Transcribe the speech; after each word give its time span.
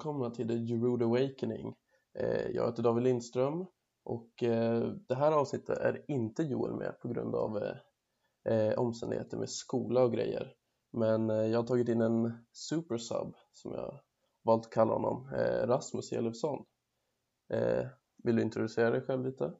välkomna 0.00 0.30
till 0.30 0.48
The 0.48 0.74
Rude 0.74 1.04
Awakening. 1.04 1.74
Eh, 2.18 2.46
jag 2.50 2.66
heter 2.66 2.82
David 2.82 3.04
Lindström 3.04 3.66
och 4.04 4.42
eh, 4.42 4.94
det 5.08 5.14
här 5.14 5.32
avsnittet 5.32 5.78
är 5.78 6.04
inte 6.08 6.42
Joel 6.42 6.74
med 6.74 7.00
på 7.00 7.08
grund 7.08 7.34
av 7.34 7.56
eh, 8.44 8.78
omständigheter 8.78 9.36
med 9.36 9.50
skola 9.50 10.02
och 10.02 10.12
grejer. 10.12 10.54
Men 10.92 11.28
jag 11.28 11.58
har 11.58 11.66
tagit 11.66 11.88
in 11.88 12.00
en 12.00 12.46
supersub 12.52 13.34
som 13.52 13.72
jag 13.72 14.00
valt 14.42 14.66
att 14.66 14.72
kalla 14.72 14.92
honom, 14.92 15.30
Rasmus 15.66 16.12
Elofsson. 16.12 16.66
Vill 18.24 18.36
du 18.36 18.42
introducera 18.42 18.90
dig 18.90 19.00
själv 19.00 19.24
lite? 19.24 19.54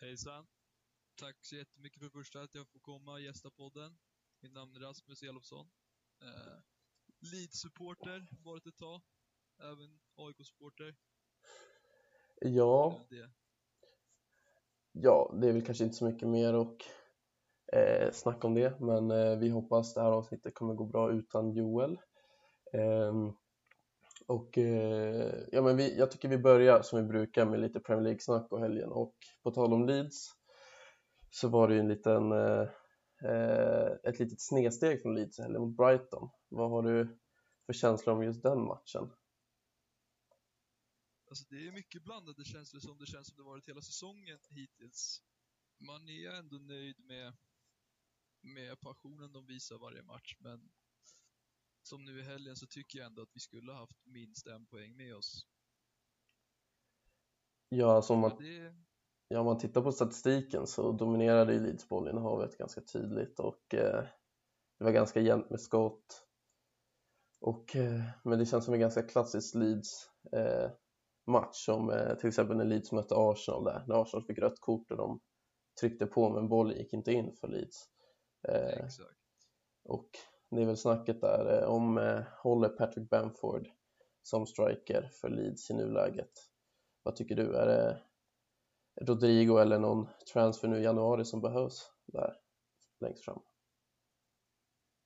Hejsan! 0.00 0.46
Tack 1.20 1.36
så 1.40 1.56
jättemycket 1.56 1.98
för 1.98 2.06
det 2.06 2.12
första 2.12 2.42
att 2.42 2.54
jag 2.54 2.68
får 2.68 2.80
komma 2.80 3.12
och 3.12 3.20
gästa 3.20 3.50
podden. 3.50 3.98
Mitt 4.42 4.52
namn 4.52 4.76
är 4.76 4.80
Rasmus 4.80 5.22
Elofsson. 5.22 5.66
Leeds-supporter, 7.20 8.28
varit 8.44 8.66
ett 8.66 8.76
tag. 8.76 9.00
Även 9.62 10.00
AIK-supporter. 10.16 10.94
Ja. 12.40 13.00
Det. 13.10 13.30
Ja, 14.92 15.34
det 15.40 15.48
är 15.48 15.52
väl 15.52 15.64
kanske 15.64 15.84
inte 15.84 15.96
så 15.96 16.04
mycket 16.04 16.28
mer 16.28 16.54
att 16.54 16.76
eh, 17.72 18.12
snacka 18.12 18.46
om 18.46 18.54
det, 18.54 18.80
men 18.80 19.10
eh, 19.10 19.38
vi 19.38 19.48
hoppas 19.48 19.94
det 19.94 20.00
här 20.00 20.10
avsnittet 20.10 20.54
kommer 20.54 20.74
gå 20.74 20.84
bra 20.84 21.12
utan 21.12 21.52
Joel. 21.52 22.00
Eh, 22.72 23.30
och 24.26 24.58
eh, 24.58 25.44
ja, 25.52 25.62
men 25.62 25.76
vi, 25.76 25.98
jag 25.98 26.10
tycker 26.10 26.28
vi 26.28 26.38
börjar 26.38 26.82
som 26.82 27.02
vi 27.02 27.08
brukar 27.08 27.46
med 27.46 27.60
lite 27.60 27.80
Premier 27.80 28.04
League-snack 28.04 28.52
och 28.52 28.60
helgen 28.60 28.92
och 28.92 29.14
på 29.42 29.50
tal 29.50 29.72
om 29.72 29.86
Leeds 29.86 30.28
så 31.30 31.48
var 31.48 31.68
det 31.68 31.74
ju 31.74 31.80
en 31.80 31.88
liten 31.88 32.32
Eh, 32.32 32.68
ett 34.04 34.18
litet 34.18 34.40
snedsteg 34.40 35.02
från 35.02 35.14
Leeds 35.14 35.38
eller 35.38 35.58
mot 35.58 35.76
Brighton. 35.76 36.30
Vad 36.48 36.70
har 36.70 36.82
du 36.82 37.18
för 37.66 37.72
känslor 37.72 38.16
om 38.16 38.24
just 38.24 38.42
den 38.42 38.64
matchen? 38.64 39.12
Alltså 41.28 41.44
det 41.48 41.66
är 41.66 41.72
mycket 41.72 42.02
blandade 42.02 42.44
känslor 42.44 42.80
som 42.80 42.98
det 42.98 43.06
känns 43.06 43.28
som 43.28 43.36
det 43.36 43.42
varit 43.42 43.68
hela 43.68 43.80
säsongen 43.80 44.38
hittills. 44.48 45.22
Man 45.78 46.08
är 46.08 46.32
ändå 46.32 46.56
nöjd 46.56 47.00
med, 47.00 47.36
med 48.40 48.80
passionen 48.80 49.32
de 49.32 49.46
visar 49.46 49.78
varje 49.78 50.02
match, 50.02 50.36
men 50.38 50.70
som 51.82 52.04
nu 52.04 52.20
i 52.20 52.22
helgen 52.22 52.56
så 52.56 52.66
tycker 52.66 52.98
jag 52.98 53.06
ändå 53.06 53.22
att 53.22 53.36
vi 53.36 53.40
skulle 53.40 53.72
ha 53.72 53.78
haft 53.78 54.06
minst 54.06 54.46
en 54.46 54.66
poäng 54.66 54.96
med 54.96 55.16
oss. 55.16 55.46
Ja, 57.68 57.92
alltså 57.96 58.12
om 58.12 58.18
man, 58.20 58.36
det... 58.38 58.74
Ja, 59.32 59.40
om 59.40 59.46
man 59.46 59.58
tittar 59.58 59.82
på 59.82 59.92
statistiken 59.92 60.66
så 60.66 60.92
dominerade 60.92 61.52
ju 61.52 61.60
Leeds 61.60 61.88
bollinnehavet 61.88 62.58
ganska 62.58 62.80
tydligt 62.80 63.40
och 63.40 63.74
eh, 63.74 64.04
det 64.78 64.84
var 64.84 64.90
ganska 64.90 65.20
jämnt 65.20 65.50
med 65.50 65.60
skott. 65.60 66.26
Och, 67.40 67.76
eh, 67.76 68.02
men 68.24 68.38
det 68.38 68.46
känns 68.46 68.64
som 68.64 68.74
en 68.74 68.80
ganska 68.80 69.02
klassisk 69.02 69.54
Leeds 69.54 70.10
eh, 70.32 70.70
match 71.26 71.64
som 71.64 71.90
eh, 71.90 72.14
till 72.14 72.28
exempel 72.28 72.56
när 72.56 72.64
Leeds 72.64 72.92
mötte 72.92 73.14
Arsenal 73.16 73.64
där, 73.64 73.84
när 73.86 74.02
Arsenal 74.02 74.26
fick 74.26 74.38
rött 74.38 74.60
kort 74.60 74.90
och 74.90 74.96
de 74.96 75.20
tryckte 75.80 76.06
på 76.06 76.30
men 76.30 76.48
bollen 76.48 76.78
gick 76.78 76.92
inte 76.92 77.12
in 77.12 77.32
för 77.40 77.48
Leeds. 77.48 77.88
Eh, 78.48 78.84
Exakt. 78.84 79.18
Och 79.84 80.10
det 80.50 80.62
är 80.62 80.66
väl 80.66 80.76
snacket 80.76 81.20
där 81.20 81.58
eh, 81.58 81.68
om 81.68 82.22
håller 82.42 82.68
Patrick 82.68 83.10
Bamford 83.10 83.68
som 84.22 84.46
striker 84.46 85.10
för 85.20 85.28
Leeds 85.28 85.70
i 85.70 85.74
nuläget. 85.74 86.32
Vad 87.02 87.16
tycker 87.16 87.34
du? 87.34 87.56
Är 87.56 87.66
det 87.66 88.09
Rodrigo 89.00 89.58
eller 89.58 89.78
någon 89.78 90.08
transfer 90.32 90.68
nu 90.68 90.78
i 90.78 90.82
januari 90.82 91.24
som 91.24 91.40
behövs 91.40 91.90
där 92.06 92.36
längst 93.00 93.24
fram. 93.24 93.42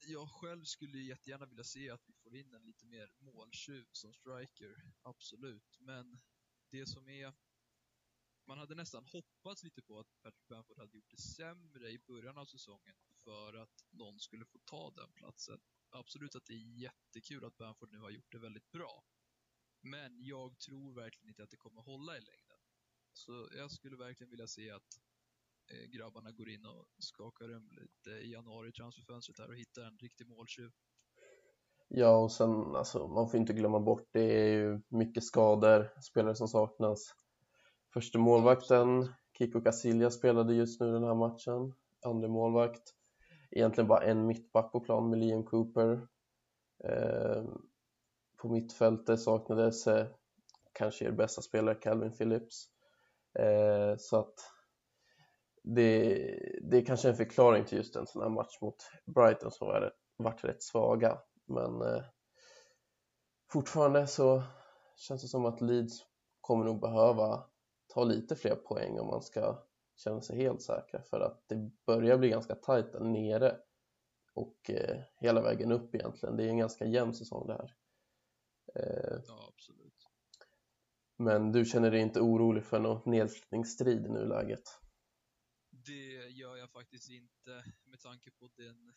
Jag 0.06 0.28
själv 0.28 0.64
skulle 0.64 0.98
jättegärna 0.98 1.46
vilja 1.46 1.64
se 1.64 1.90
att 1.90 2.02
vi 2.06 2.12
får 2.14 2.34
in 2.34 2.54
en 2.54 2.62
lite 2.62 2.86
mer 2.86 3.12
måltjuv 3.18 3.86
som 3.92 4.12
striker, 4.12 4.76
absolut. 5.02 5.78
Men 5.80 6.20
det 6.70 6.86
som 6.86 7.08
är... 7.08 7.34
Man 8.46 8.58
hade 8.58 8.74
nästan 8.74 9.04
hoppats 9.04 9.62
lite 9.64 9.82
på 9.82 9.98
att 9.98 10.22
Patrick 10.22 10.48
Bamford 10.48 10.78
hade 10.78 10.96
gjort 10.96 11.10
det 11.10 11.22
sämre 11.22 11.90
i 11.90 11.98
början 11.98 12.38
av 12.38 12.44
säsongen 12.44 12.96
för 13.24 13.54
att 13.54 13.84
någon 13.90 14.18
skulle 14.20 14.44
få 14.44 14.58
ta 14.64 14.90
den 14.90 15.12
platsen. 15.12 15.60
Absolut 15.90 16.34
att 16.34 16.44
det 16.44 16.54
är 16.54 16.80
jättekul 16.82 17.44
att 17.44 17.56
Bamford 17.56 17.90
nu 17.92 17.98
har 17.98 18.10
gjort 18.10 18.32
det 18.32 18.38
väldigt 18.38 18.70
bra. 18.70 19.04
Men 19.80 20.24
jag 20.24 20.58
tror 20.58 20.94
verkligen 20.94 21.28
inte 21.28 21.42
att 21.42 21.50
det 21.50 21.56
kommer 21.56 21.82
hålla 21.82 22.16
i 22.16 22.20
längden. 22.20 22.43
Så 23.14 23.48
jag 23.56 23.70
skulle 23.70 23.96
verkligen 23.96 24.30
vilja 24.30 24.46
se 24.46 24.70
att 24.70 24.88
eh, 25.70 25.90
grabbarna 25.90 26.32
går 26.32 26.48
in 26.48 26.66
och 26.66 26.86
skakar 26.98 27.56
om 27.56 27.68
lite 27.70 28.10
i 28.10 28.32
januari 28.32 28.72
transferfönstret 28.72 29.38
här 29.38 29.48
och 29.48 29.56
hittar 29.56 29.82
en 29.82 29.98
riktig 29.98 30.26
måltjuv. 30.28 30.70
Ja, 31.88 32.16
och 32.16 32.32
sen 32.32 32.76
alltså, 32.76 33.08
man 33.08 33.28
får 33.30 33.40
inte 33.40 33.52
glömma 33.52 33.80
bort 33.80 34.08
det 34.12 34.20
är 34.20 34.52
ju 34.52 34.80
mycket 34.88 35.24
skador, 35.24 35.92
spelare 36.02 36.34
som 36.34 36.48
saknas. 36.48 37.14
Första 37.92 38.18
målvakten, 38.18 39.08
Kiko 39.38 39.60
Casillas 39.60 40.14
spelade 40.14 40.54
just 40.54 40.80
nu 40.80 40.92
den 40.92 41.04
här 41.04 41.14
matchen. 41.14 41.74
Andra 42.06 42.28
målvakt, 42.28 42.94
egentligen 43.50 43.88
bara 43.88 44.04
en 44.04 44.26
mittback 44.26 44.72
på 44.72 44.80
plan 44.80 45.10
med 45.10 45.18
Liam 45.18 45.44
Cooper. 45.44 46.08
Eh, 46.84 47.44
på 48.36 48.48
mittfältet 48.48 49.20
saknades 49.20 49.86
eh, 49.86 50.06
kanske 50.72 51.04
er 51.04 51.12
bästa 51.12 51.42
spelare 51.42 51.74
Calvin 51.74 52.12
Phillips. 52.12 52.73
Eh, 53.38 53.96
så 53.98 54.16
att 54.16 54.34
det, 55.62 56.14
det 56.62 56.76
är 56.76 56.84
kanske 56.84 57.08
en 57.08 57.16
förklaring 57.16 57.64
till 57.64 57.78
just 57.78 57.96
en 57.96 58.06
sån 58.06 58.22
här 58.22 58.28
match 58.28 58.60
mot 58.60 58.76
Brighton 59.06 59.50
som 59.50 59.66
har 59.66 59.92
varit 60.16 60.44
rätt 60.44 60.62
svaga. 60.62 61.18
Men 61.46 61.82
eh, 61.82 62.02
fortfarande 63.52 64.06
så 64.06 64.42
känns 64.96 65.22
det 65.22 65.28
som 65.28 65.44
att 65.44 65.60
Leeds 65.60 66.06
kommer 66.40 66.64
nog 66.64 66.80
behöva 66.80 67.44
ta 67.94 68.04
lite 68.04 68.36
fler 68.36 68.56
poäng 68.56 68.98
om 68.98 69.06
man 69.06 69.22
ska 69.22 69.64
känna 69.96 70.20
sig 70.20 70.36
helt 70.36 70.62
säkra 70.62 71.02
för 71.02 71.20
att 71.20 71.44
det 71.48 71.70
börjar 71.86 72.18
bli 72.18 72.28
ganska 72.28 72.54
tajt 72.54 72.92
där 72.92 73.00
nere 73.00 73.56
och 74.34 74.70
eh, 74.70 75.00
hela 75.16 75.42
vägen 75.42 75.72
upp 75.72 75.94
egentligen. 75.94 76.36
Det 76.36 76.44
är 76.44 76.48
en 76.48 76.58
ganska 76.58 76.84
jämn 76.84 77.14
säsong 77.14 77.46
det 77.46 77.52
här. 77.52 77.74
Eh, 78.74 79.20
ja, 79.26 79.52
absolut. 79.54 79.83
Men 81.16 81.52
du 81.52 81.64
känner 81.64 81.90
dig 81.90 82.00
inte 82.00 82.20
orolig 82.20 82.64
för 82.64 82.80
någon 82.80 83.10
nedflyttningsstrid 83.10 84.06
i 84.06 84.08
nuläget? 84.08 84.62
Det 85.70 86.28
gör 86.28 86.56
jag 86.56 86.70
faktiskt 86.70 87.10
inte 87.10 87.64
med 87.84 88.00
tanke 88.00 88.30
på 88.30 88.50
den 88.56 88.94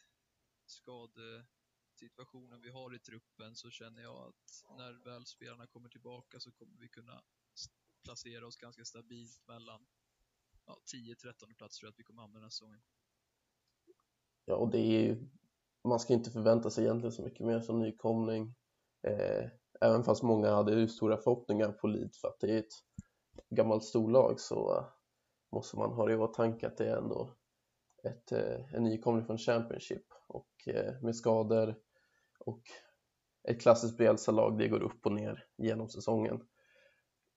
skadesituationen 0.65 2.61
vi 2.61 2.69
har 2.69 2.95
i 2.95 2.99
truppen 2.99 3.55
så 3.55 3.69
känner 3.69 4.01
jag 4.01 4.27
att 4.27 4.77
när 4.77 5.03
väl 5.03 5.25
spelarna 5.25 5.67
kommer 5.67 5.89
tillbaka 5.89 6.39
så 6.39 6.51
kommer 6.51 6.77
vi 6.79 6.89
kunna 6.89 7.23
placera 8.03 8.47
oss 8.47 8.57
ganska 8.57 8.85
stabilt 8.85 9.47
mellan 9.47 9.87
ja, 10.65 10.81
10-13 10.95 11.55
plats 11.57 11.77
tror 11.77 11.87
jag 11.87 11.91
att 11.91 11.99
vi 11.99 12.03
kommer 12.03 12.21
hamna 12.21 12.33
den 12.33 12.43
här 12.43 12.49
säsongen. 12.49 12.81
Ja, 14.45 14.55
och 14.55 14.71
det 14.71 14.79
är 14.79 15.01
ju, 15.01 15.29
man 15.83 15.99
ska 15.99 16.13
inte 16.13 16.31
förvänta 16.31 16.69
sig 16.69 16.83
egentligen 16.83 17.11
så 17.11 17.23
mycket 17.23 17.45
mer 17.45 17.59
som 17.59 17.79
nykomling. 17.79 18.55
Eh, 19.07 19.49
även 19.81 20.03
fast 20.03 20.23
många 20.23 20.55
hade 20.55 20.87
stora 20.87 21.17
förhoppningar 21.17 21.71
på 21.71 21.87
Leed 21.87 22.15
för 22.21 22.27
att 22.27 22.39
det 22.39 22.51
är 22.51 22.59
ett 22.59 22.73
gammalt 23.49 23.83
storlag 23.83 24.39
så 24.39 24.85
måste 25.51 25.77
man 25.77 25.91
ha 25.91 26.05
det 26.05 26.13
i 26.13 26.17
åtanke 26.17 26.67
att 26.67 26.77
det 26.77 26.89
är 26.89 26.97
ändå 26.97 27.29
ett, 28.03 28.31
eh, 28.31 28.73
en 28.73 28.83
nykomling 28.83 29.25
från 29.25 29.37
Championship 29.37 30.05
och 30.27 30.67
eh, 30.67 31.01
med 31.01 31.15
skador 31.15 31.75
och 32.39 32.61
ett 33.43 33.61
klassiskt 33.61 33.97
Bielsa-lag, 33.97 34.57
det 34.57 34.67
går 34.67 34.83
upp 34.83 35.05
och 35.05 35.11
ner 35.11 35.45
genom 35.57 35.89
säsongen. 35.89 36.47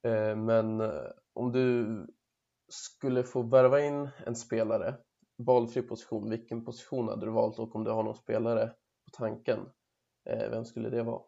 Eh, 0.03 0.37
men 0.37 0.81
om 1.33 1.53
du 1.53 2.07
skulle 2.69 3.25
få 3.25 3.43
värva 3.43 3.81
in 3.81 4.09
en 4.27 4.37
spelare, 4.37 4.97
valfri 5.39 5.83
position, 5.83 6.31
vilken 6.31 6.65
position 6.65 7.09
hade 7.09 7.27
du 7.27 7.33
valt 7.33 7.59
och 7.59 7.77
om 7.77 7.85
du 7.85 7.91
har 7.91 8.03
någon 8.03 8.17
spelare 8.17 8.67
på 9.05 9.11
tanken, 9.13 9.59
vem 10.25 10.65
skulle 10.65 10.91
det 10.91 11.03
vara? 11.03 11.23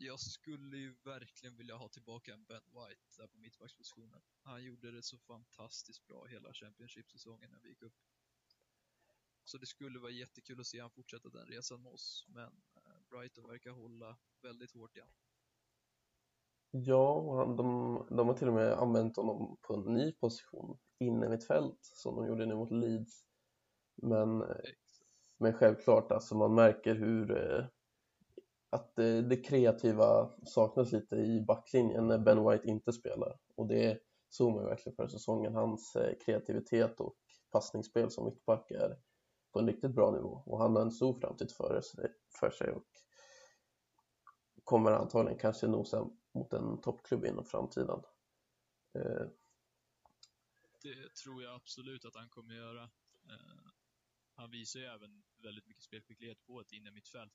Jag 0.00 0.20
skulle 0.20 0.76
ju 0.76 0.94
verkligen 1.04 1.56
vilja 1.56 1.76
ha 1.76 1.88
tillbaka 1.88 2.32
en 2.34 2.44
Ben 2.44 2.62
White 2.64 3.02
där 3.16 3.26
på 3.26 3.38
mittbackspositionen. 3.38 4.20
Han 4.42 4.64
gjorde 4.64 4.90
det 4.90 5.02
så 5.02 5.18
fantastiskt 5.18 6.06
bra 6.06 6.24
hela 6.24 6.52
Championship-säsongen 6.52 7.50
när 7.50 7.60
vi 7.60 7.68
gick 7.68 7.82
upp. 7.82 7.94
Så 9.44 9.58
det 9.58 9.66
skulle 9.66 9.98
vara 9.98 10.10
jättekul 10.10 10.60
att 10.60 10.66
se 10.66 10.80
han 10.80 10.90
fortsätta 10.90 11.28
den 11.28 11.46
resan 11.46 11.82
med 11.82 11.92
oss, 11.92 12.26
men 12.28 12.62
eh, 12.76 13.02
Brighton 13.10 13.48
verkar 13.48 13.70
hålla 13.70 14.18
väldigt 14.42 14.72
hårt 14.72 14.96
igen. 14.96 15.12
Ja, 16.70 17.54
de, 17.56 18.06
de 18.10 18.28
har 18.28 18.34
till 18.34 18.48
och 18.48 18.54
med 18.54 18.72
använt 18.72 19.16
honom 19.16 19.56
på 19.60 19.74
en 19.74 19.94
ny 19.94 20.12
position 20.12 20.78
inne 20.98 21.30
i 21.30 21.34
ett 21.34 21.46
fält 21.46 21.78
som 21.82 22.16
de 22.16 22.26
gjorde 22.26 22.46
nu 22.46 22.54
mot 22.54 22.70
Leeds. 22.70 23.24
Men, 24.02 24.44
men 25.38 25.52
självklart, 25.52 26.12
alltså 26.12 26.34
man 26.34 26.54
märker 26.54 26.94
hur 26.94 27.30
eh, 27.30 27.66
att 28.70 28.94
det, 28.96 29.22
det, 29.22 29.36
kreativa 29.36 30.30
saknas 30.46 30.92
lite 30.92 31.16
i 31.16 31.40
backlinjen 31.40 32.06
när 32.06 32.18
Ben 32.18 32.48
White 32.48 32.68
inte 32.68 32.92
spelar 32.92 33.38
och 33.54 33.66
det 33.66 33.98
såg 34.28 34.54
man 34.54 34.64
verkligen 34.64 34.96
förra 34.96 35.08
säsongen. 35.08 35.54
Hans 35.54 35.96
eh, 35.96 36.14
kreativitet 36.24 37.00
och 37.00 37.16
passningsspel 37.50 38.10
som 38.10 38.24
mittback 38.24 38.70
är 38.70 38.98
på 39.52 39.58
en 39.58 39.66
riktigt 39.66 39.94
bra 39.94 40.10
nivå 40.10 40.42
och 40.46 40.58
han 40.58 40.76
har 40.76 40.82
en 40.82 40.90
stor 40.90 41.20
framtid 41.20 41.52
för 41.52 41.80
sig, 41.80 42.04
eh, 42.04 42.10
för 42.40 42.50
sig 42.50 42.70
och 42.70 42.86
kommer 44.64 44.92
antagligen 44.92 45.38
kanske 45.38 45.66
nosa 45.66 46.10
mot 46.34 46.52
en 46.52 46.80
toppklubb 46.80 47.24
inom 47.24 47.44
framtiden. 47.44 48.02
Eh, 48.94 49.26
Det 50.82 51.14
tror 51.14 51.42
jag 51.42 51.54
absolut 51.54 52.04
att 52.04 52.16
han 52.16 52.28
kommer 52.28 52.54
göra. 52.54 52.82
Eh, 53.30 53.70
han 54.34 54.50
visar 54.50 54.80
ju 54.80 54.86
även 54.86 55.22
väldigt 55.42 55.66
mycket 55.66 55.84
spelskicklighet 55.84 56.46
på 56.46 56.60
ett 56.60 56.72
innermittfält. 56.72 57.32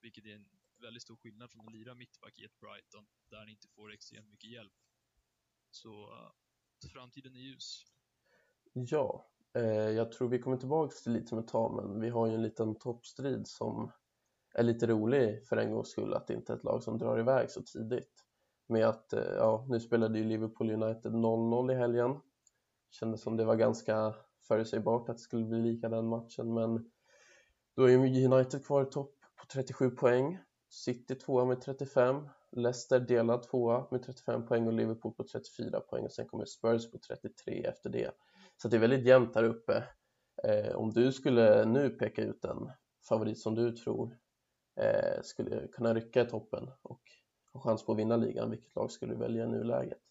Vilket 0.00 0.26
är 0.26 0.34
en 0.34 0.48
väldigt 0.80 1.02
stor 1.02 1.16
skillnad 1.16 1.50
från 1.50 1.66
att 1.66 1.72
lira 1.72 1.94
mittback 1.94 2.38
i 2.38 2.44
ett 2.44 2.60
Brighton, 2.60 3.06
där 3.30 3.38
han 3.38 3.48
inte 3.48 3.68
får 3.68 3.92
extremt 3.92 4.30
mycket 4.30 4.50
hjälp. 4.50 4.72
Så 5.70 6.12
uh, 6.12 6.30
framtiden 6.92 7.34
är 7.34 7.40
ljus. 7.40 7.84
Ja, 8.72 9.26
eh, 9.54 9.62
jag 9.90 10.12
tror 10.12 10.28
vi 10.28 10.38
kommer 10.38 10.56
tillbaka 10.56 10.94
till 10.94 11.12
lite 11.12 11.26
som 11.26 11.38
ett 11.38 11.48
tag, 11.48 11.74
men 11.76 12.00
vi 12.00 12.08
har 12.08 12.26
ju 12.26 12.34
en 12.34 12.42
liten 12.42 12.74
toppstrid 12.74 13.46
som 13.46 13.92
är 14.54 14.62
lite 14.62 14.86
rolig 14.86 15.46
för 15.46 15.56
en 15.56 15.72
gångs 15.72 15.88
skull, 15.88 16.14
att 16.14 16.26
det 16.26 16.34
inte 16.34 16.52
är 16.52 16.56
ett 16.56 16.64
lag 16.64 16.82
som 16.82 16.98
drar 16.98 17.18
iväg 17.18 17.50
så 17.50 17.62
tidigt. 17.62 18.24
Med 18.66 18.86
att, 18.86 19.12
eh, 19.12 19.32
ja, 19.36 19.66
nu 19.68 19.80
spelade 19.80 20.18
ju 20.18 20.24
Liverpool 20.24 20.70
United 20.70 21.12
0-0 21.12 21.72
i 21.72 21.74
helgen. 21.74 22.20
Kändes 22.90 23.22
som 23.22 23.36
det 23.36 23.44
var 23.44 23.56
ganska 23.56 24.14
förutsägbart 24.48 25.08
att 25.08 25.16
det 25.16 25.22
skulle 25.22 25.44
bli 25.44 25.58
lika 25.58 25.88
den 25.88 26.08
matchen, 26.08 26.54
men 26.54 26.90
då 27.76 27.84
är 27.84 27.88
ju 27.88 28.26
United 28.26 28.66
kvar 28.66 28.82
i 28.82 28.90
topp 28.90 29.17
37 29.52 29.90
poäng. 29.90 30.38
City 30.70 31.14
tvåa 31.14 31.44
med 31.44 31.60
35, 31.60 32.28
Leicester 32.52 33.00
delad 33.00 33.42
tvåa 33.42 33.88
med 33.90 34.02
35 34.02 34.46
poäng 34.46 34.66
och 34.66 34.72
Liverpool 34.72 35.12
på 35.12 35.24
34 35.24 35.80
poäng 35.80 36.04
och 36.04 36.12
sen 36.12 36.28
kommer 36.28 36.44
Spurs 36.44 36.90
på 36.90 36.98
33 36.98 37.64
efter 37.64 37.90
det. 37.90 38.10
Så 38.56 38.68
det 38.68 38.76
är 38.76 38.80
väldigt 38.80 39.06
jämnt 39.06 39.34
här 39.34 39.44
uppe. 39.44 39.84
Eh, 40.44 40.76
om 40.76 40.92
du 40.92 41.12
skulle 41.12 41.64
nu 41.64 41.90
peka 41.90 42.22
ut 42.22 42.44
en 42.44 42.70
favorit 43.08 43.38
som 43.38 43.54
du 43.54 43.72
tror 43.72 44.18
eh, 44.76 45.22
skulle 45.22 45.68
kunna 45.68 45.94
rycka 45.94 46.22
i 46.22 46.26
toppen 46.26 46.70
och 46.82 47.02
ha 47.52 47.60
chans 47.60 47.84
på 47.84 47.92
att 47.92 47.98
vinna 47.98 48.16
ligan, 48.16 48.50
vilket 48.50 48.74
lag 48.74 48.90
skulle 48.90 49.12
du 49.12 49.18
välja 49.18 49.44
i 49.44 49.48
nuläget? 49.48 50.02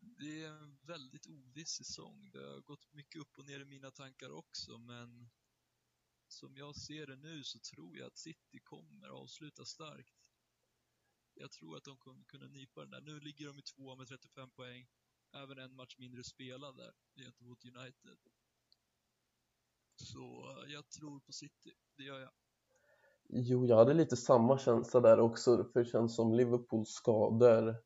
Det 0.00 0.42
är 0.42 0.48
en 0.48 0.78
väldigt 0.82 1.26
oviss 1.26 1.70
säsong. 1.70 2.30
Det 2.32 2.38
har 2.38 2.60
gått 2.60 2.92
mycket 2.92 3.20
upp 3.20 3.38
och 3.38 3.46
ner 3.46 3.60
i 3.60 3.64
mina 3.64 3.90
tankar 3.90 4.30
också, 4.30 4.78
men 4.78 5.30
som 6.32 6.56
jag 6.56 6.76
ser 6.76 7.06
det 7.06 7.16
nu 7.16 7.44
så 7.44 7.58
tror 7.58 7.96
jag 7.96 8.06
att 8.06 8.18
City 8.18 8.58
kommer 8.64 9.08
avsluta 9.08 9.64
starkt. 9.64 10.30
Jag 11.34 11.52
tror 11.52 11.76
att 11.76 11.84
de 11.84 11.96
kommer 11.96 12.24
kunna 12.24 12.46
nypa 12.46 12.80
den 12.80 12.90
där. 12.90 13.00
Nu 13.00 13.20
ligger 13.20 13.46
de 13.46 13.58
i 13.58 13.62
två 13.62 13.96
med 13.96 14.08
35 14.08 14.50
poäng. 14.50 14.88
Även 15.32 15.58
en 15.58 15.74
match 15.74 15.96
mindre 15.98 16.24
spelad 16.24 16.76
där 16.76 16.92
gentemot 17.14 17.64
United. 17.64 18.18
Så 19.96 20.50
eh, 20.50 20.72
jag 20.72 20.90
tror 20.90 21.20
på 21.20 21.32
City, 21.32 21.72
det 21.96 22.02
gör 22.02 22.20
jag. 22.20 22.30
Jo, 23.28 23.66
jag 23.66 23.76
hade 23.76 23.94
lite 23.94 24.16
samma 24.16 24.58
känsla 24.58 25.00
där 25.00 25.20
också, 25.20 25.64
för 25.72 25.80
det 25.80 25.90
känns 25.90 26.16
som 26.16 26.34
Liverpools 26.34 26.88
skador 26.88 27.76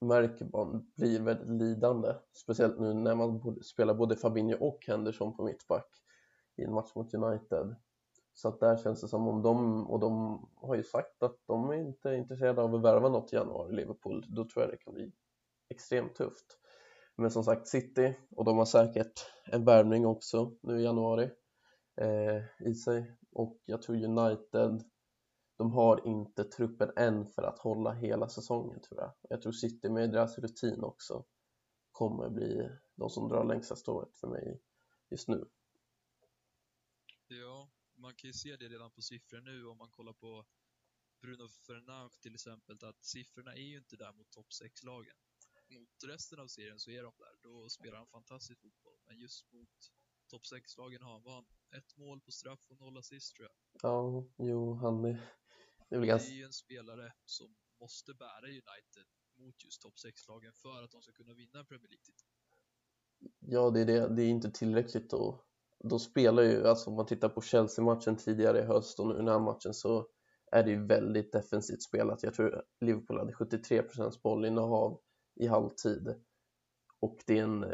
märker 0.00 0.44
man 0.44 0.92
blir 0.96 1.20
väldigt 1.20 1.48
lidande, 1.48 2.14
speciellt 2.32 2.80
nu 2.80 2.94
när 2.94 3.14
man 3.14 3.62
spelar 3.62 3.94
både 3.94 4.16
Fabinho 4.16 4.56
och 4.56 4.86
Henderson 4.86 5.36
på 5.36 5.44
mittback 5.44 6.02
i 6.58 6.64
en 6.64 6.74
match 6.74 6.94
mot 6.94 7.14
United. 7.14 7.76
Så 8.34 8.48
att 8.48 8.60
där 8.60 8.76
känns 8.76 9.00
det 9.00 9.08
som 9.08 9.28
om 9.28 9.42
de, 9.42 9.86
och 9.86 10.00
de 10.00 10.42
har 10.54 10.74
ju 10.74 10.82
sagt 10.82 11.22
att 11.22 11.36
de 11.46 11.70
är 11.70 11.74
inte 11.74 12.14
intresserade 12.14 12.62
av 12.62 12.74
att 12.74 12.82
värva 12.82 13.08
något 13.08 13.32
i 13.32 13.36
januari, 13.36 13.76
Liverpool, 13.76 14.24
då 14.28 14.44
tror 14.48 14.64
jag 14.64 14.72
det 14.72 14.76
kan 14.76 14.94
bli 14.94 15.12
extremt 15.68 16.14
tufft. 16.14 16.58
Men 17.16 17.30
som 17.30 17.44
sagt 17.44 17.68
City, 17.68 18.14
och 18.36 18.44
de 18.44 18.58
har 18.58 18.64
säkert 18.64 19.26
en 19.44 19.64
värvning 19.64 20.06
också 20.06 20.52
nu 20.62 20.80
i 20.80 20.84
januari 20.84 21.30
eh, 22.00 22.66
i 22.68 22.74
sig 22.74 23.16
och 23.32 23.58
jag 23.64 23.82
tror 23.82 24.04
United 24.04 24.84
de 25.58 25.72
har 25.72 26.06
inte 26.06 26.44
truppen 26.44 26.90
än 26.96 27.26
för 27.26 27.42
att 27.42 27.58
hålla 27.58 27.92
hela 27.92 28.28
säsongen 28.28 28.80
tror 28.80 29.00
jag. 29.00 29.12
Jag 29.28 29.42
tror 29.42 29.52
City 29.52 29.88
med 29.88 30.10
deras 30.12 30.38
rutin 30.38 30.84
också 30.84 31.24
kommer 31.92 32.30
bli 32.30 32.70
de 32.96 33.10
som 33.10 33.28
drar 33.28 33.44
längsta 33.44 33.76
strået 33.76 34.16
för 34.16 34.28
mig 34.28 34.60
just 35.10 35.28
nu. 35.28 35.44
Man 37.98 38.14
kan 38.14 38.28
ju 38.28 38.32
se 38.34 38.56
det 38.56 38.68
redan 38.68 38.90
på 38.90 39.02
siffror 39.02 39.40
nu 39.40 39.66
om 39.66 39.78
man 39.78 39.90
kollar 39.90 40.12
på 40.12 40.46
Bruno 41.20 41.48
Fernandes 41.48 42.18
till 42.18 42.34
exempel, 42.34 42.84
att 42.84 43.04
siffrorna 43.04 43.52
är 43.54 43.62
ju 43.62 43.78
inte 43.78 43.96
där 43.96 44.12
mot 44.12 44.30
topp 44.30 44.46
6-lagen. 44.62 45.16
Mot 45.68 46.04
resten 46.04 46.38
av 46.38 46.46
serien 46.46 46.78
så 46.78 46.90
är 46.90 47.02
de 47.02 47.12
där, 47.18 47.36
då 47.42 47.68
spelar 47.68 47.98
han 47.98 48.06
fantastisk 48.06 48.60
fotboll. 48.60 48.98
Men 49.06 49.18
just 49.18 49.52
mot 49.52 49.92
topp 50.30 50.42
6-lagen 50.42 51.02
har 51.02 51.12
han, 51.12 51.22
vad 51.22 51.34
han, 51.34 51.46
ett 51.70 51.96
mål 51.96 52.20
på 52.20 52.30
straff 52.30 52.70
och 52.70 52.80
noll 52.80 52.98
assist 52.98 53.36
tror 53.36 53.48
jag. 53.48 53.56
Ja, 53.82 54.24
jo, 54.38 54.74
han 54.74 55.04
är, 55.04 55.34
det 55.88 55.96
är, 55.96 56.04
ganska... 56.04 56.28
det 56.28 56.34
är 56.34 56.38
ju 56.38 56.44
en 56.44 56.52
spelare 56.52 57.12
som 57.24 57.56
måste 57.80 58.14
bära 58.14 58.46
United 58.46 59.06
mot 59.36 59.64
just 59.64 59.82
topp 59.82 59.94
6-lagen 59.94 60.52
för 60.52 60.82
att 60.82 60.90
de 60.90 61.02
ska 61.02 61.12
kunna 61.12 61.34
vinna 61.34 61.58
en 61.58 61.66
Premier 61.66 61.88
League-titel. 61.88 62.26
Ja, 63.38 63.70
det 63.70 63.80
är 63.80 63.86
det. 63.86 64.14
Det 64.14 64.22
är 64.22 64.28
inte 64.28 64.50
tillräckligt 64.50 65.10
då. 65.84 65.98
Spelar 65.98 66.42
ju, 66.42 66.68
alltså 66.68 66.90
om 66.90 66.96
man 66.96 67.06
tittar 67.06 67.28
på 67.28 67.40
Chelsea-matchen 67.40 68.16
tidigare 68.16 68.58
i 68.58 68.62
höst 68.62 69.00
och 69.00 69.06
nu 69.06 69.14
den 69.14 69.28
här 69.28 69.38
matchen 69.38 69.74
så 69.74 70.06
är 70.52 70.64
det 70.64 70.70
ju 70.70 70.86
väldigt 70.86 71.32
defensivt 71.32 71.82
spelat. 71.82 72.22
Jag 72.22 72.34
tror 72.34 72.62
Liverpool 72.80 73.18
hade 73.18 73.32
73% 73.32 74.22
bollinnehav 74.22 75.00
i 75.34 75.46
halvtid 75.46 76.14
och, 77.00 77.16
det 77.26 77.38
är 77.38 77.42
en, 77.42 77.64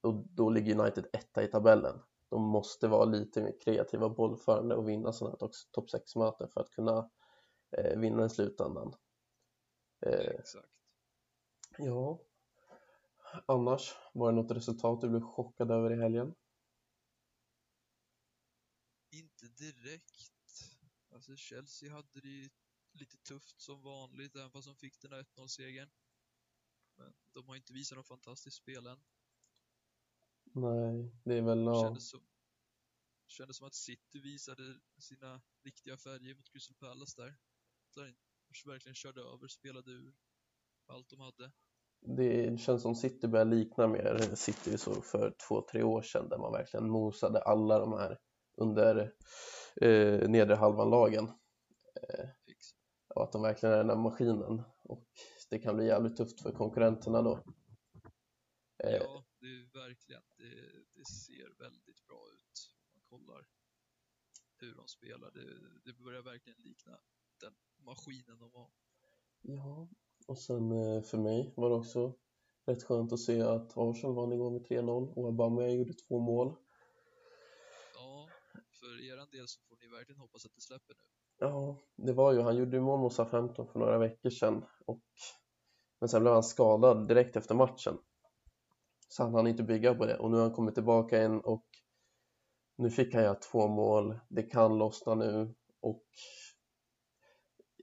och 0.00 0.14
då 0.14 0.50
ligger 0.50 0.80
United 0.80 1.06
etta 1.12 1.42
i 1.42 1.46
tabellen. 1.46 1.98
De 2.28 2.42
måste 2.42 2.88
vara 2.88 3.04
lite 3.04 3.42
mer 3.42 3.60
kreativa 3.60 4.08
bollförande 4.08 4.74
och 4.74 4.88
vinna 4.88 5.12
sådana 5.12 5.36
här 5.40 5.50
topp 5.72 5.88
6-möten 5.88 6.48
för 6.48 6.60
att 6.60 6.70
kunna 6.70 7.10
eh, 7.76 7.98
vinna 7.98 8.24
i 8.24 8.28
slutändan. 8.28 8.94
Eh, 10.06 10.12
Exakt. 10.12 10.68
Ja, 11.78 12.20
annars, 13.46 13.94
var 14.14 14.32
det 14.32 14.36
något 14.36 14.50
resultat 14.50 15.00
du 15.00 15.08
blev 15.08 15.20
chockad 15.20 15.70
över 15.70 15.92
i 15.92 15.96
helgen? 15.96 16.34
Inte 19.12 19.48
direkt. 19.48 20.32
Alltså 21.10 21.36
Chelsea 21.36 21.92
hade 21.92 22.20
det 22.20 22.50
lite 22.92 23.16
tufft 23.16 23.60
som 23.60 23.82
vanligt, 23.82 24.36
även 24.36 24.50
fast 24.50 24.66
de 24.66 24.76
fick 24.76 25.00
den 25.00 25.10
där 25.10 25.22
1-0-segern. 25.22 25.90
Men 26.96 27.14
de 27.32 27.48
har 27.48 27.56
inte 27.56 27.72
visat 27.72 27.98
något 27.98 28.08
fantastiskt 28.08 28.56
spel 28.56 28.86
än. 28.86 29.00
Nej, 30.44 31.10
det 31.24 31.34
är 31.34 31.42
väl... 31.42 31.64
Ja. 31.64 31.82
Kändes 31.84 32.08
som, 32.08 32.20
kändes 33.26 33.56
som 33.56 33.66
att 33.66 33.74
City 33.74 34.20
visade 34.20 34.80
sina 34.98 35.42
riktiga 35.62 35.96
färger 35.96 36.34
mot 36.34 36.50
Crystal 36.52 36.76
Palace 36.76 37.22
där. 37.22 37.36
Där 37.94 38.14
verkligen 38.66 38.94
körde 38.94 39.20
över, 39.20 39.48
spelade 39.48 39.90
ur 39.90 40.14
allt 40.86 41.08
de 41.08 41.20
hade. 41.20 41.52
Det 42.00 42.60
känns 42.60 42.82
som 42.82 42.94
City 42.94 43.28
börjar 43.28 43.44
likna 43.44 43.88
mer 43.88 44.34
City 44.34 44.70
vi 44.70 44.78
såg 44.78 45.04
för 45.04 45.36
två, 45.48 45.62
tre 45.70 45.82
år 45.82 46.02
sedan 46.02 46.28
där 46.28 46.38
man 46.38 46.52
verkligen 46.52 46.90
mosade 46.90 47.42
alla 47.42 47.78
de 47.78 47.92
här 47.92 48.18
under 48.56 49.12
eh, 49.80 50.28
nedre 50.28 50.54
halvan-lagen. 50.54 51.24
Eh, 51.94 52.28
och 53.14 53.22
att 53.22 53.32
de 53.32 53.42
verkligen 53.42 53.72
är 53.72 53.78
den 53.78 53.86
där 53.86 53.96
maskinen 53.96 54.62
och 54.82 55.08
det 55.50 55.58
kan 55.58 55.76
bli 55.76 55.86
jävligt 55.86 56.16
tufft 56.16 56.40
för 56.40 56.52
konkurrenterna 56.52 57.22
då. 57.22 57.44
Eh, 58.84 58.90
ja, 58.90 59.24
det 59.40 59.46
är 59.46 59.86
verkligen. 59.86 60.22
Det, 60.36 60.54
det 60.94 61.04
ser 61.04 61.58
väldigt 61.58 62.06
bra 62.06 62.22
ut 62.34 62.72
man 62.94 63.18
kollar 63.18 63.46
hur 64.58 64.74
de 64.74 64.88
spelar. 64.88 65.30
Det, 65.30 65.46
det 65.84 65.98
börjar 66.04 66.22
verkligen 66.22 66.58
likna 66.62 66.98
den 67.40 67.54
maskinen 67.76 68.38
de 68.38 68.50
har. 68.52 68.70
Ja, 69.40 69.88
och 70.26 70.38
sen 70.38 70.72
eh, 70.72 71.02
för 71.02 71.18
mig 71.18 71.52
var 71.56 71.70
det 71.70 71.76
också 71.76 72.14
rätt 72.66 72.82
skönt 72.82 73.12
att 73.12 73.20
se 73.20 73.40
att 73.42 73.76
Arsenal 73.76 74.14
vann 74.14 74.32
igår 74.32 74.50
med 74.50 74.62
3-0 74.62 75.14
och 75.14 75.26
Aubameyang 75.26 75.76
gjorde 75.78 75.94
två 75.94 76.18
mål. 76.18 76.56
För 78.82 79.04
er 79.04 79.26
del 79.38 79.48
så 79.48 79.60
får 79.68 79.76
ni 79.76 79.88
verkligen 79.88 80.20
hoppas 80.20 80.46
att 80.46 80.54
det 80.54 80.60
släpper 80.60 80.94
nu. 80.94 81.02
Ja, 81.38 81.76
det 81.96 82.12
var 82.12 82.32
ju, 82.32 82.40
han 82.40 82.56
gjorde 82.56 82.76
ju 82.76 82.82
mål 82.82 83.00
mot 83.00 83.12
SA-15 83.12 83.72
för 83.72 83.78
några 83.78 83.98
veckor 83.98 84.30
sedan 84.30 84.64
och 84.86 85.02
men 86.00 86.08
sen 86.08 86.22
blev 86.22 86.34
han 86.34 86.42
skadad 86.42 87.08
direkt 87.08 87.36
efter 87.36 87.54
matchen. 87.54 87.98
Så 89.08 89.22
han 89.22 89.34
hann 89.34 89.46
inte 89.46 89.62
bygga 89.62 89.94
på 89.94 90.06
det 90.06 90.18
och 90.18 90.30
nu 90.30 90.36
har 90.36 90.44
han 90.44 90.52
kommit 90.52 90.74
tillbaka 90.74 91.24
in 91.24 91.40
och 91.40 91.66
nu 92.76 92.90
fick 92.90 93.14
han 93.14 93.22
göra 93.22 93.34
två 93.34 93.68
mål. 93.68 94.18
Det 94.28 94.42
kan 94.42 94.78
lossna 94.78 95.14
nu 95.14 95.54
och 95.80 96.04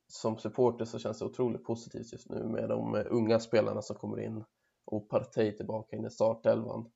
som 0.07 0.37
supporter 0.37 0.85
så 0.85 0.99
känns 0.99 1.19
det 1.19 1.25
otroligt 1.25 1.63
positivt 1.63 2.11
just 2.11 2.29
nu 2.29 2.43
med 2.43 2.69
de 2.69 2.95
unga 3.09 3.39
spelarna 3.39 3.81
som 3.81 3.95
kommer 3.95 4.19
in 4.19 4.43
och 4.85 5.09
Partey 5.09 5.57
tillbaka 5.57 5.95
in 5.95 6.05
i 6.05 6.09
startelvan 6.09 6.91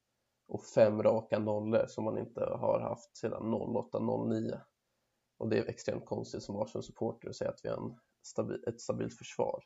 och 0.53 0.65
fem 0.65 1.03
raka 1.03 1.39
nollor 1.39 1.85
som 1.87 2.03
man 2.03 2.17
inte 2.17 2.39
har 2.39 2.79
haft 2.79 3.17
sedan 3.17 3.53
08-09 3.53 4.59
och 5.37 5.49
det 5.49 5.57
är 5.57 5.69
extremt 5.69 6.05
konstigt 6.05 6.43
som 6.43 6.55
Arsenal-supporter 6.55 7.29
att 7.29 7.35
säga 7.35 7.49
att 7.49 7.59
vi 7.63 7.69
har 7.69 7.77
en 7.77 7.99
stabil, 8.21 8.63
ett 8.67 8.81
stabilt 8.81 9.17
försvar. 9.17 9.63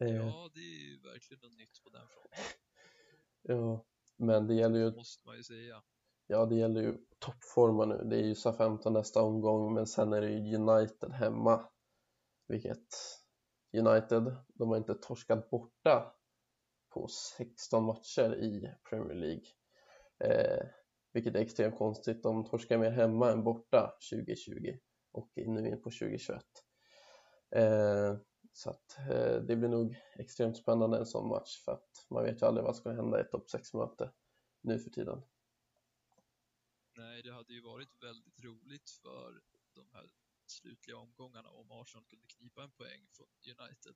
Eh. 0.00 0.16
Ja, 0.16 0.50
det 0.54 0.60
är 0.60 0.90
ju 0.90 1.00
verkligen 1.00 1.40
något 1.40 1.58
nytt 1.58 1.82
på 1.84 1.90
den 1.90 2.08
fronten. 2.08 2.38
ja, 3.42 3.84
men 4.16 4.46
det 4.46 4.54
gäller 4.54 4.78
ju... 4.78 4.94
måste 4.94 5.26
man 5.26 5.36
ju 5.36 5.42
säga. 5.42 5.82
Ja, 6.26 6.46
det 6.46 6.54
gäller 6.54 6.82
ju 6.82 6.98
toppforma 7.18 7.84
nu. 7.84 8.04
Det 8.04 8.16
är 8.16 8.24
ju 8.24 8.34
SA-15 8.34 8.90
nästa 8.90 9.22
omgång, 9.22 9.74
men 9.74 9.86
sen 9.86 10.12
är 10.12 10.20
det 10.20 10.30
ju 10.30 10.56
United 10.56 11.12
hemma. 11.12 11.68
Vilket 12.46 12.88
United, 13.72 14.36
de 14.46 14.68
har 14.68 14.76
inte 14.76 14.94
torskat 14.94 15.50
borta 15.50 16.15
på 16.96 17.08
16 17.08 17.84
matcher 17.84 18.34
i 18.34 18.74
Premier 18.90 19.14
League. 19.14 19.46
Eh, 20.18 20.66
vilket 21.12 21.34
är 21.34 21.38
extremt 21.38 21.78
konstigt. 21.78 22.22
De 22.22 22.44
torskar 22.44 22.78
mer 22.78 22.90
hemma 22.90 23.32
än 23.32 23.44
borta 23.44 23.92
2020 24.10 24.78
och 25.12 25.32
nu 25.36 25.68
in 25.68 25.82
på 25.82 25.90
2021. 25.90 26.44
Eh, 27.50 28.16
så 28.52 28.70
att 28.70 28.98
eh, 28.98 29.36
det 29.42 29.56
blir 29.56 29.68
nog 29.68 29.96
extremt 30.14 30.56
spännande 30.56 30.98
en 30.98 31.06
sån 31.06 31.28
match 31.28 31.64
för 31.64 31.72
att 31.72 32.06
man 32.10 32.24
vet 32.24 32.42
ju 32.42 32.46
aldrig 32.46 32.64
vad 32.64 32.76
som 32.76 32.80
ska 32.80 32.90
hända 32.90 33.18
i 33.18 33.20
ett 33.20 33.30
topp 33.30 33.46
6-möte 33.54 34.12
nu 34.60 34.78
för 34.78 34.90
tiden. 34.90 35.22
Nej, 36.96 37.22
det 37.22 37.32
hade 37.32 37.52
ju 37.52 37.62
varit 37.62 38.02
väldigt 38.02 38.44
roligt 38.44 38.90
för 38.90 39.42
de 39.74 39.88
här 39.92 40.10
slutliga 40.46 40.96
omgångarna 40.96 41.50
om 41.50 41.70
Arsenal 41.70 42.04
kunde 42.04 42.26
knipa 42.26 42.62
en 42.62 42.70
poäng 42.70 43.06
från 43.12 43.28
United. 43.44 43.94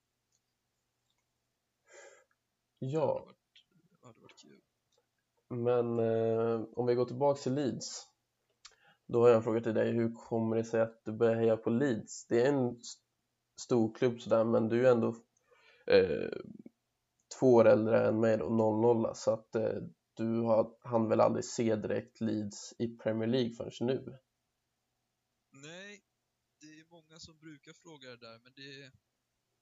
Ja. 2.82 2.98
Det 3.00 3.12
hade 3.12 3.24
varit, 3.24 3.64
det 4.00 4.06
hade 4.06 4.20
varit 4.20 4.38
kul. 4.38 4.60
Men 5.48 5.98
eh, 5.98 6.64
om 6.72 6.86
vi 6.86 6.94
går 6.94 7.04
tillbaka 7.04 7.40
till 7.40 7.54
Leeds. 7.54 8.06
Då 9.06 9.20
har 9.20 9.28
jag 9.28 9.36
en 9.36 9.42
fråga 9.42 9.60
till 9.60 9.74
dig. 9.74 9.92
Hur 9.92 10.14
kommer 10.14 10.56
det 10.56 10.64
sig 10.64 10.80
att 10.80 11.04
du 11.04 11.12
börjar 11.12 11.34
heja 11.34 11.56
på 11.56 11.70
Leeds? 11.70 12.26
Det 12.26 12.42
är 12.42 12.48
en 12.48 12.80
stor 13.60 13.94
klubb 13.94 14.20
sådär, 14.20 14.44
men 14.44 14.68
du 14.68 14.86
är 14.86 14.92
ändå 14.92 15.16
eh, 15.86 16.30
två 17.38 17.54
år 17.54 17.64
äldre 17.64 18.08
än 18.08 18.20
mig 18.20 18.38
då, 18.38 18.48
00 18.48 19.16
så 19.16 19.32
att 19.32 19.54
eh, 19.54 19.82
du 20.14 20.40
har, 20.40 20.76
han 20.80 21.08
väl 21.08 21.20
aldrig 21.20 21.44
se 21.44 21.76
direkt 21.76 22.20
Leeds 22.20 22.74
i 22.78 22.96
Premier 22.96 23.28
League 23.28 23.54
förrän 23.54 23.86
nu? 23.86 24.18
Nej, 25.50 26.04
det 26.60 26.66
är 26.66 26.84
många 26.90 27.18
som 27.18 27.38
brukar 27.38 27.72
fråga 27.72 28.10
det 28.10 28.16
där, 28.16 28.38
men 28.42 28.52
det 28.56 28.92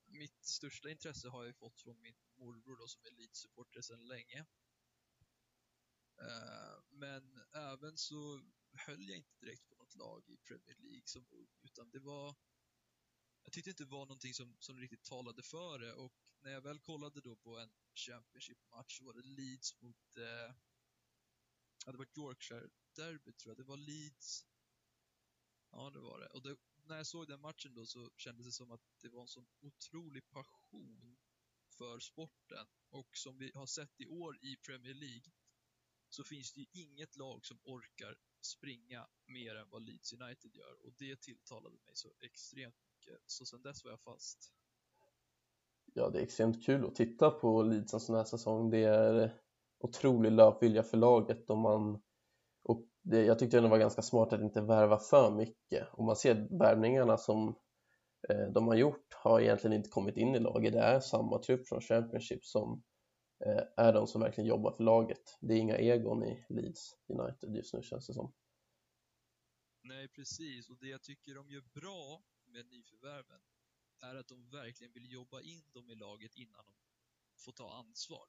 mitt 0.09 0.45
största 0.45 0.91
intresse 0.91 1.29
har 1.29 1.45
jag 1.45 1.57
fått 1.57 1.81
från 1.81 2.01
min 2.01 2.17
morbror 2.37 2.77
då, 2.77 2.89
som 2.89 3.05
är 3.05 3.11
Leeds-supporter 3.11 3.81
sedan 3.83 4.09
länge. 4.09 4.47
Uh, 6.23 6.83
men 6.91 7.41
även 7.55 7.99
så 7.99 8.43
höll 8.73 9.09
jag 9.09 9.17
inte 9.19 9.37
direkt 9.41 9.69
på 9.69 9.75
något 9.75 9.95
lag 9.95 10.29
i 10.29 10.37
Premier 10.37 10.77
League 10.77 11.07
som 11.07 11.27
ung, 11.31 11.49
utan 11.63 11.91
det 11.91 12.01
var 12.01 12.37
jag 13.49 13.53
tyckte 13.53 13.71
inte 13.71 13.85
det 13.85 13.91
var 13.91 14.07
någonting 14.07 14.35
som, 14.35 14.57
som 14.59 14.81
riktigt 14.81 15.05
talade 15.05 15.43
för 15.43 15.79
det 15.79 15.93
och 15.93 16.13
när 16.41 16.51
jag 16.51 16.61
väl 16.61 16.79
kollade 16.79 17.21
då 17.21 17.37
på 17.37 17.59
en 17.59 17.71
Championship-match 17.95 18.99
så 18.99 19.05
var 19.05 19.13
det 19.13 19.23
Leeds 19.23 19.81
mot, 19.81 20.17
eh, 20.17 20.55
ja 21.87 21.93
det 21.93 21.99
var 21.99 22.07
Yorkshire-derby 22.07 23.33
tror 23.33 23.51
jag, 23.51 23.57
det 23.57 23.65
var 23.65 23.77
Leeds, 23.77 24.47
ja 25.71 25.91
det 25.91 26.01
var 26.01 26.19
det. 26.19 26.27
Och 26.27 26.43
det, 26.43 26.57
när 26.89 26.97
jag 26.97 27.07
såg 27.07 27.29
den 27.29 27.41
matchen 27.41 27.75
då 27.75 27.87
så 27.87 28.11
kändes 28.17 28.47
det 28.47 28.53
som 28.53 28.73
att 28.73 28.81
det 29.03 29.09
var 29.09 29.21
en 29.21 29.29
sån 29.29 29.47
otrolig 29.61 30.29
passion 30.31 31.17
för 31.79 31.99
sporten 31.99 32.67
och 32.91 33.09
som 33.13 33.39
vi 33.39 33.53
har 33.55 33.67
sett 33.67 34.01
i 34.01 34.07
år 34.07 34.39
i 34.43 34.57
Premier 34.57 34.95
League 34.95 35.33
så 36.09 36.25
finns 36.25 36.53
det 36.53 36.61
ju 36.61 36.67
inget 36.73 37.17
lag 37.17 37.47
som 37.47 37.59
orkar 37.65 38.19
springa 38.41 39.07
mer 39.27 39.57
än 39.57 39.69
vad 39.71 39.83
Leeds 39.83 40.13
United 40.13 40.55
gör 40.55 40.87
och 40.87 40.93
det 40.99 41.21
tilltalade 41.21 41.77
mig 41.85 41.97
så 41.97 42.13
extremt 42.21 42.77
mycket. 42.91 43.23
Så 43.27 43.47
sen 43.47 43.63
dess 43.63 43.85
var 43.85 43.91
jag 43.91 44.01
fast. 44.01 44.53
Ja, 45.95 46.11
det 46.11 46.19
är 46.19 46.23
extremt 46.23 46.65
kul 46.65 46.87
att 46.87 46.95
titta 46.95 47.31
på 47.31 47.63
Leeds 47.63 47.95
alltså 47.95 47.97
en 47.97 48.01
sån 48.01 48.17
här 48.17 48.25
säsong. 48.25 48.71
Det 48.71 48.85
är 48.85 49.41
otrolig 49.79 50.33
löpvilja 50.33 50.83
för 50.83 50.97
laget 50.97 51.51
och 51.51 51.59
man 51.59 52.03
det, 53.11 53.25
jag 53.25 53.39
tyckte 53.39 53.61
det 53.61 53.69
var 53.69 53.79
ganska 53.79 54.03
smart 54.03 54.33
att 54.33 54.41
inte 54.41 54.61
värva 54.61 54.99
för 54.99 55.31
mycket. 55.31 55.89
Och 55.93 56.05
man 56.05 56.17
ser 56.17 56.59
värvningarna 56.59 57.17
som 57.17 57.49
eh, 58.29 58.53
de 58.55 58.69
har 58.69 58.75
gjort 58.75 59.15
har 59.15 59.41
egentligen 59.41 59.77
inte 59.77 59.89
kommit 59.89 60.17
in 60.17 60.35
i 60.35 60.39
laget. 60.41 60.73
Det 60.73 60.81
är 60.81 61.01
samma 61.01 61.39
trupp 61.39 61.69
från 61.69 61.81
Championship 61.81 62.45
som 62.45 62.83
eh, 63.47 63.63
är 63.77 63.93
de 63.93 64.07
som 64.07 64.21
verkligen 64.21 64.49
jobbar 64.49 64.73
för 64.73 64.85
laget. 64.85 65.39
Det 65.41 65.55
är 65.55 65.59
inga 65.59 65.77
egon 65.77 66.25
i 66.25 66.47
Leeds 66.49 66.97
United 67.09 67.55
just 67.55 67.75
nu 67.75 67.83
känns 67.83 68.07
det 68.07 68.15
som. 68.15 68.33
Nej, 69.83 70.09
precis. 70.09 70.71
Och 70.71 70.77
det 70.81 70.89
jag 70.89 71.03
tycker 71.03 71.35
de 71.35 71.51
gör 71.51 71.65
bra 71.81 72.23
med 72.45 72.67
nyförvärven 72.67 73.41
är 74.01 74.15
att 74.15 74.29
de 74.29 74.49
verkligen 74.51 74.93
vill 74.93 75.13
jobba 75.13 75.41
in 75.41 75.63
dem 75.73 75.91
i 75.91 75.95
laget 75.95 76.35
innan 76.35 76.67
de 76.67 76.75
får 77.37 77.53
ta 77.53 77.73
ansvar. 77.73 78.29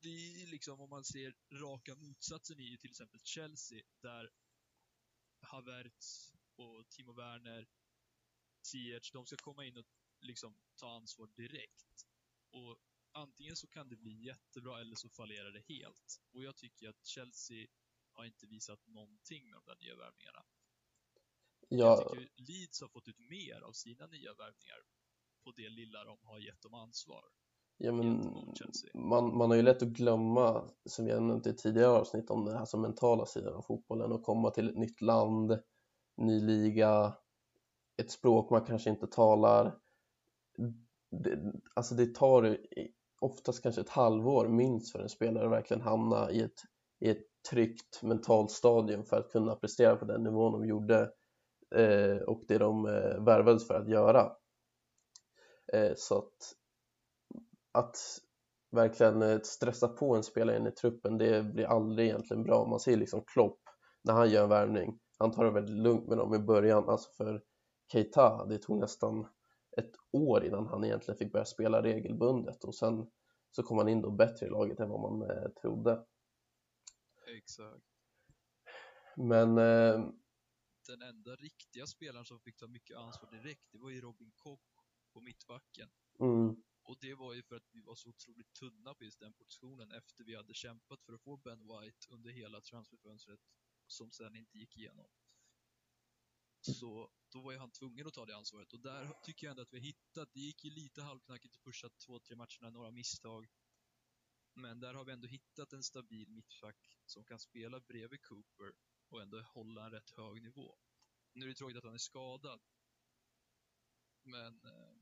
Det 0.00 0.42
är 0.42 0.46
liksom 0.46 0.80
om 0.80 0.90
man 0.90 1.04
ser 1.04 1.34
raka 1.52 1.94
motsatsen 1.94 2.60
i 2.60 2.78
till 2.78 2.90
exempel 2.90 3.20
Chelsea 3.24 3.82
där 4.02 4.30
Havertz 5.40 6.34
och 6.56 6.88
Timo 6.88 7.12
Werner, 7.12 7.68
Ziyech, 8.62 9.12
de 9.12 9.26
ska 9.26 9.36
komma 9.36 9.64
in 9.64 9.76
och 9.76 9.86
liksom 10.20 10.58
ta 10.76 10.96
ansvar 10.96 11.26
direkt. 11.26 12.06
Och 12.50 12.78
antingen 13.12 13.56
så 13.56 13.66
kan 13.66 13.88
det 13.88 13.96
bli 13.96 14.24
jättebra 14.24 14.80
eller 14.80 14.94
så 14.94 15.08
fallerar 15.08 15.50
det 15.50 15.64
helt. 15.68 16.20
Och 16.32 16.42
jag 16.42 16.56
tycker 16.56 16.88
att 16.88 17.06
Chelsea 17.06 17.66
har 18.12 18.24
inte 18.24 18.46
visat 18.46 18.86
någonting 18.86 19.50
med 19.50 19.60
de 19.60 19.64
där 19.66 19.76
nya 19.76 19.96
värvningarna. 19.96 20.44
Ja. 21.68 21.76
Jag 21.76 22.12
tycker 22.12 22.42
Leeds 22.42 22.80
har 22.80 22.88
fått 22.88 23.08
ut 23.08 23.18
mer 23.18 23.60
av 23.60 23.72
sina 23.72 24.06
nya 24.06 24.34
värvningar 24.34 24.82
på 25.44 25.52
det 25.52 25.68
lilla 25.68 26.04
de 26.04 26.18
har 26.22 26.38
gett 26.38 26.62
dem 26.62 26.74
ansvar. 26.74 27.30
Ja, 27.78 27.92
men 27.92 28.34
man, 28.94 29.36
man 29.36 29.50
har 29.50 29.56
ju 29.56 29.62
lätt 29.62 29.82
att 29.82 29.88
glömma, 29.88 30.64
som 30.84 31.04
vi 31.04 31.12
har 31.12 31.20
nämnt 31.20 31.46
i 31.46 31.56
tidigare 31.56 31.90
avsnitt, 31.90 32.30
om 32.30 32.44
den 32.44 32.56
här 32.56 32.64
som 32.64 32.82
mentala 32.82 33.26
sidan 33.26 33.54
av 33.54 33.62
fotbollen 33.62 34.12
och 34.12 34.22
komma 34.22 34.50
till 34.50 34.68
ett 34.68 34.78
nytt 34.78 35.00
land, 35.00 35.58
ny 36.16 36.40
liga, 36.40 37.16
ett 37.96 38.10
språk 38.10 38.50
man 38.50 38.64
kanske 38.64 38.90
inte 38.90 39.06
talar. 39.06 39.78
Det, 41.10 41.52
alltså 41.74 41.94
det 41.94 42.14
tar 42.14 42.58
oftast 43.20 43.62
kanske 43.62 43.80
ett 43.80 43.88
halvår 43.88 44.48
minst 44.48 44.92
för 44.92 44.98
en 44.98 45.08
spelare 45.08 45.46
att 45.46 45.52
verkligen 45.52 45.82
hamna 45.82 46.30
i 46.30 46.42
ett, 46.42 46.62
i 47.00 47.10
ett 47.10 47.24
tryggt 47.50 48.02
mentalt 48.02 48.50
stadium 48.50 49.04
för 49.04 49.16
att 49.16 49.32
kunna 49.32 49.56
prestera 49.56 49.96
på 49.96 50.04
den 50.04 50.22
nivån 50.22 50.52
de 50.52 50.66
gjorde 50.66 51.12
eh, 51.74 52.16
och 52.16 52.42
det 52.48 52.58
de 52.58 52.86
eh, 52.86 53.24
värvades 53.24 53.66
för 53.66 53.74
att 53.74 53.88
göra. 53.88 54.32
Eh, 55.72 55.92
så 55.96 56.18
att, 56.18 56.52
att 57.76 57.96
verkligen 58.70 59.22
eh, 59.22 59.40
stressa 59.40 59.88
på 59.88 60.16
en 60.16 60.22
spelare 60.22 60.56
in 60.56 60.66
i 60.66 60.70
truppen 60.70 61.18
det 61.18 61.42
blir 61.42 61.64
aldrig 61.64 62.08
egentligen 62.08 62.42
bra. 62.42 62.66
Man 62.66 62.80
ser 62.80 62.96
liksom 62.96 63.24
Klopp 63.26 63.60
när 64.02 64.12
han 64.12 64.30
gör 64.30 64.42
en 64.42 64.48
värvning, 64.48 64.98
han 65.18 65.32
tar 65.32 65.44
det 65.44 65.50
väldigt 65.50 65.76
lugnt 65.76 66.08
med 66.08 66.18
dem 66.18 66.34
i 66.34 66.38
början. 66.38 66.88
Alltså 66.88 67.10
för 67.10 67.42
Keita, 67.92 68.46
det 68.46 68.58
tog 68.58 68.78
nästan 68.78 69.26
ett 69.76 69.92
år 70.12 70.44
innan 70.44 70.66
han 70.66 70.84
egentligen 70.84 71.18
fick 71.18 71.32
börja 71.32 71.44
spela 71.44 71.82
regelbundet 71.82 72.64
och 72.64 72.74
sen 72.74 73.10
så 73.50 73.62
kom 73.62 73.78
han 73.78 73.88
in 73.88 74.02
då 74.02 74.10
bättre 74.10 74.46
i 74.46 74.48
laget 74.48 74.80
än 74.80 74.88
vad 74.88 75.00
man 75.00 75.30
eh, 75.30 75.48
trodde. 75.48 76.04
Exakt. 77.36 77.84
Men 79.16 79.58
eh, 79.58 80.10
den 80.86 81.02
enda 81.02 81.36
riktiga 81.36 81.86
spelaren 81.86 82.24
som 82.24 82.40
fick 82.40 82.56
ta 82.56 82.66
mycket 82.66 82.96
ansvar 82.96 83.30
direkt, 83.30 83.72
det 83.72 83.78
var 83.78 83.90
ju 83.90 84.00
Robin 84.00 84.32
Koch 84.34 84.60
på 85.12 85.20
mittbacken. 85.20 85.88
Mm. 86.20 86.56
Och 86.86 86.98
det 87.00 87.14
var 87.14 87.34
ju 87.34 87.42
för 87.42 87.56
att 87.56 87.68
vi 87.72 87.80
var 87.80 87.94
så 87.94 88.08
otroligt 88.08 88.52
tunna 88.52 88.94
på 88.94 89.04
just 89.04 89.20
den 89.20 89.32
positionen 89.32 89.90
efter 89.92 90.24
vi 90.24 90.36
hade 90.36 90.54
kämpat 90.54 91.02
för 91.02 91.12
att 91.12 91.22
få 91.22 91.36
Ben 91.36 91.68
White 91.68 92.06
under 92.10 92.30
hela 92.30 92.60
transferfönstret 92.60 93.40
som 93.86 94.10
sen 94.10 94.36
inte 94.36 94.58
gick 94.58 94.76
igenom. 94.76 95.10
Så 96.60 97.10
då 97.28 97.40
var 97.40 97.52
ju 97.52 97.58
han 97.58 97.70
tvungen 97.70 98.06
att 98.06 98.14
ta 98.14 98.26
det 98.26 98.36
ansvaret 98.36 98.72
och 98.72 98.80
där 98.80 99.12
tycker 99.22 99.46
jag 99.46 99.50
ändå 99.50 99.62
att 99.62 99.72
vi 99.72 99.80
hittat, 99.80 100.34
det 100.34 100.40
gick 100.40 100.64
ju 100.64 100.70
lite 100.70 101.02
halvknackigt 101.02 101.56
i 101.56 101.58
första 101.58 101.88
två, 101.88 102.18
tre 102.18 102.36
matcherna, 102.36 102.70
några 102.70 102.90
misstag. 102.90 103.48
Men 104.54 104.80
där 104.80 104.94
har 104.94 105.04
vi 105.04 105.12
ändå 105.12 105.26
hittat 105.28 105.72
en 105.72 105.82
stabil 105.82 106.30
mittback 106.30 106.98
som 107.06 107.24
kan 107.24 107.38
spela 107.38 107.80
bredvid 107.80 108.22
Cooper 108.22 108.72
och 109.08 109.22
ändå 109.22 109.40
hålla 109.40 109.84
en 109.84 109.90
rätt 109.90 110.10
hög 110.10 110.42
nivå. 110.42 110.78
Nu 111.32 111.44
är 111.44 111.48
det 111.48 111.54
tråkigt 111.54 111.76
att 111.78 111.84
han 111.84 111.94
är 111.94 111.98
skadad. 111.98 112.60
Men 114.22 114.60
eh, 114.64 114.96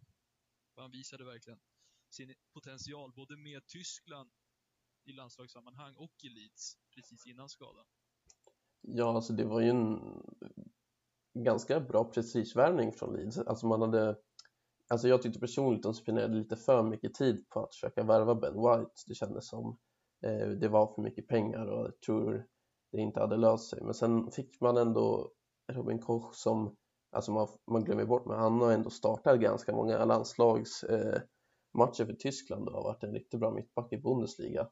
han 0.77 0.91
visade 0.91 1.25
verkligen 1.25 1.61
sin 2.15 2.35
potential 2.55 3.13
både 3.17 3.37
med 3.37 3.67
Tyskland 3.67 4.31
i 5.05 5.13
landslagssammanhang 5.13 5.95
och 5.97 6.15
i 6.23 6.29
Leeds 6.29 6.79
precis 6.95 7.27
innan 7.27 7.49
skadan. 7.49 7.85
Ja, 8.81 9.15
alltså 9.15 9.33
det 9.33 9.45
var 9.45 9.61
ju 9.61 9.69
en 9.69 10.01
ganska 11.39 11.81
bra 11.81 12.05
prestigevärvning 12.05 12.93
från 12.93 13.17
Leeds. 13.17 13.39
Alltså 13.39 13.67
man 13.67 13.81
hade 13.81 14.17
Alltså 14.89 15.09
jag 15.09 15.23
tyckte 15.23 15.41
personligen 15.41 15.77
att 15.77 15.83
de 15.83 15.95
spenderade 15.95 16.35
lite 16.35 16.57
för 16.57 16.83
mycket 16.83 17.15
tid 17.15 17.49
på 17.49 17.65
att 17.65 17.75
försöka 17.75 18.03
värva 18.03 18.35
Ben 18.35 18.55
White. 18.55 18.93
Det 19.07 19.15
kändes 19.15 19.49
som 19.49 19.79
eh, 20.25 20.49
det 20.49 20.69
var 20.69 20.95
för 20.95 21.03
mycket 21.03 21.29
pengar 21.29 21.67
och 21.67 21.85
jag 21.85 22.01
tror 22.01 22.47
det 22.93 23.01
inte 23.01 23.21
hade 23.21 23.37
löst 23.37 23.71
sig. 23.71 23.83
Men 23.83 23.95
sen 23.95 24.31
fick 24.31 24.61
man 24.61 24.77
ändå 24.77 25.31
Robin 25.73 25.99
Koch 25.99 26.35
som, 26.35 26.77
alltså 27.13 27.33
man, 27.33 27.49
man 27.71 27.85
glömmer 27.85 28.05
bort, 28.05 28.27
men 28.27 28.39
han 28.39 28.61
har 28.61 28.73
ändå 28.73 28.91
startat 28.91 29.41
ganska 29.41 29.73
många 29.73 30.05
landslags 30.05 30.85
eh, 30.85 31.23
för 32.07 32.13
Tyskland 32.13 32.69
och 32.69 32.75
har 32.75 32.83
varit 32.83 33.03
en 33.03 33.13
riktigt 33.13 33.41
bra 33.41 33.51
mittback 33.51 33.93
i 33.93 33.99
Bundesliga. 33.99 34.71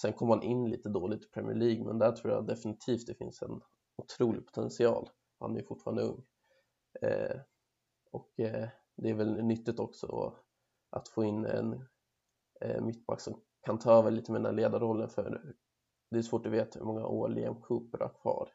Sen 0.00 0.12
kom 0.12 0.28
han 0.28 0.42
in 0.42 0.70
lite 0.70 0.88
dåligt 0.88 1.24
i 1.24 1.28
Premier 1.28 1.54
League, 1.54 1.84
men 1.84 1.98
där 1.98 2.12
tror 2.12 2.32
jag 2.32 2.46
definitivt 2.46 3.06
det 3.06 3.14
finns 3.14 3.42
en 3.42 3.60
otrolig 3.96 4.46
potential. 4.46 5.10
Han 5.38 5.56
är 5.56 5.60
ju 5.60 5.66
fortfarande 5.66 6.02
ung. 6.02 6.26
Eh, 7.02 7.40
och 8.10 8.40
eh, 8.40 8.68
det 8.96 9.10
är 9.10 9.14
väl 9.14 9.44
nyttigt 9.44 9.78
också 9.78 10.36
att 10.90 11.08
få 11.08 11.24
in 11.24 11.44
en 11.44 11.84
eh, 12.60 12.82
mittback 12.82 13.20
som 13.20 13.42
kan 13.60 13.78
ta 13.78 13.98
över 13.98 14.10
lite 14.10 14.32
med 14.32 14.40
den 14.40 14.46
här 14.46 14.52
ledarrollen 14.52 15.08
för 15.08 15.54
det 16.10 16.18
är 16.18 16.22
svårt 16.22 16.46
att 16.46 16.52
veta 16.52 16.78
hur 16.78 16.86
många 16.86 17.06
år 17.06 17.28
Liam 17.28 17.60
Cooper 17.60 17.98
har 17.98 18.20
kvar 18.22 18.50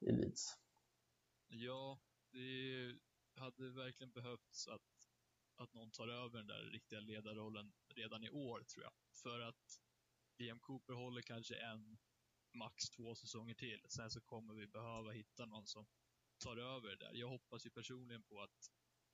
i 0.00 0.12
Leeds. 0.12 0.56
Ja, 1.48 1.98
det 2.32 2.98
hade 3.40 3.70
verkligen 3.70 4.12
behövts 4.12 4.68
att, 4.68 4.80
att 5.56 5.74
någon 5.74 5.90
tar 5.90 6.08
över 6.08 6.38
den 6.38 6.46
där 6.46 6.62
riktiga 6.62 7.00
ledarrollen 7.00 7.72
redan 7.88 8.24
i 8.24 8.30
år, 8.30 8.64
tror 8.64 8.84
jag. 8.84 8.92
För 9.22 9.40
att 9.40 9.80
Liam 10.38 10.58
Cooper 10.58 10.92
håller 10.92 11.22
kanske 11.22 11.54
en, 11.54 11.98
max 12.56 12.90
två 12.90 13.14
säsonger 13.14 13.54
till. 13.54 13.80
Sen 13.88 14.10
så 14.10 14.20
kommer 14.20 14.54
vi 14.54 14.66
behöva 14.66 15.10
hitta 15.10 15.46
någon 15.46 15.66
som 15.66 15.86
tar 16.44 16.56
över 16.56 16.88
det 16.88 16.96
där. 16.96 17.14
Jag 17.14 17.28
hoppas 17.28 17.66
ju 17.66 17.70
personligen 17.70 18.22
på 18.22 18.42
att 18.42 18.70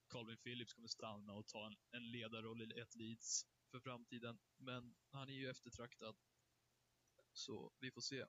Calvin 0.08 0.38
Phillips 0.38 0.74
kommer 0.74 0.88
stanna 0.88 1.34
och 1.34 1.46
ta 1.46 1.66
en, 1.66 1.76
en 1.90 2.10
ledarroll 2.10 2.62
i 2.62 2.80
ett 2.80 2.94
Leeds 2.94 3.46
för 3.70 3.80
framtiden. 3.80 4.38
Men 4.56 4.94
han 5.10 5.28
är 5.28 5.32
ju 5.32 5.50
eftertraktad. 5.50 6.16
Så 7.32 7.72
vi 7.80 7.90
får 7.90 8.00
se. 8.00 8.24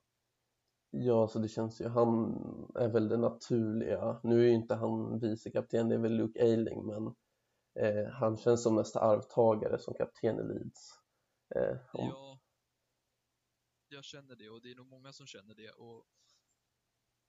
Ja, 0.90 1.28
så 1.28 1.38
det 1.38 1.48
känns 1.48 1.80
ju, 1.80 1.88
han 1.88 2.34
är 2.74 2.88
väl 2.88 3.08
det 3.08 3.16
naturliga. 3.16 4.20
Nu 4.22 4.40
är 4.40 4.44
ju 4.44 4.54
inte 4.54 4.74
han 4.74 5.20
vicekapten, 5.20 5.88
det 5.88 5.94
är 5.94 5.98
väl 5.98 6.16
Luke 6.16 6.40
Eiling, 6.40 6.86
men 6.86 7.14
eh, 7.74 8.12
han 8.12 8.36
känns 8.36 8.62
som 8.62 8.76
nästa 8.76 9.00
arvtagare 9.00 9.78
som 9.78 9.94
kapten 9.94 10.38
i 10.38 10.42
Leeds. 10.42 10.90
Eh, 11.56 11.78
om... 11.92 12.08
Ja, 12.08 12.40
jag 13.88 14.04
känner 14.04 14.36
det 14.36 14.48
och 14.48 14.62
det 14.62 14.70
är 14.70 14.74
nog 14.74 14.86
många 14.86 15.12
som 15.12 15.26
känner 15.26 15.54
det. 15.54 15.70
Och 15.70 16.06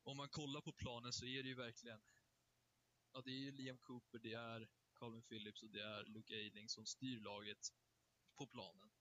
om 0.03 0.17
man 0.17 0.29
kollar 0.29 0.61
på 0.61 0.73
planen 0.73 1.13
så 1.13 1.25
är 1.25 1.43
det 1.43 1.49
ju 1.49 1.55
verkligen, 1.55 2.01
ja 3.13 3.21
det 3.21 3.31
är 3.31 3.39
ju 3.39 3.51
Liam 3.51 3.77
Cooper, 3.77 4.19
det 4.19 4.33
är 4.33 4.69
Calvin 4.99 5.23
Phillips 5.23 5.63
och 5.63 5.69
det 5.69 5.81
är 5.81 6.05
Luke 6.05 6.33
Ayling 6.33 6.69
som 6.69 6.85
styr 6.85 7.19
laget 7.19 7.67
på 8.37 8.47
planen. 8.47 8.91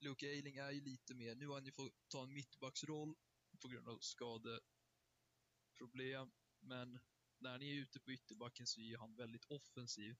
Luke 0.00 0.26
Ayling 0.26 0.56
är 0.56 0.70
ju 0.70 0.80
lite 0.80 1.14
mer, 1.14 1.34
nu 1.34 1.46
har 1.46 1.54
han 1.54 1.64
ju 1.64 1.72
fått 1.72 1.92
ta 2.08 2.22
en 2.22 2.32
mittbacksroll 2.32 3.16
på 3.62 3.68
grund 3.68 3.88
av 3.88 3.98
skadeproblem, 3.98 6.30
men 6.60 6.98
när 7.40 7.50
han 7.50 7.62
är 7.62 7.82
ute 7.82 8.00
på 8.00 8.10
ytterbacken 8.12 8.66
så 8.66 8.80
är 8.80 8.98
han 8.98 9.14
väldigt 9.14 9.44
offensiv. 9.44 10.16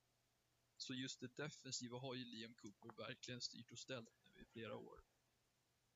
Så 0.76 0.94
just 0.94 1.20
det 1.20 1.36
defensiva 1.36 1.98
har 1.98 2.14
ju 2.14 2.24
Liam 2.24 2.54
Cooper 2.54 3.02
verkligen 3.06 3.40
styrt 3.40 3.72
och 3.72 3.78
ställt 3.78 4.10
nu 4.24 4.42
i 4.42 4.44
flera 4.44 4.76
år. 4.76 5.00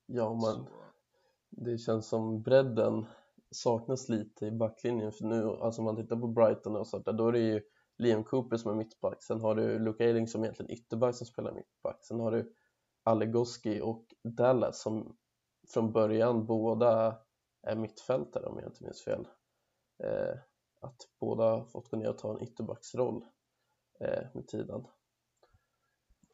Ja, 0.06 0.32
men 0.34 0.64
så... 0.64 0.84
det 1.50 1.78
känns 1.78 2.08
som 2.08 2.42
bredden 2.42 3.06
saknas 3.50 4.08
lite 4.08 4.46
i 4.46 4.50
backlinjen 4.50 5.12
för 5.12 5.24
nu, 5.24 5.44
alltså 5.44 5.80
om 5.80 5.84
man 5.84 5.96
tittar 5.96 6.16
på 6.16 6.26
Brighton 6.26 6.76
och 6.76 6.86
sånt 6.86 7.04
där, 7.04 7.12
då 7.12 7.28
är 7.28 7.32
det 7.32 7.38
ju 7.38 7.62
Liam 7.98 8.24
Cooper 8.24 8.56
som 8.56 8.70
är 8.70 8.74
mittback, 8.74 9.22
sen 9.22 9.40
har 9.40 9.54
du 9.54 9.78
Luke 9.78 10.04
Ayling 10.04 10.28
som 10.28 10.44
egentligen 10.44 10.70
ytterback 10.70 11.16
som 11.16 11.26
spelar 11.26 11.52
mittback, 11.52 12.04
sen 12.04 12.20
har 12.20 12.30
du 12.30 12.54
Alegoski 13.02 13.80
och 13.80 14.14
Dallas 14.24 14.82
som 14.82 15.16
från 15.68 15.92
början 15.92 16.46
båda 16.46 17.18
är 17.62 17.76
mittfältare 17.76 18.46
om 18.46 18.58
jag 18.58 18.68
inte 18.68 18.84
minns 18.84 19.04
fel. 19.04 19.28
Eh, 20.04 20.38
att 20.82 21.08
båda 21.20 21.64
fått 21.64 21.88
gå 21.88 21.96
ner 21.96 22.08
och 22.08 22.18
ta 22.18 22.34
en 22.34 22.42
ytterbacksroll 22.42 23.24
eh, 24.00 24.26
med 24.34 24.48
tiden. 24.48 24.86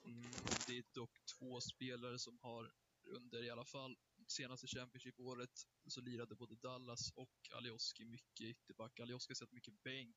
Mm, 0.05 0.31
det 0.67 0.79
är 0.79 0.85
dock 0.95 1.25
två 1.39 1.61
spelare 1.61 2.19
som 2.19 2.39
har 2.39 2.73
under 3.05 3.45
i 3.45 3.51
alla 3.51 3.65
fall 3.65 3.97
senaste 4.27 4.67
Championship-året 4.67 5.51
så 5.87 6.01
lirade 6.01 6.35
både 6.35 6.55
Dallas 6.55 7.13
och 7.17 7.37
Alioski 7.57 8.05
mycket 8.05 8.47
ytterback. 8.47 9.01
Alioski 9.01 9.31
har 9.31 9.35
sett 9.35 9.53
mycket 9.53 9.83
bänk 9.83 10.17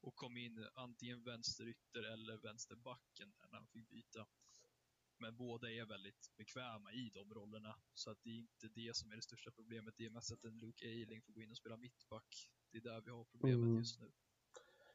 och 0.00 0.14
kom 0.14 0.36
in 0.36 0.68
antingen 0.74 1.24
vänsterytter 1.24 2.02
eller 2.02 2.36
vänsterbacken 2.36 3.32
när 3.38 3.48
han 3.58 3.66
fick 3.66 3.88
byta. 3.88 4.26
Men 5.18 5.36
båda 5.36 5.70
är 5.70 5.84
väldigt 5.84 6.30
bekväma 6.36 6.92
i 6.92 7.10
de 7.14 7.34
rollerna, 7.34 7.78
så 7.94 8.10
att 8.10 8.22
det 8.22 8.30
är 8.30 8.38
inte 8.38 8.68
det 8.68 8.96
som 8.96 9.10
är 9.10 9.16
det 9.16 9.22
största 9.22 9.50
problemet. 9.50 9.94
Det 9.96 10.06
är 10.06 10.10
mest 10.10 10.32
att 10.32 10.44
en 10.44 10.58
Luke 10.58 10.86
Eiling 10.86 11.22
får 11.22 11.32
gå 11.32 11.42
in 11.42 11.50
och 11.50 11.56
spela 11.56 11.76
mittback. 11.76 12.50
Det 12.76 12.88
är 12.88 12.92
där 12.92 13.00
vi 13.00 13.10
har 13.10 13.24
problemet 13.24 13.62
mm. 13.62 13.76
just 13.76 14.00
nu. 14.00 14.12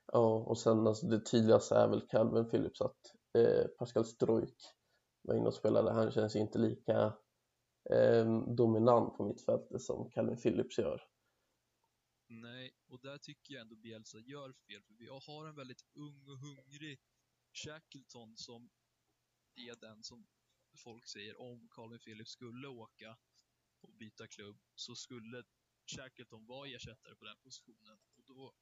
Ja, 0.05 0.35
och 0.35 0.57
sen 0.57 0.87
alltså, 0.87 1.05
det 1.05 1.25
tydligaste 1.25 1.75
är 1.75 1.87
väl 1.87 2.07
Calvin 2.07 2.49
Phillips 2.49 2.81
att 2.81 3.15
eh, 3.37 3.67
Pascal 3.67 4.05
Strojk 4.05 4.55
var 5.21 5.35
inne 5.35 5.47
och 5.47 5.53
spelade. 5.53 5.91
Han 5.91 6.11
känns 6.11 6.35
inte 6.35 6.59
lika 6.59 7.13
eh, 7.89 8.43
dominant 8.55 9.17
på 9.17 9.25
mittfältet 9.25 9.81
som 9.81 10.09
Calvin 10.09 10.37
Phillips 10.37 10.77
gör. 10.77 11.01
Nej, 12.27 12.75
och 12.87 12.99
där 12.99 13.17
tycker 13.17 13.53
jag 13.53 13.61
ändå 13.61 13.75
Bielsa 13.75 14.19
gör 14.19 14.53
fel, 14.53 14.83
för 14.83 14.93
vi 14.93 15.07
har 15.07 15.47
en 15.47 15.55
väldigt 15.55 15.85
ung 15.93 16.27
och 16.27 16.37
hungrig 16.37 16.99
Shackleton 17.53 18.37
som 18.37 18.69
är 19.55 19.75
den 19.75 20.03
som 20.03 20.27
folk 20.83 21.07
säger 21.07 21.41
om 21.41 21.69
Calvin 21.69 21.99
Phillips 21.99 22.31
skulle 22.31 22.67
åka 22.67 23.17
och 23.81 23.93
byta 23.93 24.27
klubb 24.27 24.59
så 24.75 24.95
skulle 24.95 25.43
Shackleton 25.95 26.45
vara 26.45 26.67
ersättare 26.67 27.15
på 27.15 27.25
den 27.25 27.37
positionen 27.43 27.97
och 28.17 28.23
då 28.25 28.53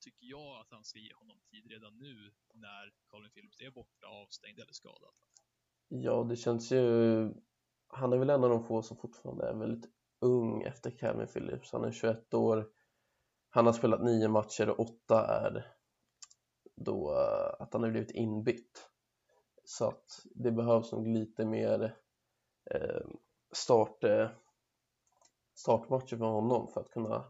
tycker 0.00 0.26
jag 0.26 0.60
att 0.60 0.70
han 0.70 0.84
ska 0.84 0.98
ge 0.98 1.14
honom 1.14 1.40
tid 1.50 1.66
redan 1.70 1.98
nu 1.98 2.32
när 2.54 2.94
Colin 3.06 3.30
Phillips 3.30 3.60
är 3.60 3.70
borta, 3.70 4.06
avstängd 4.06 4.58
eller 4.60 4.72
skadad. 4.72 5.14
Ja, 5.88 6.24
det 6.24 6.36
känns 6.36 6.72
ju... 6.72 6.82
Han 7.86 8.12
är 8.12 8.16
väl 8.18 8.30
en 8.30 8.44
av 8.44 8.50
de 8.50 8.64
få 8.64 8.82
som 8.82 8.96
fortfarande 8.96 9.48
är 9.48 9.54
väldigt 9.54 9.90
ung 10.20 10.62
efter 10.62 10.90
Calvin 10.90 11.26
Phillips. 11.26 11.72
Han 11.72 11.84
är 11.84 11.92
21 11.92 12.34
år. 12.34 12.70
Han 13.50 13.66
har 13.66 13.72
spelat 13.72 14.02
nio 14.02 14.28
matcher 14.28 14.68
och 14.68 14.80
åtta 14.80 15.26
är 15.26 15.66
då 16.76 17.12
eh, 17.12 17.62
att 17.62 17.72
han 17.72 17.82
har 17.82 17.90
blivit 17.90 18.10
inbytt. 18.10 18.88
Så 19.64 19.88
att 19.88 20.26
det 20.34 20.50
behövs 20.50 20.92
nog 20.92 21.06
lite 21.06 21.44
mer 21.44 21.96
eh, 22.70 23.06
start, 23.52 24.04
eh, 24.04 24.30
startmatcher 25.62 26.16
för 26.16 26.24
honom 26.24 26.68
för 26.68 26.80
att 26.80 26.90
kunna 26.90 27.24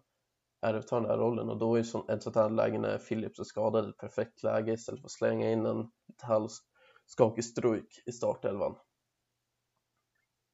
ärvta 0.63 1.01
den 1.01 1.11
här 1.11 1.19
rollen 1.19 1.51
och 1.51 1.59
då 1.59 1.77
är 1.77 1.83
som 1.83 2.09
ett 2.09 2.23
sånt 2.23 2.37
här 2.37 2.51
läge 2.51 2.79
när 2.79 2.99
Philips 2.99 3.39
är 3.39 3.45
skadad 3.45 3.89
ett 3.89 3.99
perfekt 3.99 4.43
läge 4.43 4.73
istället 4.73 5.01
för 5.01 5.07
att 5.07 5.13
slänga 5.13 5.51
in 5.51 5.67
en 5.67 5.91
lite 6.09 6.27
halvskakig 6.27 7.45
strujk 7.45 8.03
i 8.07 8.13
startelvan. 8.13 8.77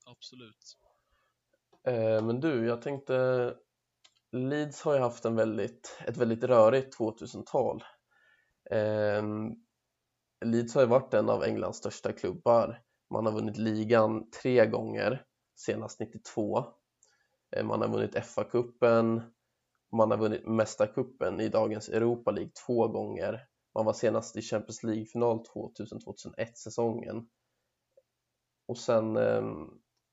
Absolut. 0.07 0.77
Eh, 1.87 2.27
men 2.27 2.41
du, 2.41 2.67
jag 2.67 2.83
tänkte 2.83 3.55
Leeds 4.33 4.83
har 4.83 4.95
ju 4.95 5.01
haft 5.01 5.25
en 5.25 5.37
väldigt, 5.37 5.99
ett 6.07 6.17
väldigt 6.17 6.45
rörigt 6.45 6.99
2000-tal. 6.99 7.85
Eh, 8.71 9.23
Leeds 10.45 10.75
har 10.75 10.83
ju 10.83 10.89
varit 10.89 11.15
en 11.15 11.31
av 11.31 11.43
Englands 11.43 11.79
största 11.79 12.13
klubbar. 12.13 12.83
Man 13.11 13.27
har 13.27 13.33
vunnit 13.33 13.57
ligan 13.57 14.31
tre 14.31 14.67
gånger, 14.67 15.25
senast 15.57 16.01
92. 16.01 16.78
Eh, 17.57 17.65
man 17.65 17.81
har 17.81 17.89
vunnit 17.89 18.15
FA-cupen, 18.15 19.21
man 19.93 20.11
har 20.11 20.19
vunnit 20.19 20.47
mästarkuppen 20.47 21.41
i 21.41 21.49
dagens 21.49 21.89
Europa 21.89 22.31
League 22.31 22.53
två 22.67 22.89
gånger. 22.89 23.47
Man 23.75 23.85
var 23.85 23.93
senast 23.93 24.37
i 24.37 24.43
Champions 24.43 24.83
League-final 24.83 25.45
2000-2001 25.55 26.55
säsongen. 26.55 27.29
Och 28.69 28.79
sen 28.79 29.17
eh, 29.17 29.43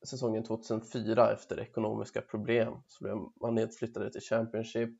säsongen 0.06 0.44
2004 0.44 1.32
efter 1.32 1.60
ekonomiska 1.60 2.22
problem 2.22 2.74
så 2.86 3.04
blev 3.04 3.16
man 3.40 3.54
nedflyttade 3.54 4.12
till 4.12 4.20
Championship 4.20 4.90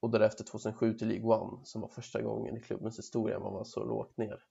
och 0.00 0.10
därefter 0.10 0.44
2007 0.44 0.94
till 0.94 1.08
League 1.08 1.26
One 1.26 1.60
som 1.64 1.80
var 1.80 1.88
första 1.88 2.22
gången 2.22 2.56
i 2.56 2.60
klubbens 2.60 2.98
historia 2.98 3.38
man 3.38 3.52
var 3.52 3.64
så 3.64 3.84
lågt 3.84 4.16
ner. 4.16 4.44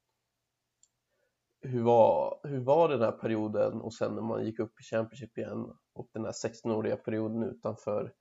Hur 1.62 1.84
var, 1.84 2.39
hur 2.43 2.60
var 2.60 2.89
den 2.89 3.02
här 3.02 3.12
perioden 3.12 3.82
och 3.82 3.93
sen 3.93 4.15
när 4.15 4.22
man 4.22 4.45
gick 4.45 4.60
upp 4.60 4.80
i 4.80 4.84
Championship 4.84 5.38
igen 5.38 5.78
och 5.93 6.10
den 6.13 6.26
här 6.26 6.32
16-åriga 6.32 6.98
perioden 6.98 7.43
utanför 7.43 8.13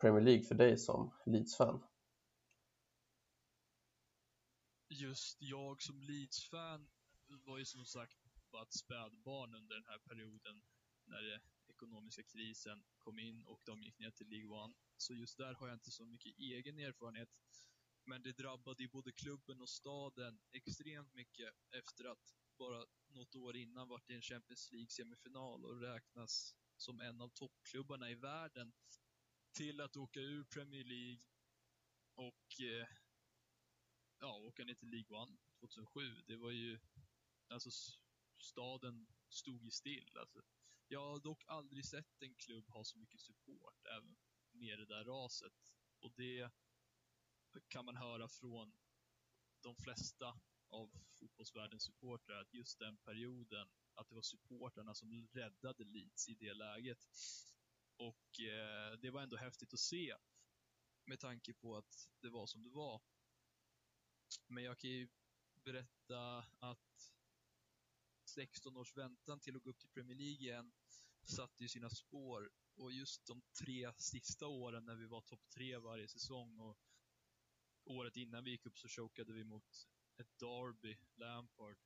Premier 0.00 0.22
League 0.22 0.44
för 0.44 0.54
dig 0.54 0.78
som 0.78 1.14
Leeds-fan? 1.26 1.84
Just 4.88 5.36
jag 5.40 5.82
som 5.82 6.02
Leeds-fan 6.02 6.88
var 7.46 7.58
ju 7.58 7.64
som 7.64 7.84
sagt 7.84 8.16
bara 8.52 8.62
ett 8.62 8.72
spädbarn 8.72 9.54
under 9.54 9.74
den 9.74 9.84
här 9.86 9.98
perioden 9.98 10.62
när 11.04 11.22
den 11.22 11.40
ekonomiska 11.68 12.22
krisen 12.22 12.84
kom 12.98 13.18
in 13.18 13.44
och 13.44 13.60
de 13.64 13.82
gick 13.82 13.98
ner 13.98 14.10
till 14.10 14.28
League 14.28 14.48
One. 14.64 14.74
Så 14.96 15.14
just 15.14 15.38
där 15.38 15.54
har 15.54 15.68
jag 15.68 15.76
inte 15.76 15.90
så 15.90 16.04
mycket 16.04 16.38
egen 16.38 16.78
erfarenhet. 16.78 17.28
Men 18.06 18.22
det 18.22 18.32
drabbade 18.32 18.82
ju 18.82 18.88
både 18.88 19.12
klubben 19.12 19.60
och 19.60 19.68
staden 19.68 20.40
extremt 20.52 21.14
mycket 21.14 21.54
efter 21.70 22.04
att 22.04 22.34
bara 22.58 22.86
något 23.08 23.34
år 23.34 23.56
innan 23.56 23.88
varit 23.88 24.10
i 24.10 24.14
en 24.14 24.22
Champions 24.22 24.72
League-semifinal 24.72 25.64
och 25.64 25.80
räknas 25.80 26.54
som 26.76 27.00
en 27.00 27.20
av 27.20 27.28
toppklubbarna 27.28 28.10
i 28.10 28.14
världen 28.14 28.72
till 29.52 29.80
att 29.80 29.96
åka 29.96 30.20
ur 30.20 30.44
Premier 30.44 30.84
League 30.84 31.22
och 32.14 32.60
eh, 32.60 32.88
ja, 34.18 34.36
åka 34.36 34.64
ner 34.64 34.74
till 34.74 34.88
League 34.88 35.18
One 35.18 35.36
2007. 35.60 36.22
Det 36.26 36.36
var 36.36 36.50
ju, 36.50 36.78
alltså 37.48 37.70
staden 38.38 39.06
stod 39.28 39.64
ju 39.64 39.70
still. 39.70 40.16
Alltså, 40.18 40.42
Jag 40.88 41.00
har 41.00 41.18
dock 41.20 41.44
aldrig 41.46 41.84
sett 41.84 42.22
en 42.22 42.34
klubb 42.34 42.68
ha 42.68 42.84
så 42.84 42.98
mycket 42.98 43.20
support 43.20 43.86
även 43.96 44.16
med 44.52 44.78
det 44.78 44.86
där 44.86 45.04
raset. 45.04 45.72
Och 46.00 46.12
det 46.16 46.50
kan 47.60 47.84
man 47.84 47.96
höra 47.96 48.28
från 48.28 48.72
de 49.60 49.76
flesta 49.76 50.40
av 50.68 50.90
fotbollsvärldens 51.12 51.82
supportrar 51.82 52.40
att 52.40 52.54
just 52.54 52.78
den 52.78 52.96
perioden, 52.96 53.68
att 53.94 54.08
det 54.08 54.14
var 54.14 54.22
supportrarna 54.22 54.94
som 54.94 55.28
räddade 55.32 55.84
Leeds 55.84 56.28
i 56.28 56.34
det 56.34 56.54
läget. 56.54 57.06
Och 57.96 58.40
eh, 58.40 58.98
det 58.98 59.10
var 59.10 59.22
ändå 59.22 59.36
häftigt 59.36 59.74
att 59.74 59.80
se 59.80 60.16
med 61.04 61.20
tanke 61.20 61.54
på 61.54 61.76
att 61.76 62.08
det 62.20 62.28
var 62.28 62.46
som 62.46 62.62
det 62.62 62.70
var. 62.70 63.02
Men 64.46 64.64
jag 64.64 64.78
kan 64.78 64.90
ju 64.90 65.08
berätta 65.54 66.44
att 66.58 67.12
16 68.24 68.76
års 68.76 68.96
väntan 68.96 69.40
till 69.40 69.56
att 69.56 69.62
gå 69.62 69.70
upp 69.70 69.78
till 69.78 69.88
Premier 69.88 70.16
League 70.16 70.40
igen 70.40 70.72
satte 71.24 71.62
ju 71.62 71.68
sina 71.68 71.90
spår 71.90 72.50
och 72.76 72.92
just 72.92 73.26
de 73.26 73.42
tre 73.64 73.92
sista 73.98 74.46
åren 74.46 74.84
när 74.84 74.94
vi 74.94 75.06
var 75.06 75.20
topp 75.20 75.50
tre 75.50 75.78
varje 75.78 76.08
säsong 76.08 76.60
och 76.60 76.78
året 77.84 78.16
innan 78.16 78.44
vi 78.44 78.50
gick 78.50 78.66
upp 78.66 78.78
så 78.78 78.88
chokade 78.88 79.32
vi 79.32 79.44
mot 79.44 79.88
ett 80.16 80.38
Derby, 80.38 80.96
Lampard, 81.14 81.76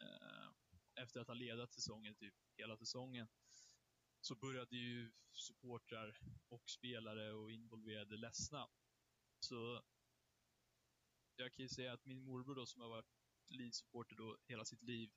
eh, 0.00 0.50
efter 1.02 1.20
att 1.20 1.26
ha 1.26 1.34
ledat 1.34 1.72
säsongen, 1.72 2.14
typ 2.14 2.34
hela 2.56 2.76
säsongen, 2.76 3.28
så 4.20 4.34
började 4.34 4.76
ju 4.76 5.12
supportrar 5.32 6.18
och 6.48 6.70
spelare 6.70 7.32
och 7.32 7.52
involverade 7.52 8.16
ledsna. 8.16 8.68
Så 9.40 9.82
jag 11.36 11.52
kan 11.52 11.62
ju 11.62 11.68
säga 11.68 11.92
att 11.92 12.04
min 12.04 12.22
morbror 12.22 12.54
då, 12.54 12.66
som 12.66 12.82
har 12.82 12.88
varit 12.88 13.14
Leeds-supporter 13.48 14.16
då 14.16 14.38
hela 14.46 14.64
sitt 14.64 14.82
liv, 14.82 15.10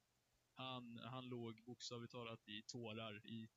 han, 0.54 0.98
han 0.98 1.30
låg 1.30 1.64
bokstavligt 1.64 2.12
talat 2.12 2.48
i 2.48 2.64
tårar 2.64 3.28
i 3.28 3.50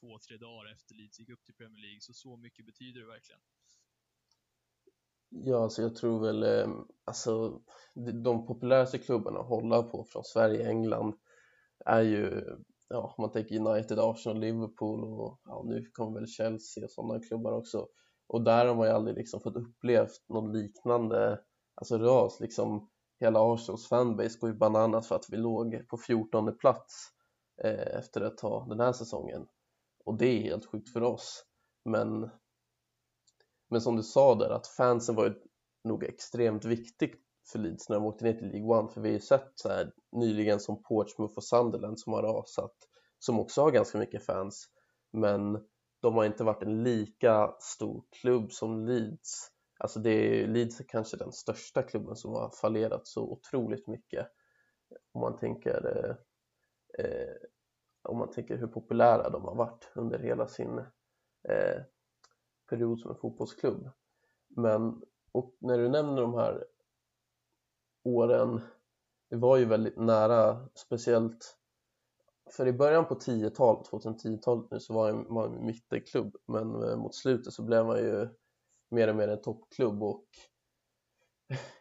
två, 0.00 0.18
tre 0.18 0.36
dagar 0.36 0.72
efter 0.72 0.94
Leeds 0.94 1.18
gick 1.18 1.28
upp 1.28 1.44
till 1.44 1.54
Premier 1.54 1.82
League, 1.82 2.00
så 2.00 2.14
så 2.14 2.36
mycket 2.36 2.66
betyder 2.66 3.00
det 3.00 3.06
verkligen. 3.06 3.40
Ja, 5.42 5.62
alltså 5.62 5.82
jag 5.82 5.96
tror 5.96 6.20
väl, 6.20 6.42
eh, 6.42 6.74
alltså 7.04 7.60
de 8.24 8.46
populäraste 8.46 8.98
klubbarna 8.98 9.40
att 9.40 9.48
hålla 9.48 9.82
på 9.82 10.04
från 10.04 10.24
Sverige, 10.24 10.68
England 10.68 11.14
är 11.84 12.00
ju, 12.00 12.44
ja, 12.88 13.14
om 13.16 13.22
man 13.22 13.32
tänker 13.32 13.58
United, 13.58 13.98
Arsenal, 13.98 14.40
Liverpool 14.40 15.04
och 15.04 15.40
ja, 15.44 15.62
nu 15.66 15.90
kommer 15.92 16.20
väl 16.20 16.28
Chelsea 16.28 16.84
och 16.84 16.90
sådana 16.90 17.20
klubbar 17.20 17.52
också. 17.52 17.86
Och 18.26 18.44
där 18.44 18.66
har 18.66 18.74
man 18.74 18.86
ju 18.86 18.92
aldrig 18.92 19.16
liksom 19.16 19.40
fått 19.40 19.56
upplevt 19.56 20.28
något 20.28 20.56
liknande, 20.56 21.40
alltså 21.74 21.98
ras 21.98 22.40
liksom. 22.40 22.90
Hela 23.20 23.54
Arsenals 23.54 23.88
fanbase 23.88 24.38
går 24.40 24.50
ju 24.50 24.56
bananas 24.56 25.08
för 25.08 25.16
att 25.16 25.26
vi 25.30 25.36
låg 25.36 25.88
på 25.88 25.96
14 25.96 26.56
plats 26.58 26.94
eh, 27.64 27.96
efter 27.98 28.20
att 28.20 28.40
ha 28.40 28.66
den 28.68 28.80
här 28.80 28.92
säsongen. 28.92 29.46
Och 30.04 30.18
det 30.18 30.26
är 30.26 30.42
helt 30.42 30.66
sjukt 30.66 30.92
för 30.92 31.02
oss. 31.02 31.44
Men 31.84 32.30
men 33.74 33.80
som 33.80 33.96
du 33.96 34.02
sa 34.02 34.34
där 34.34 34.50
att 34.50 34.66
fansen 34.66 35.14
var 35.14 35.24
ju 35.24 35.34
nog 35.84 36.04
extremt 36.04 36.64
viktigt 36.64 37.14
för 37.52 37.58
Leeds 37.58 37.88
när 37.88 37.96
de 37.96 38.04
åkte 38.04 38.24
ner 38.24 38.32
till 38.32 38.48
League 38.48 38.78
One. 38.78 38.88
För 38.88 39.00
vi 39.00 39.08
har 39.08 39.14
ju 39.14 39.20
sett 39.20 39.52
så 39.54 39.68
här 39.68 39.92
nyligen 40.12 40.60
som 40.60 40.82
Portsmouth 40.82 41.36
och 41.36 41.44
Sunderland 41.44 42.00
som 42.00 42.12
har 42.12 42.22
rasat 42.22 42.74
som 43.18 43.40
också 43.40 43.62
har 43.62 43.70
ganska 43.70 43.98
mycket 43.98 44.26
fans. 44.26 44.68
Men 45.12 45.52
de 46.02 46.14
har 46.14 46.24
inte 46.24 46.44
varit 46.44 46.62
en 46.62 46.82
lika 46.82 47.54
stor 47.60 48.04
klubb 48.20 48.52
som 48.52 48.86
Leeds. 48.86 49.48
Alltså 49.78 50.00
det 50.00 50.10
är, 50.10 50.46
Leeds 50.46 50.80
är 50.80 50.84
kanske 50.84 51.16
den 51.16 51.32
största 51.32 51.82
klubben 51.82 52.16
som 52.16 52.32
har 52.32 52.50
fallerat 52.50 53.06
så 53.06 53.22
otroligt 53.22 53.86
mycket. 53.86 54.26
Om 55.12 55.20
man 55.20 55.36
tänker 55.36 55.96
eh, 55.96 56.16
eh 57.04 57.34
om 58.08 58.18
man 58.18 58.30
tänker 58.30 58.56
hur 58.56 58.66
populära 58.66 59.30
de 59.30 59.44
har 59.44 59.54
varit 59.54 59.92
under 59.94 60.18
hela 60.18 60.46
sin 60.46 60.78
eh, 61.48 61.82
period 62.66 63.00
som 63.00 63.10
en 63.10 63.16
fotbollsklubb. 63.16 63.90
Men 64.48 65.02
och 65.32 65.56
när 65.60 65.78
du 65.78 65.88
nämner 65.88 66.22
de 66.22 66.34
här 66.34 66.64
åren, 68.04 68.60
det 69.30 69.36
var 69.36 69.56
ju 69.56 69.64
väldigt 69.64 69.96
nära, 69.96 70.68
speciellt 70.74 71.58
för 72.50 72.66
i 72.66 72.72
början 72.72 73.06
på 73.06 73.14
10-talet, 73.14 73.90
2010-talet 73.90 74.70
nu, 74.70 74.80
så 74.80 74.94
var 74.94 75.12
man 75.12 75.54
en 75.54 75.66
mittenklubb 75.66 76.36
men 76.46 76.82
eh, 76.82 76.96
mot 76.96 77.14
slutet 77.14 77.52
så 77.52 77.62
blev 77.62 77.86
man 77.86 77.98
ju 77.98 78.28
mer 78.90 79.08
och 79.08 79.16
mer 79.16 79.28
en 79.28 79.42
toppklubb 79.42 80.02
och 80.02 80.26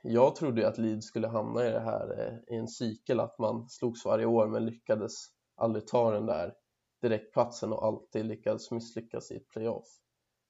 jag 0.02 0.36
trodde 0.36 0.62
ju 0.62 0.68
att 0.68 0.78
Leeds 0.78 1.08
skulle 1.08 1.28
hamna 1.28 1.68
i 1.68 1.72
det 1.72 1.80
här 1.80 2.20
eh, 2.20 2.56
i 2.56 2.60
en 2.60 2.68
cykel 2.68 3.20
att 3.20 3.40
man 3.40 3.70
slogs 3.70 4.06
varje 4.06 4.26
år 4.26 4.48
men 4.48 4.66
lyckades 4.66 5.14
aldrig 5.56 5.88
ta 5.88 6.12
den 6.12 6.26
där 6.26 6.54
direktplatsen 7.02 7.74
och 7.74 7.86
alltid 7.86 8.26
lyckades 8.26 8.72
misslyckas 8.72 9.32
i 9.32 9.36
ett 9.36 9.50
playoff 9.50 9.88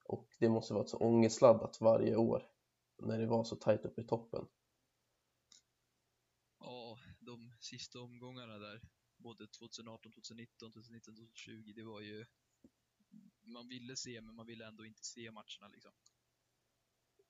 och 0.04 0.28
det 0.39 0.50
måste 0.50 0.74
varit 0.74 0.89
så 0.89 0.98
ångestladdat 0.98 1.82
varje 1.82 2.16
år 2.16 2.50
när 2.98 3.20
det 3.20 3.28
var 3.28 3.44
så 3.44 3.56
tajt 3.56 3.86
uppe 3.86 4.02
i 4.02 4.08
toppen. 4.08 4.48
Ja, 6.60 6.98
de 7.20 7.54
sista 7.60 8.00
omgångarna 8.00 8.58
där, 8.58 8.82
både 9.18 9.48
2018, 9.48 10.12
2019, 10.12 10.72
2019, 10.72 11.16
2020, 11.16 11.74
det 11.76 11.84
var 11.84 12.02
ju 12.02 12.26
man 13.46 13.68
ville 13.68 13.96
se, 13.96 14.22
men 14.22 14.36
man 14.36 14.46
ville 14.46 14.68
ändå 14.68 14.86
inte 14.86 15.04
se 15.04 15.32
matcherna 15.32 15.68
liksom. 15.72 15.92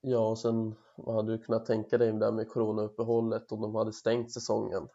Ja, 0.02 0.30
och 0.30 0.40
sen 0.40 0.76
vad 0.98 1.16
hade 1.16 1.38
du 1.38 1.44
kunnat 1.44 1.66
tänka 1.66 1.98
dig 1.98 2.12
där 2.12 2.32
med 2.32 2.50
coronauppehållet 2.50 3.52
om 3.52 3.62
de 3.62 3.76
hade 3.76 3.94
stängt 3.94 4.32
säsongen 4.32 4.88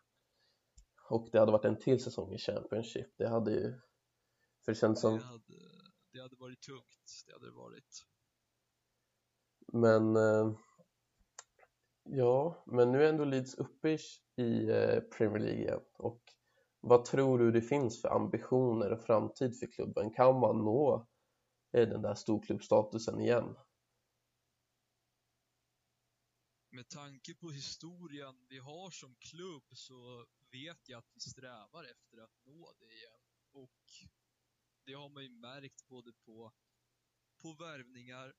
och 1.11 1.29
det 1.33 1.39
hade 1.39 1.53
varit 1.53 1.65
en 1.65 1.79
till 1.79 2.03
säsong 2.03 2.35
i 2.35 2.39
Championship, 2.39 3.19
det 3.19 3.29
hade 3.29 3.51
ju 3.51 3.81
för 4.65 4.73
det 4.73 4.79
känns 4.79 5.01
som 5.01 5.19
hade, 5.19 5.43
det 6.19 6.23
hade 6.23 6.37
varit 6.37 6.61
tungt, 6.61 7.25
det 7.27 7.33
hade 7.33 7.47
det 7.47 7.53
varit. 7.53 8.07
Men 9.73 10.17
eh, 10.17 10.59
ja, 12.03 12.65
men 12.67 12.93
nu 12.93 13.05
är 13.05 13.09
ändå 13.09 13.25
Leeds 13.25 13.55
uppe 13.55 13.99
i, 14.37 14.71
eh, 14.71 15.01
Premier 15.01 15.39
League 15.39 15.61
igen 15.61 15.81
och 15.99 16.23
vad 16.81 17.05
tror 17.05 17.39
du 17.39 17.51
det 17.51 17.63
finns 17.63 18.01
för 18.03 18.09
ambitioner 18.09 18.93
och 18.93 19.05
framtid 19.05 19.59
för 19.59 19.67
klubben? 19.67 20.11
Kan 20.11 20.41
man 20.41 20.59
nå 20.59 21.09
eh, 21.73 21.89
den 21.89 22.03
där 22.03 22.15
storklubbstatusen 22.15 23.21
igen? 23.21 23.57
Med 26.71 26.89
tanke 26.89 27.35
på 27.35 27.51
historien 27.51 28.47
vi 28.49 28.59
har 28.59 28.91
som 28.91 29.17
klubb 29.17 29.65
så 29.73 30.27
vet 30.51 30.89
jag 30.89 30.99
att 30.99 31.11
vi 31.15 31.21
strävar 31.21 31.85
efter 31.85 32.19
att 32.19 32.45
nå 32.45 32.73
det 32.79 32.95
igen. 32.95 33.23
Och 33.53 33.71
det 34.89 34.95
har 34.95 35.09
man 35.09 35.23
ju 35.23 35.29
märkt 35.29 35.89
både 35.89 36.13
på, 36.13 36.53
på 37.43 37.53
värvningar 37.53 38.35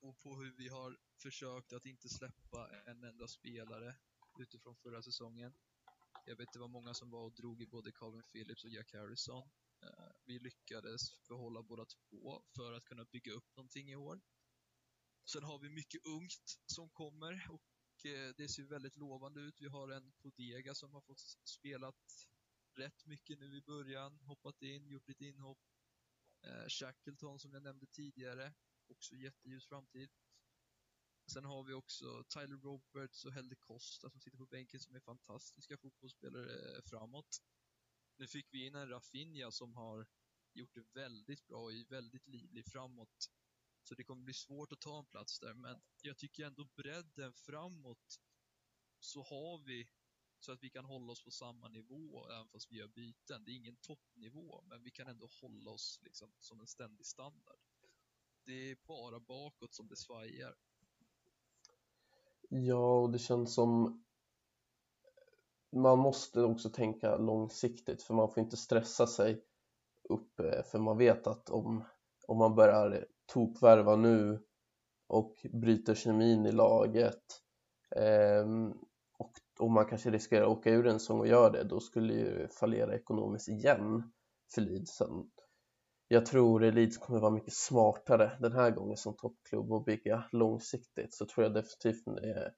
och 0.00 0.18
på 0.18 0.36
hur 0.36 0.52
vi 0.56 0.68
har 0.68 0.98
försökt 1.22 1.72
att 1.72 1.86
inte 1.86 2.08
släppa 2.08 2.70
en 2.86 3.04
enda 3.04 3.28
spelare 3.28 3.96
utifrån 4.40 4.76
förra 4.76 5.02
säsongen. 5.02 5.54
Jag 6.26 6.36
vet 6.36 6.52
det 6.52 6.58
var 6.58 6.68
många 6.68 6.94
som 6.94 7.10
var 7.10 7.24
och 7.24 7.34
drog 7.34 7.62
i 7.62 7.66
både 7.66 7.92
Calvin 7.92 8.22
Phillips 8.22 8.64
och 8.64 8.70
Jack 8.70 8.92
Harrison. 8.92 9.50
Eh, 9.82 10.12
vi 10.24 10.38
lyckades 10.38 11.28
behålla 11.28 11.62
båda 11.62 11.84
två 11.84 12.42
för 12.56 12.72
att 12.72 12.84
kunna 12.84 13.04
bygga 13.04 13.32
upp 13.32 13.56
någonting 13.56 13.90
i 13.90 13.96
år. 13.96 14.20
Sen 15.24 15.42
har 15.42 15.58
vi 15.58 15.68
mycket 15.68 16.06
ungt 16.06 16.60
som 16.66 16.90
kommer 16.90 17.46
och 17.50 18.06
eh, 18.06 18.34
det 18.36 18.48
ser 18.48 18.62
väldigt 18.62 18.96
lovande 18.96 19.40
ut. 19.40 19.60
Vi 19.60 19.68
har 19.68 19.88
en 19.88 20.12
Podega 20.12 20.74
som 20.74 20.92
har 20.92 21.00
fått 21.00 21.20
spelat 21.44 22.33
rätt 22.78 23.06
mycket 23.06 23.38
nu 23.38 23.56
i 23.56 23.62
början, 23.62 24.18
hoppat 24.20 24.62
in, 24.62 24.88
gjort 24.88 25.08
lite 25.08 25.24
inhopp. 25.24 25.58
Eh, 26.42 26.68
Shackleton 26.68 27.38
som 27.38 27.52
jag 27.52 27.62
nämnde 27.62 27.86
tidigare, 27.86 28.54
också 28.88 29.14
jätteljus 29.14 29.66
framtid. 29.66 30.10
Sen 31.32 31.44
har 31.44 31.64
vi 31.64 31.72
också 31.72 32.24
Tyler 32.24 32.56
Roberts 32.56 33.24
och 33.24 33.32
Helde 33.32 33.54
Costa 33.54 34.10
som 34.10 34.20
sitter 34.20 34.38
på 34.38 34.46
bänken 34.46 34.80
som 34.80 34.96
är 34.96 35.00
fantastiska 35.00 35.78
fotbollsspelare 35.78 36.76
eh, 36.76 36.82
framåt. 36.82 37.42
Nu 38.16 38.26
fick 38.26 38.46
vi 38.52 38.66
in 38.66 38.74
en 38.74 38.88
Rafinha 38.88 39.50
som 39.50 39.74
har 39.74 40.06
gjort 40.54 40.74
det 40.74 41.00
väldigt 41.00 41.46
bra 41.46 41.62
och 41.62 41.72
är 41.72 41.90
väldigt 41.90 42.26
livlig 42.26 42.66
framåt. 42.66 43.30
Så 43.82 43.94
det 43.94 44.04
kommer 44.04 44.22
bli 44.22 44.34
svårt 44.34 44.72
att 44.72 44.80
ta 44.80 44.98
en 44.98 45.06
plats 45.06 45.40
där, 45.40 45.54
men 45.54 45.82
jag 46.02 46.18
tycker 46.18 46.46
ändå 46.46 46.64
bredden 46.64 47.34
framåt 47.34 48.20
så 49.00 49.22
har 49.22 49.58
vi 49.58 49.88
så 50.44 50.52
att 50.52 50.62
vi 50.62 50.70
kan 50.70 50.84
hålla 50.84 51.12
oss 51.12 51.24
på 51.24 51.30
samma 51.30 51.68
nivå 51.68 52.26
även 52.30 52.48
fast 52.48 52.72
vi 52.72 52.76
gör 52.76 52.88
byten. 52.88 53.44
Det 53.44 53.50
är 53.50 53.56
ingen 53.56 53.76
toppnivå, 53.76 54.62
men 54.68 54.82
vi 54.82 54.90
kan 54.90 55.08
ändå 55.08 55.28
hålla 55.40 55.70
oss 55.70 56.00
liksom 56.02 56.32
som 56.40 56.60
en 56.60 56.66
ständig 56.66 57.06
standard. 57.06 57.58
Det 58.44 58.70
är 58.70 58.76
bara 58.86 59.20
bakåt 59.20 59.74
som 59.74 59.88
det 59.88 59.96
svajar. 59.96 60.54
Ja, 62.48 63.00
och 63.00 63.10
det 63.10 63.18
känns 63.18 63.54
som 63.54 64.04
man 65.72 65.98
måste 65.98 66.42
också 66.42 66.70
tänka 66.70 67.16
långsiktigt 67.16 68.02
för 68.02 68.14
man 68.14 68.30
får 68.30 68.42
inte 68.42 68.56
stressa 68.56 69.06
sig 69.06 69.44
upp 70.02 70.40
eh, 70.40 70.62
för 70.62 70.78
man 70.78 70.98
vet 70.98 71.26
att 71.26 71.50
om, 71.50 71.84
om 72.28 72.38
man 72.38 72.54
börjar 72.54 73.06
tokvärva 73.26 73.96
nu 73.96 74.46
och 75.06 75.46
bryter 75.52 75.94
kemin 75.94 76.46
i 76.46 76.52
laget 76.52 77.42
eh, 77.90 78.46
och 79.58 79.66
om 79.66 79.72
man 79.72 79.86
kanske 79.86 80.10
riskerar 80.10 80.42
att 80.42 80.58
åka 80.58 80.70
ur 80.70 80.86
en 80.86 81.00
säsong 81.00 81.20
och 81.20 81.26
gör 81.26 81.50
det 81.50 81.64
då 81.64 81.80
skulle 81.80 82.14
ju 82.14 82.48
fallera 82.48 82.94
ekonomiskt 82.94 83.48
igen 83.48 84.12
för 84.54 84.60
Leeds. 84.60 84.96
Sen, 84.96 85.30
jag 86.08 86.26
tror 86.26 86.60
Leeds 86.60 86.98
kommer 86.98 87.20
vara 87.20 87.30
mycket 87.30 87.54
smartare 87.54 88.38
den 88.40 88.52
här 88.52 88.70
gången 88.70 88.96
som 88.96 89.16
toppklubb 89.16 89.72
och 89.72 89.84
bygga 89.84 90.24
långsiktigt 90.32 91.14
så 91.14 91.26
tror 91.26 91.44
jag 91.44 91.54
definitivt 91.54 92.06
med, 92.06 92.54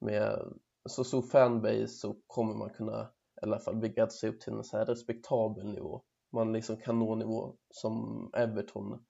med 0.00 0.52
så 0.88 1.04
stor 1.04 1.22
fanbase 1.22 1.88
så 1.88 2.16
kommer 2.26 2.54
man 2.54 2.70
kunna 2.70 3.12
i 3.42 3.44
alla 3.44 3.58
fall 3.58 3.76
bygga 3.76 4.08
sig 4.08 4.30
upp 4.30 4.40
till 4.40 4.52
en 4.52 4.64
så 4.64 4.76
här 4.76 4.86
respektabel 4.86 5.72
nivå. 5.72 6.02
Man 6.32 6.52
liksom 6.52 6.76
kan 6.76 6.98
nå 6.98 7.14
nivå 7.14 7.56
som 7.70 8.30
Everton 8.36 9.04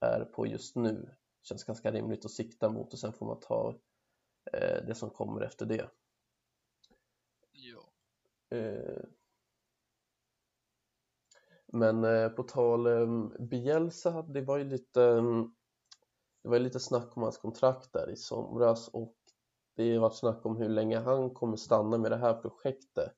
är 0.00 0.24
på 0.24 0.46
just 0.46 0.76
nu. 0.76 1.10
Känns 1.42 1.64
ganska 1.64 1.92
rimligt 1.92 2.24
att 2.24 2.30
sikta 2.30 2.68
mot 2.68 2.92
och 2.92 2.98
sen 2.98 3.12
får 3.12 3.26
man 3.26 3.40
ta 3.40 3.78
eh, 4.52 4.86
det 4.86 4.94
som 4.94 5.10
kommer 5.10 5.40
efter 5.40 5.66
det. 5.66 5.90
Eh, 8.50 9.04
men 11.72 12.04
eh, 12.04 12.28
på 12.28 12.42
tal 12.42 12.86
om 12.86 13.36
Bielsa, 13.38 14.22
det 14.22 14.40
var 14.40 14.58
ju 14.58 14.64
lite 14.64 15.02
mm, 15.02 15.54
det 16.42 16.48
var 16.50 16.58
lite 16.58 16.80
snack 16.80 17.16
om 17.16 17.22
hans 17.22 17.38
kontrakt 17.38 17.92
där 17.92 18.10
i 18.10 18.16
somras 18.16 18.88
och 18.88 19.14
det 19.76 19.94
har 19.94 20.00
varit 20.00 20.16
snack 20.16 20.46
om 20.46 20.56
hur 20.56 20.68
länge 20.68 20.98
han 20.98 21.30
kommer 21.30 21.56
stanna 21.56 21.98
med 21.98 22.10
det 22.10 22.16
här 22.16 22.34
projektet. 22.34 23.12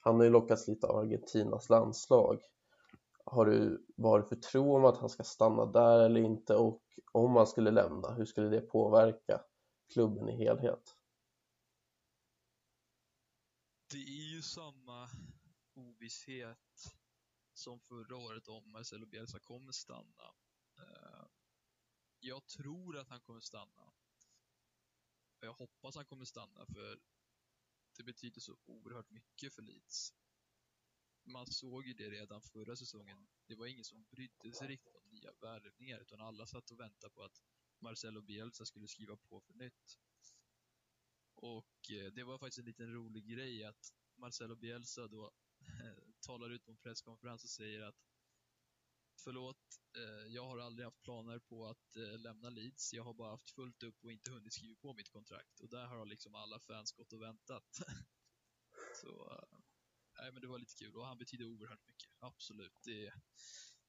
Han 0.00 0.16
har 0.16 0.24
ju 0.24 0.30
lockats 0.30 0.68
lite 0.68 0.86
av 0.86 0.96
Argentinas 0.96 1.70
landslag. 1.70 2.40
Har 3.24 3.46
du 3.46 3.86
varit 3.96 4.28
för 4.28 4.36
tro 4.36 4.76
om 4.76 4.84
att 4.84 4.98
han 4.98 5.08
ska 5.08 5.22
stanna 5.22 5.66
där 5.66 6.00
eller 6.00 6.20
inte 6.20 6.56
och 6.56 6.82
om 7.12 7.36
han 7.36 7.46
skulle 7.46 7.70
lämna, 7.70 8.10
hur 8.12 8.24
skulle 8.24 8.48
det 8.48 8.60
påverka 8.60 9.40
klubben 9.92 10.28
i 10.28 10.36
helhet? 10.36 10.96
Det 13.90 13.98
är 13.98 14.34
ju 14.34 14.42
samma 14.42 15.10
ovisshet 15.74 16.94
som 17.52 17.80
förra 17.80 18.16
året 18.16 18.48
om 18.48 18.70
Marcelo 18.72 19.06
Bielsa 19.06 19.38
kommer 19.40 19.72
stanna. 19.72 20.34
Eh, 20.78 21.26
jag 22.20 22.46
tror 22.46 22.98
att 22.98 23.08
han 23.08 23.20
kommer 23.20 23.40
stanna. 23.40 23.92
Jag 25.40 25.52
hoppas 25.52 25.96
han 25.96 26.04
kommer 26.04 26.24
stanna 26.24 26.66
för 26.66 27.00
det 27.96 28.02
betyder 28.02 28.40
så 28.40 28.56
oerhört 28.66 29.10
mycket 29.10 29.54
för 29.54 29.62
Leeds. 29.62 30.14
Man 31.24 31.46
såg 31.46 31.86
ju 31.86 31.94
det 31.94 32.10
redan 32.10 32.42
förra 32.42 32.76
säsongen. 32.76 33.28
Det 33.46 33.54
var 33.54 33.66
ingen 33.66 33.84
som 33.84 34.04
brydde 34.04 34.52
sig 34.52 34.68
riktigt 34.68 34.94
om 34.94 35.10
nya 35.10 35.32
värvningar 35.32 36.00
utan 36.00 36.20
alla 36.20 36.46
satt 36.46 36.70
och 36.70 36.80
väntade 36.80 37.14
på 37.14 37.22
att 37.22 37.42
Marcelo 37.78 38.22
Bielsa 38.22 38.64
skulle 38.64 38.88
skriva 38.88 39.16
på 39.16 39.40
för 39.40 39.54
nytt. 39.54 39.98
Och 41.42 41.90
eh, 41.90 42.12
det 42.12 42.24
var 42.24 42.38
faktiskt 42.38 42.58
en 42.58 42.64
liten 42.64 42.92
rolig 42.92 43.26
grej 43.26 43.64
att 43.64 43.92
Marcelo 44.16 44.56
Bielsa 44.56 45.08
då 45.08 45.32
eh, 45.66 46.02
talar 46.20 46.50
ut 46.50 46.64
på 46.64 46.70
en 46.70 46.78
presskonferens 46.78 47.44
och 47.44 47.50
säger 47.50 47.80
att 47.80 47.96
Förlåt, 49.24 49.80
eh, 49.96 50.26
jag 50.34 50.46
har 50.46 50.58
aldrig 50.58 50.84
haft 50.84 51.02
planer 51.02 51.38
på 51.38 51.66
att 51.66 51.96
lämna 52.18 52.50
Leeds. 52.50 52.92
Jag 52.92 53.04
har 53.04 53.14
bara 53.14 53.30
haft 53.30 53.50
fullt 53.50 53.82
upp 53.82 54.04
och 54.04 54.12
inte 54.12 54.30
hunnit 54.30 54.52
skriva 54.52 54.76
på 54.80 54.94
mitt 54.94 55.10
kontrakt. 55.10 55.60
Och 55.60 55.68
där 55.68 55.86
har 55.86 56.06
liksom 56.06 56.34
alla 56.34 56.60
fans 56.60 56.92
gått 56.92 57.12
och 57.12 57.22
väntat. 57.22 57.78
Så, 58.94 59.44
nej 60.18 60.32
men 60.32 60.42
det 60.42 60.48
var 60.48 60.58
lite 60.58 60.74
kul 60.74 60.96
och 60.96 61.06
han 61.06 61.18
betyder 61.18 61.44
oerhört 61.44 61.86
mycket. 61.86 62.10
Absolut. 62.18 62.82
Det, 62.82 63.12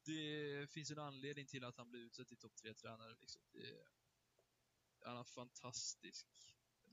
det 0.05 0.67
finns 0.71 0.91
en 0.91 0.99
anledning 0.99 1.47
till 1.47 1.63
att 1.63 1.77
han 1.77 1.89
blev 1.89 2.01
utsedd 2.01 2.27
till 2.27 2.37
topp 2.37 2.55
tre 2.55 2.73
tränare 2.73 3.15
liksom. 3.19 3.41
Det, 3.51 3.83
han 5.05 5.17
har 5.17 5.23
fantastisk 5.23 6.27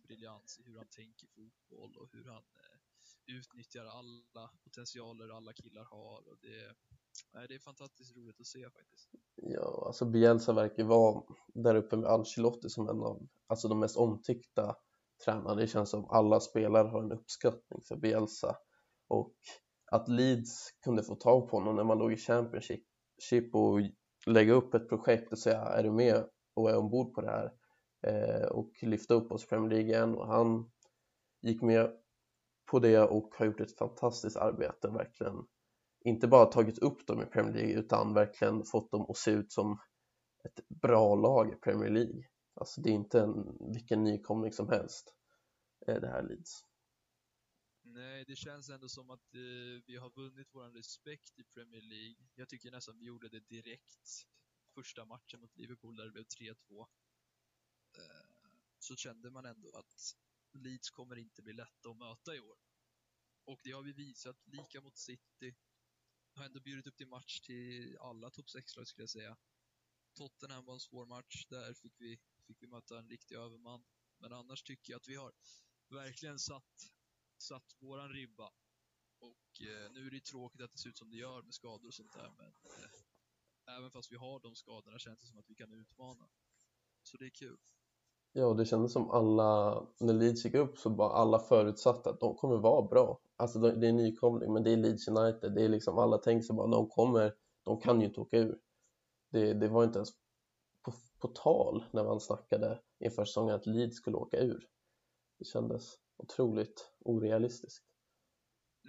briljans 0.09 0.61
i 0.61 0.63
hur 0.67 0.77
han 0.77 0.89
tänker 0.89 1.27
fotboll 1.27 1.97
och 1.97 2.09
hur 2.13 2.25
han 2.25 2.43
eh, 2.63 3.37
utnyttjar 3.37 3.85
alla 3.85 4.51
potentialer 4.65 5.37
alla 5.37 5.53
killar 5.53 5.85
har 5.85 6.29
och 6.29 6.39
det, 6.41 6.75
nej, 7.33 7.49
det 7.49 7.55
är 7.55 7.59
fantastiskt 7.59 8.17
roligt 8.17 8.41
att 8.41 8.47
se 8.47 8.71
faktiskt. 8.71 9.09
Ja, 9.35 9.85
alltså 9.87 10.05
Bielsa 10.05 10.53
verkar 10.53 10.85
vara 10.85 11.23
där 11.55 11.75
uppe 11.75 11.97
med 11.97 12.11
Ancelotti 12.11 12.69
som 12.69 12.89
en 12.89 13.01
av 13.03 13.29
alltså 13.47 13.69
de 13.69 13.81
mest 13.81 13.97
omtyckta 13.97 14.77
tränarna. 15.25 15.55
Det 15.55 15.67
känns 15.67 15.91
som 15.91 16.11
alla 16.11 16.41
spelare 16.41 16.89
har 16.89 17.03
en 17.03 17.13
uppskattning 17.13 17.81
för 17.89 17.97
Bielsa 17.97 18.57
och 19.09 19.37
att 19.91 20.09
Leeds 20.09 20.71
kunde 20.85 21.03
få 21.03 21.15
tag 21.15 21.51
på 21.51 21.57
honom 21.57 21.77
när 21.77 21.85
man 21.85 21.99
låg 21.99 22.13
i 22.13 22.17
Championship 22.17 23.55
och 23.55 23.81
lägga 24.27 24.53
upp 24.53 24.75
ett 24.75 24.89
projekt 24.89 25.33
och 25.33 25.39
säga 25.39 25.61
är 25.61 25.83
du 25.83 25.91
med 25.91 26.25
och 26.55 26.71
är 26.71 26.77
ombord 26.77 27.15
på 27.15 27.21
det 27.21 27.31
här 27.31 27.53
Eh, 28.03 28.47
och 28.47 28.83
lyfta 28.83 29.15
upp 29.15 29.33
oss 29.33 29.45
i 29.45 29.47
Premier 29.47 29.71
League 29.71 29.89
igen 29.89 30.15
och 30.15 30.27
han 30.27 30.71
gick 31.41 31.63
med 31.63 31.93
på 32.71 32.79
det 32.79 32.99
och 32.99 33.35
har 33.35 33.47
gjort 33.47 33.61
ett 33.61 33.79
fantastiskt 33.79 34.37
arbete 34.37 34.89
verkligen 34.89 35.47
inte 36.05 36.29
bara 36.29 36.47
tagit 36.47 36.79
upp 36.79 37.07
dem 37.07 37.23
i 37.23 37.27
Premier 37.27 37.55
League 37.55 37.75
utan 37.75 38.15
verkligen 38.15 38.65
fått 38.65 38.91
dem 38.91 39.07
att 39.09 39.17
se 39.17 39.31
ut 39.31 39.53
som 39.53 39.79
ett 40.45 40.69
bra 40.69 41.15
lag 41.15 41.53
i 41.53 41.57
Premier 41.57 41.91
League 41.91 42.25
alltså 42.55 42.81
det 42.81 42.91
är 42.91 42.95
inte 42.95 43.21
en, 43.21 43.59
vilken 43.73 44.05
nykomling 44.05 44.53
som 44.53 44.69
helst 44.69 45.15
eh, 45.87 46.01
det 46.01 46.09
här 46.09 46.23
Leeds 46.23 46.65
Nej, 47.83 48.25
det 48.25 48.37
känns 48.37 48.69
ändå 48.69 48.89
som 48.89 49.11
att 49.11 49.35
eh, 49.35 49.83
vi 49.87 49.97
har 49.97 50.11
vunnit 50.11 50.49
vår 50.53 50.71
respekt 50.71 51.39
i 51.39 51.45
Premier 51.45 51.81
League. 51.81 52.17
Jag 52.35 52.49
tycker 52.49 52.71
nästan 52.71 52.99
vi 52.99 53.07
gjorde 53.07 53.29
det 53.29 53.41
direkt 53.49 54.27
första 54.75 55.05
matchen 55.05 55.41
mot 55.41 55.57
Liverpool 55.57 55.97
där 55.97 56.05
det 56.05 56.11
blev 56.11 56.25
3-2. 56.25 56.55
Eh, 57.99 58.51
så 58.79 58.97
kände 58.97 59.31
man 59.31 59.47
ändå 59.47 59.71
att 59.71 60.17
Leeds 60.53 60.91
kommer 60.91 61.17
inte 61.17 61.43
bli 61.43 61.53
lätta 61.53 61.91
att 61.91 61.97
möta 61.97 62.35
i 62.35 62.41
år. 62.41 62.59
Och 63.45 63.61
det 63.65 63.73
har 63.73 63.83
vi 63.83 63.93
visat, 63.93 64.47
lika 64.47 64.81
mot 64.81 64.97
City. 64.97 65.57
Har 66.35 66.45
ändå 66.45 66.61
bjudit 66.61 66.87
upp 66.87 66.97
till 66.97 67.09
match 67.09 67.41
till 67.41 67.99
alla 68.01 68.31
topp 68.31 68.47
6-lag 68.47 68.87
skulle 68.87 69.03
jag 69.03 69.11
säga. 69.11 69.37
Tottenham 70.15 70.65
var 70.65 70.75
en 70.75 70.81
svår 70.81 71.07
match, 71.07 71.47
där 71.49 71.75
fick 71.75 72.01
vi, 72.01 72.21
fick 72.47 72.63
vi 72.63 72.67
möta 72.67 72.99
en 72.99 73.09
riktig 73.09 73.35
överman. 73.35 73.85
Men 74.19 74.33
annars 74.33 74.63
tycker 74.63 74.93
jag 74.93 75.01
att 75.01 75.09
vi 75.09 75.15
har 75.15 75.33
verkligen 75.89 76.39
satt, 76.39 76.93
satt 77.39 77.77
våran 77.79 78.09
ribba. 78.09 78.53
Och 79.19 79.63
eh, 79.63 79.91
nu 79.91 80.07
är 80.07 80.11
det 80.11 80.25
tråkigt 80.25 80.61
att 80.61 80.73
det 80.73 80.79
ser 80.79 80.89
ut 80.89 80.99
som 80.99 81.11
det 81.11 81.17
gör 81.17 81.43
med 81.43 81.55
skador 81.55 81.89
och 81.89 81.95
sånt 81.95 82.13
där, 82.13 82.33
men 82.39 82.47
eh, 82.47 83.77
även 83.77 83.91
fast 83.91 84.13
vi 84.13 84.17
har 84.17 84.41
de 84.41 84.57
skadorna 84.57 84.99
känns 84.99 85.21
det 85.21 85.27
som 85.27 85.39
att 85.39 85.51
vi 85.51 85.55
kan 85.55 85.73
utmana. 85.73 86.31
Så 87.03 87.17
det 87.17 87.27
är 87.27 87.31
kul. 87.31 87.59
Ja, 88.33 88.55
det 88.55 88.65
kändes 88.65 88.93
som 88.93 89.11
alla, 89.11 89.83
när 89.99 90.15
Leeds 90.15 90.45
gick 90.45 90.55
upp 90.55 90.79
så 90.79 90.91
var 90.91 91.11
alla 91.11 91.39
förutsatta 91.39 92.11
att 92.11 92.21
de 92.21 92.35
kommer 92.35 92.57
vara 92.57 92.83
bra. 92.83 93.21
Alltså 93.37 93.59
det 93.59 93.89
är 93.89 93.93
nykomling, 93.93 94.53
men 94.53 94.63
det 94.63 94.73
är 94.73 94.77
Leeds 94.77 95.09
United. 95.09 95.55
Det 95.55 95.65
är 95.65 95.69
liksom 95.69 95.99
alla 95.99 96.19
tänker 96.19 96.47
sig 96.47 96.57
bara, 96.57 96.67
de 96.67 96.89
kommer, 96.89 97.35
de 97.65 97.81
kan 97.81 98.01
ju 98.01 98.07
inte 98.07 98.21
åka 98.21 98.39
ur. 98.39 98.59
Det, 99.31 99.55
det 99.55 99.69
var 99.69 99.85
inte 99.85 99.99
ens 99.99 100.11
på, 100.85 100.93
på 101.19 101.29
tal 101.29 101.85
när 101.91 102.05
man 102.05 102.21
snackade 102.21 102.81
inför 102.99 103.25
säsongen 103.25 103.55
att 103.55 103.67
Leeds 103.67 103.97
skulle 103.97 104.17
åka 104.17 104.39
ur. 104.39 104.69
Det 105.39 105.45
kändes 105.45 105.99
otroligt 106.17 106.93
orealistiskt. 107.05 107.88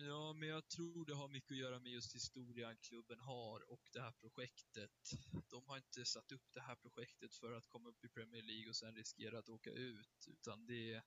Ja, 0.02 0.34
men 0.34 0.50
jag 0.50 0.68
tror 0.68 1.06
det 1.06 1.16
har 1.16 1.28
mycket 1.28 1.52
att 1.52 1.58
göra 1.58 1.80
med 1.80 1.92
just 1.92 2.16
historien 2.16 2.78
klubben 2.78 3.20
har 3.20 3.72
och 3.72 3.90
det 3.94 4.02
här 4.02 4.12
projektet. 4.12 5.12
De 5.50 5.68
har 5.68 5.78
inte 5.78 6.06
satt 6.06 6.32
upp 6.32 6.54
det 6.54 6.62
här 6.62 6.76
projektet 6.76 7.36
för 7.36 7.52
att 7.52 7.68
komma 7.68 7.90
upp 7.90 8.06
i 8.06 8.10
Premier 8.10 8.42
League 8.42 8.70
och 8.70 8.76
sen 8.76 8.96
riskera 8.96 9.40
att 9.40 9.50
åka 9.50 9.70
ut, 9.72 10.28
utan 10.28 10.66
det 10.66 11.04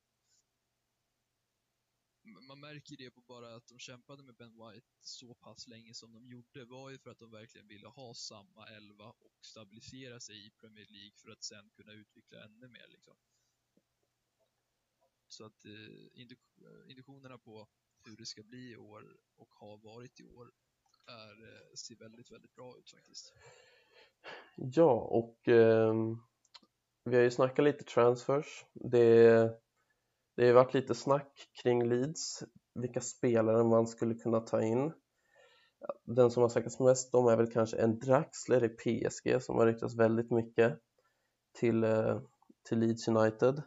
man 2.25 2.61
märker 2.61 2.97
det 2.97 3.11
på 3.11 3.21
bara 3.21 3.55
att 3.55 3.67
de 3.67 3.79
kämpade 3.79 4.23
med 4.23 4.37
Ben 4.37 4.57
White 4.59 4.87
så 5.01 5.35
pass 5.35 5.67
länge 5.67 5.95
som 5.95 6.13
de 6.13 6.27
gjorde 6.27 6.65
var 6.65 6.91
ju 6.91 6.99
för 6.99 7.11
att 7.11 7.19
de 7.19 7.31
verkligen 7.31 7.69
ville 7.69 7.89
ha 7.89 8.15
samma 8.15 8.67
elva 8.69 9.11
och 9.11 9.39
stabilisera 9.41 10.21
sig 10.21 10.47
i 10.47 10.51
Premier 10.51 10.87
League 10.87 11.17
för 11.17 11.31
att 11.31 11.43
sen 11.43 11.71
kunna 11.71 11.93
utveckla 11.93 12.45
ännu 12.45 12.69
mer 12.69 12.89
liksom. 12.89 13.17
Så 15.29 15.45
att 15.45 15.65
eh, 15.65 15.73
eh 15.73 16.91
induktionerna 16.91 17.39
på 17.39 17.69
hur 18.05 18.17
det 18.17 18.27
ska 18.27 18.43
bli 18.43 18.73
i 18.73 18.77
år 18.77 19.17
och 19.37 19.49
har 19.51 19.79
varit 19.79 20.21
i 20.21 20.25
år 20.25 20.51
är, 21.07 21.45
eh, 21.49 21.75
ser 21.75 21.97
väldigt, 21.97 22.33
väldigt 22.33 22.55
bra 22.55 22.77
ut 22.79 22.91
faktiskt. 22.91 23.33
Ja, 24.57 24.93
och 24.93 25.49
eh, 25.49 25.95
vi 27.05 27.17
har 27.17 27.23
ju 27.23 27.31
snackat 27.31 27.65
lite 27.65 27.85
transfers. 27.85 28.65
Det, 28.75 29.51
det 30.37 30.47
har 30.47 30.53
varit 30.53 30.75
lite 30.75 30.95
snack 30.95 31.51
kring 31.63 31.89
Leeds, 31.89 32.45
vilka 32.75 33.01
spelare 33.01 33.65
man 33.65 33.87
skulle 33.87 34.15
kunna 34.15 34.41
ta 34.41 34.63
in. 34.63 34.93
Den 36.05 36.31
som 36.31 36.43
har 36.43 36.49
snackats 36.49 36.81
mest 36.81 37.15
om 37.15 37.27
är 37.27 37.37
väl 37.37 37.53
kanske 37.53 37.77
en 37.77 37.99
Draxler 37.99 38.65
i 38.65 38.69
PSG 38.69 39.43
som 39.43 39.57
har 39.57 39.67
ryktats 39.67 39.95
väldigt 39.95 40.31
mycket 40.31 40.79
till, 41.59 41.85
eh, 41.85 42.21
till 42.69 42.79
Leeds 42.79 43.09
United. 43.09 43.63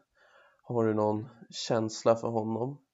Har 0.61 0.85
du 0.85 0.93
någon 0.93 1.29
känsla 1.49 2.15
för 2.15 2.27
honom? 2.27 2.84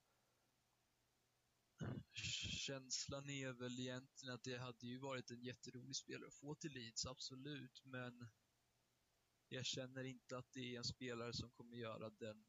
Känslan 2.14 3.30
är 3.30 3.54
väl 3.54 3.80
egentligen 3.80 4.36
att 4.36 4.44
det 4.44 4.58
hade 4.58 4.88
ju 4.88 4.98
varit 4.98 5.32
en 5.32 5.42
jätterolig 5.42 5.96
spelare 5.96 6.28
att 6.28 6.34
få 6.34 6.56
till 6.56 6.72
Leeds, 6.72 7.06
absolut, 7.06 7.86
men 7.86 8.28
jag 9.48 9.66
känner 9.66 10.04
inte 10.04 10.38
att 10.38 10.54
det 10.54 10.76
är 10.76 10.78
en 10.78 10.84
spelare 10.84 11.34
som 11.34 11.52
kommer 11.52 11.78
göra 11.78 12.10
den 12.10 12.46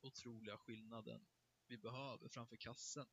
otroliga 0.00 0.58
skillnaden 0.58 1.26
vi 1.66 1.78
behöver 1.78 2.28
framför 2.28 2.56
kassen. 2.56 3.06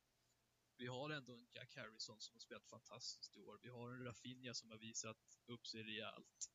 Vi 0.77 0.87
har 0.87 1.09
ändå 1.09 1.33
en 1.33 1.47
Jack 1.53 1.75
Harrison 1.75 2.21
som 2.21 2.33
har 2.35 2.39
spelat 2.39 2.67
fantastiskt 2.67 3.37
i 3.37 3.39
år. 3.39 3.59
Vi 3.61 3.69
har 3.69 3.91
en 3.91 4.03
Rafinha 4.03 4.53
som 4.53 4.69
har 4.69 4.77
visat 4.77 5.39
upp 5.45 5.67
sig 5.67 5.83
rejält. 5.83 6.51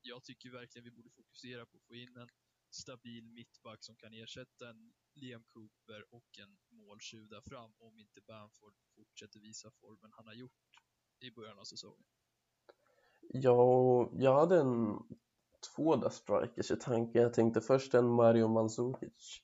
Jag 0.00 0.24
tycker 0.24 0.50
verkligen 0.50 0.84
vi 0.84 0.90
borde 0.90 1.10
fokusera 1.10 1.66
på 1.66 1.76
att 1.76 1.84
få 1.84 1.94
in 1.94 2.16
en 2.16 2.28
stabil 2.70 3.30
mittback 3.30 3.84
som 3.84 3.96
kan 3.96 4.12
ersätta 4.12 4.70
en 4.70 4.92
Liam 5.14 5.42
Cooper 5.42 6.04
och 6.10 6.38
en 6.38 6.58
måltjuv 6.78 7.28
där 7.28 7.40
fram 7.40 7.72
om 7.78 7.98
inte 7.98 8.20
Bamford 8.20 8.74
fortsätter 8.96 9.40
visa 9.40 9.70
formen 9.70 10.10
han 10.12 10.26
har 10.26 10.34
gjort 10.34 10.52
i 11.20 11.30
början 11.30 11.58
av 11.58 11.64
säsongen. 11.64 12.04
Ja, 13.28 14.10
jag 14.12 14.34
hade 14.34 14.60
en 14.60 14.98
två 15.74 15.96
där 15.96 16.10
strikers 16.10 16.70
i 16.70 16.76
tanken. 16.76 17.22
Jag 17.22 17.34
tänkte 17.34 17.60
först 17.60 17.94
en 17.94 18.08
Mario 18.08 18.48
Mandzukic 18.48 19.42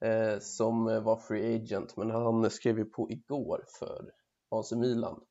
eh, 0.00 0.38
som 0.38 0.84
var 0.84 1.16
free 1.16 1.56
agent 1.56 1.96
men 1.96 2.10
han 2.10 2.50
skrev 2.50 2.78
ju 2.78 2.84
på 2.84 3.10
igår 3.10 3.64
för 3.78 4.12
AC 4.48 4.72
Milan. 4.72 5.24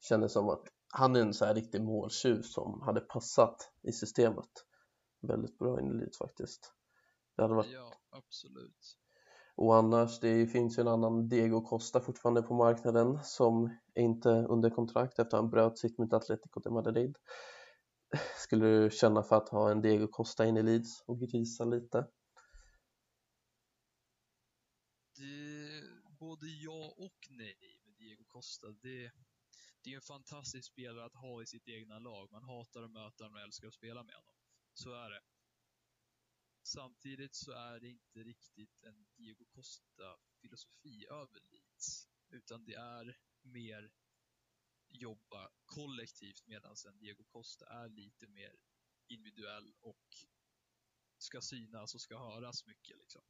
Kändes 0.00 0.32
som 0.32 0.48
att 0.48 0.64
han 0.92 1.16
är 1.16 1.20
en 1.20 1.34
så 1.34 1.44
här 1.44 1.54
riktig 1.54 1.82
måltjuv 1.82 2.42
som 2.42 2.82
hade 2.82 3.00
passat 3.00 3.72
i 3.82 3.92
systemet. 3.92 4.50
Väldigt 5.20 5.58
bra 5.58 5.80
in 5.80 5.86
i 5.86 5.90
elit 5.90 6.16
faktiskt. 6.16 6.72
Det 7.36 7.42
hade 7.42 7.54
varit... 7.54 7.72
Ja, 7.72 7.92
absolut. 8.10 8.99
Och 9.60 9.76
annars, 9.76 10.20
det 10.20 10.46
finns 10.46 10.78
ju 10.78 10.80
en 10.80 10.88
annan 10.88 11.28
Diego 11.28 11.60
Costa 11.60 12.00
fortfarande 12.00 12.42
på 12.42 12.54
marknaden 12.54 13.24
som 13.24 13.78
är 13.94 14.02
inte 14.02 14.28
under 14.28 14.70
kontrakt 14.70 15.18
efter 15.18 15.22
att 15.22 15.32
han 15.42 15.50
bröt 15.50 15.78
sitt 15.78 15.98
mot 15.98 16.12
Atletico 16.12 16.60
de 16.60 16.74
Madrid. 16.74 17.16
Skulle 18.36 18.66
du 18.66 18.90
känna 18.90 19.22
för 19.22 19.36
att 19.36 19.48
ha 19.48 19.70
en 19.70 19.80
Diego 19.80 20.08
Costa 20.08 20.46
in 20.46 20.56
i 20.56 20.62
Leeds 20.62 21.02
och 21.06 21.20
grisa 21.20 21.64
lite? 21.64 21.98
Det, 25.16 25.82
både 26.18 26.46
ja 26.46 26.94
och 26.96 27.18
nej 27.30 27.80
med 27.84 27.94
Diego 27.98 28.24
Costa. 28.26 28.66
Det, 28.66 29.10
det 29.84 29.90
är 29.90 29.96
en 29.96 30.02
fantastisk 30.02 30.72
spelare 30.72 31.04
att 31.04 31.14
ha 31.14 31.42
i 31.42 31.46
sitt 31.46 31.68
egna 31.68 31.98
lag. 31.98 32.28
Man 32.32 32.44
hatar 32.44 32.82
att 32.82 32.90
möta 32.90 33.24
honom 33.24 33.34
och 33.34 33.40
älskar 33.40 33.68
att 33.68 33.74
spela 33.74 34.02
med 34.02 34.14
honom. 34.14 34.36
Så 34.74 34.90
är 34.94 35.10
det. 35.10 35.20
Samtidigt 36.72 37.34
så 37.34 37.52
är 37.52 37.80
det 37.80 37.88
inte 37.88 38.22
riktigt 38.22 38.82
en 38.82 39.06
Diego 39.16 39.44
Costa-filosofi 39.44 41.06
över 41.10 41.40
Leeds, 41.40 42.08
utan 42.28 42.64
det 42.64 42.74
är 42.74 43.18
mer 43.42 43.92
jobba 44.88 45.50
kollektivt 45.64 46.46
medan 46.46 46.76
en 46.86 46.98
Diego 46.98 47.24
Costa 47.24 47.66
är 47.66 47.88
lite 47.88 48.26
mer 48.26 48.56
individuell 49.08 49.74
och 49.80 50.26
ska 51.18 51.40
synas 51.40 51.94
och 51.94 52.00
ska 52.00 52.18
höras 52.18 52.66
mycket. 52.66 52.98
Liksom. 52.98 53.22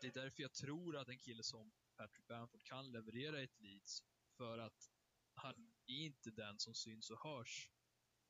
Det 0.00 0.06
är 0.06 0.12
därför 0.12 0.42
jag 0.42 0.52
tror 0.52 0.96
att 0.96 1.08
en 1.08 1.18
kille 1.18 1.42
som 1.42 1.72
Patrick 1.96 2.26
Bamford 2.26 2.62
kan 2.62 2.92
leverera 2.92 3.42
ett 3.42 3.60
Leeds, 3.60 4.02
för 4.36 4.58
att 4.58 4.90
han 5.34 5.72
är 5.86 6.04
inte 6.04 6.30
den 6.30 6.58
som 6.58 6.74
syns 6.74 7.10
och 7.10 7.22
hörs 7.22 7.70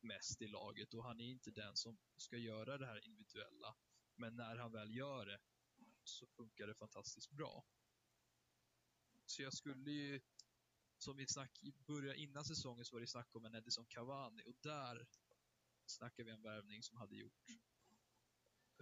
mest 0.02 0.42
i 0.42 0.46
laget 0.46 0.94
och 0.94 1.04
han 1.04 1.20
är 1.20 1.30
inte 1.30 1.50
den 1.50 1.76
som 1.76 1.98
ska 2.16 2.36
göra 2.36 2.78
det 2.78 2.86
här 2.86 3.04
individuella. 3.04 3.76
Men 4.16 4.36
när 4.36 4.56
han 4.56 4.72
väl 4.72 4.96
gör 4.96 5.26
det 5.26 5.40
så 6.04 6.26
funkar 6.26 6.66
det 6.66 6.74
fantastiskt 6.74 7.30
bra. 7.30 7.64
Så 9.26 9.42
jag 9.42 9.52
skulle 9.52 9.90
ju, 9.90 10.20
som 10.98 11.16
vi 11.16 11.26
snack, 11.26 11.60
började 11.86 12.20
innan 12.20 12.44
säsongen 12.44 12.84
så 12.84 12.96
var 12.96 13.00
det 13.00 13.06
snack 13.06 13.34
om 13.34 13.44
en 13.44 13.54
Edison 13.54 13.86
Cavani 13.86 14.42
och 14.46 14.56
där 14.60 15.08
snackar 15.86 16.24
vi 16.24 16.30
en 16.30 16.42
värvning 16.42 16.82
som 16.82 16.98
hade 16.98 17.16
gjort 17.16 17.50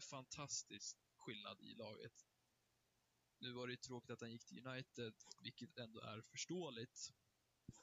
fantastisk 0.00 0.98
skillnad 1.16 1.60
i 1.60 1.74
laget. 1.74 2.26
Nu 3.38 3.52
var 3.52 3.66
det 3.66 3.72
ju 3.72 3.76
tråkigt 3.76 4.10
att 4.10 4.20
han 4.20 4.32
gick 4.32 4.44
till 4.44 4.66
United, 4.66 5.14
vilket 5.42 5.78
ändå 5.78 6.00
är 6.00 6.20
förståeligt. 6.20 7.12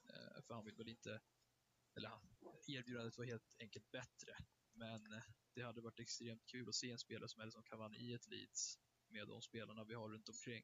Eh, 0.09 0.41
för 0.43 0.53
han 0.53 0.65
vill 0.65 0.75
väl 0.75 0.89
inte, 0.89 1.21
eller 1.97 2.12
erbjudandet 2.67 3.17
var 3.17 3.25
helt 3.25 3.55
enkelt 3.60 3.91
bättre. 3.91 4.34
Men 4.73 5.13
eh, 5.13 5.23
det 5.55 5.62
hade 5.62 5.81
varit 5.81 5.99
extremt 5.99 6.45
kul 6.45 6.69
att 6.69 6.75
se 6.75 6.91
en 6.91 6.97
spelare 6.97 7.29
som 7.29 7.41
Edison 7.41 7.63
Cavani 7.63 7.97
i 7.97 8.13
ett 8.13 8.27
Leeds 8.27 8.79
med 9.10 9.27
de 9.27 9.41
spelarna 9.41 9.84
vi 9.84 9.93
har 9.93 10.10
runt 10.10 10.29
omkring. 10.29 10.63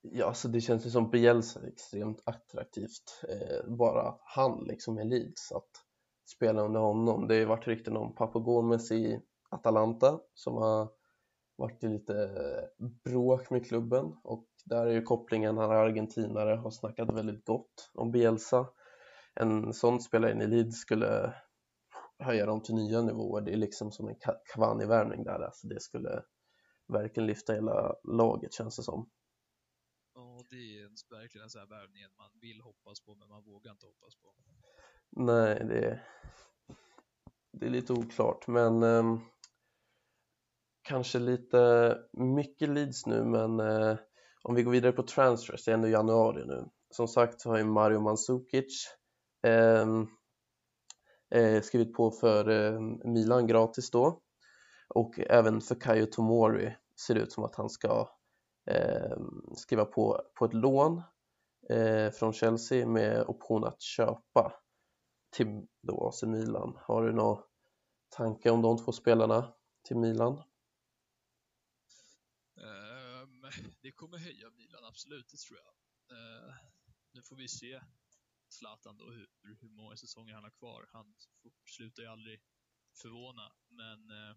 Ja, 0.00 0.34
så 0.34 0.48
det 0.48 0.60
känns 0.60 0.86
ju 0.86 0.90
som 0.90 1.10
Bielsa 1.10 1.60
är 1.60 1.66
extremt 1.66 2.22
attraktivt. 2.24 3.24
Eh, 3.28 3.76
bara 3.76 4.18
han 4.20 4.64
liksom 4.64 4.98
i 4.98 5.04
Leeds, 5.04 5.52
att 5.52 5.70
spela 6.26 6.62
under 6.62 6.80
honom. 6.80 7.28
Det 7.28 7.34
har 7.34 7.40
ju 7.40 7.44
varit 7.44 7.66
rykten 7.66 7.96
om 7.96 8.14
Papo 8.14 8.40
Gomes 8.40 8.92
i 8.92 9.20
Atalanta 9.48 10.20
som 10.34 10.54
har 10.54 10.88
varit 11.56 11.84
i 11.84 11.88
lite 11.88 12.22
eh, 12.22 12.86
bråk 13.04 13.50
med 13.50 13.66
klubben 13.66 14.16
och 14.22 14.48
där 14.64 14.86
är 14.86 14.92
ju 14.92 15.02
kopplingen, 15.02 15.56
han 15.56 15.70
är 15.70 15.74
argentinare, 15.74 16.56
har 16.56 16.70
snackat 16.70 17.14
väldigt 17.14 17.44
gott 17.44 17.90
om 17.94 18.12
Bielsa 18.12 18.66
en 19.40 19.72
sån 19.72 20.00
spelare 20.00 20.32
in 20.32 20.42
i 20.42 20.46
Leeds 20.46 20.80
skulle 20.80 21.34
höja 22.18 22.46
dem 22.46 22.62
till 22.62 22.74
nya 22.74 23.02
nivåer. 23.02 23.42
Det 23.42 23.52
är 23.52 23.56
liksom 23.56 23.92
som 23.92 24.08
en 24.08 24.16
Cavani-värvning 24.54 25.24
där. 25.24 25.40
Alltså 25.40 25.66
det 25.66 25.80
skulle 25.80 26.22
verkligen 26.88 27.26
lyfta 27.26 27.52
hela 27.52 27.94
laget 28.04 28.52
känns 28.52 28.76
det 28.76 28.82
som. 28.82 29.10
Ja, 30.14 30.44
det 30.50 30.56
är 30.56 31.18
verkligen 31.20 31.44
en 31.44 31.50
sån 31.50 31.60
här 31.60 31.68
värvning 31.68 32.02
man 32.18 32.30
vill 32.40 32.60
hoppas 32.60 33.00
på 33.00 33.14
men 33.14 33.28
man 33.28 33.42
vågar 33.44 33.70
inte 33.70 33.86
hoppas 33.86 34.16
på. 34.16 34.34
Nej, 35.10 35.64
det 35.64 35.84
är, 35.84 36.08
det 37.52 37.66
är 37.66 37.70
lite 37.70 37.92
oklart 37.92 38.46
men 38.46 38.82
eh, 38.82 39.18
kanske 40.82 41.18
lite 41.18 41.98
mycket 42.12 42.68
Leeds 42.68 43.06
nu 43.06 43.24
men 43.24 43.60
eh, 43.60 43.98
om 44.42 44.54
vi 44.54 44.62
går 44.62 44.72
vidare 44.72 44.92
på 44.92 45.02
transfers, 45.02 45.64
det 45.64 45.70
är 45.70 45.74
ändå 45.74 45.88
januari 45.88 46.46
nu. 46.46 46.68
Som 46.90 47.08
sagt 47.08 47.40
så 47.40 47.50
har 47.50 47.58
ju 47.58 47.64
Mario 47.64 48.00
Mandzukic 48.00 48.96
Ehm, 49.46 50.06
eh, 51.30 51.62
skrivit 51.62 51.94
på 51.94 52.10
för 52.10 52.48
eh, 52.48 52.80
Milan 53.04 53.46
gratis 53.46 53.90
då 53.90 54.22
och 54.88 55.18
även 55.18 55.60
för 55.60 55.80
Kayo 55.80 56.06
Tomori 56.06 56.76
ser 57.06 57.14
det 57.14 57.20
ut 57.20 57.32
som 57.32 57.44
att 57.44 57.54
han 57.54 57.70
ska 57.70 58.10
eh, 58.70 59.16
skriva 59.56 59.84
på, 59.84 60.22
på 60.34 60.44
ett 60.44 60.54
lån 60.54 61.02
eh, 61.70 62.10
från 62.10 62.32
Chelsea 62.32 62.86
med 62.86 63.24
option 63.26 63.64
att 63.64 63.82
köpa 63.82 64.52
till 65.30 65.66
då 65.82 66.08
AC 66.08 66.22
Milan. 66.22 66.78
Har 66.80 67.02
du 67.02 67.12
några 67.12 67.42
tankar 68.08 68.50
om 68.50 68.62
de 68.62 68.78
två 68.78 68.92
spelarna 68.92 69.54
till 69.88 69.96
Milan? 69.96 70.42
Um, 72.56 73.50
det 73.82 73.92
kommer 73.92 74.18
höja 74.18 74.50
Milan, 74.50 74.84
absolut, 74.84 75.28
det 75.30 75.36
tror 75.36 75.58
jag. 75.58 75.72
Uh, 76.16 76.54
nu 77.12 77.22
får 77.22 77.36
vi 77.36 77.48
se 77.48 77.80
Zlatan 78.48 78.96
då, 78.96 79.10
hur, 79.10 79.28
hur 79.60 79.68
många 79.68 79.96
säsonger 79.96 80.34
han 80.34 80.44
har 80.44 80.50
kvar. 80.50 80.88
Han 80.92 81.14
slutar 81.64 82.02
ju 82.02 82.08
aldrig 82.08 82.40
förvåna, 83.02 83.52
men 83.68 84.10
eh, 84.10 84.36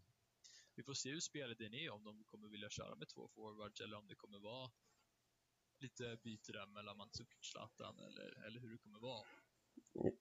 vi 0.76 0.84
får 0.84 0.94
se 0.94 1.12
hur 1.12 1.20
spelidén 1.20 1.74
är, 1.74 1.90
om 1.90 2.04
de 2.04 2.24
kommer 2.24 2.48
vilja 2.50 2.70
köra 2.70 2.96
med 2.96 3.08
två 3.10 3.28
forwards 3.28 3.82
eller 3.82 3.98
om 3.98 4.08
det 4.08 4.16
kommer 4.16 4.40
vara 4.40 4.72
lite 5.80 6.18
byte 6.24 6.52
där 6.52 6.68
mellan 6.68 6.98
Mandzukic 6.98 7.40
och 7.40 7.46
Zlatan 7.46 8.00
eller, 8.00 8.46
eller 8.46 8.60
hur 8.60 8.72
det 8.72 8.78
kommer 8.78 9.00
vara. 9.00 9.28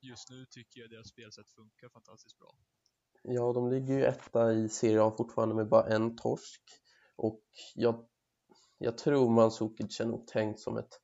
Just 0.01 0.31
nu 0.31 0.47
tycker 0.47 0.81
jag 0.81 0.91
deras 0.91 1.09
spelsätt 1.09 1.51
funkar 1.51 1.89
fantastiskt 1.89 2.39
bra. 2.39 2.55
Ja, 3.23 3.53
de 3.53 3.71
ligger 3.71 3.95
ju 3.95 4.05
etta 4.05 4.53
i 4.53 4.69
Serie 4.69 5.03
A 5.03 5.15
fortfarande 5.17 5.55
med 5.55 5.69
bara 5.69 5.95
en 5.95 6.17
torsk 6.17 6.63
och 7.17 7.45
jag, 7.75 8.09
jag 8.79 8.99
tror 8.99 9.31
Mandzukic 9.31 10.01
är 10.01 10.07
nog 10.07 10.27
tänkt 10.27 10.61
som 10.61 10.77
ett 10.77 11.01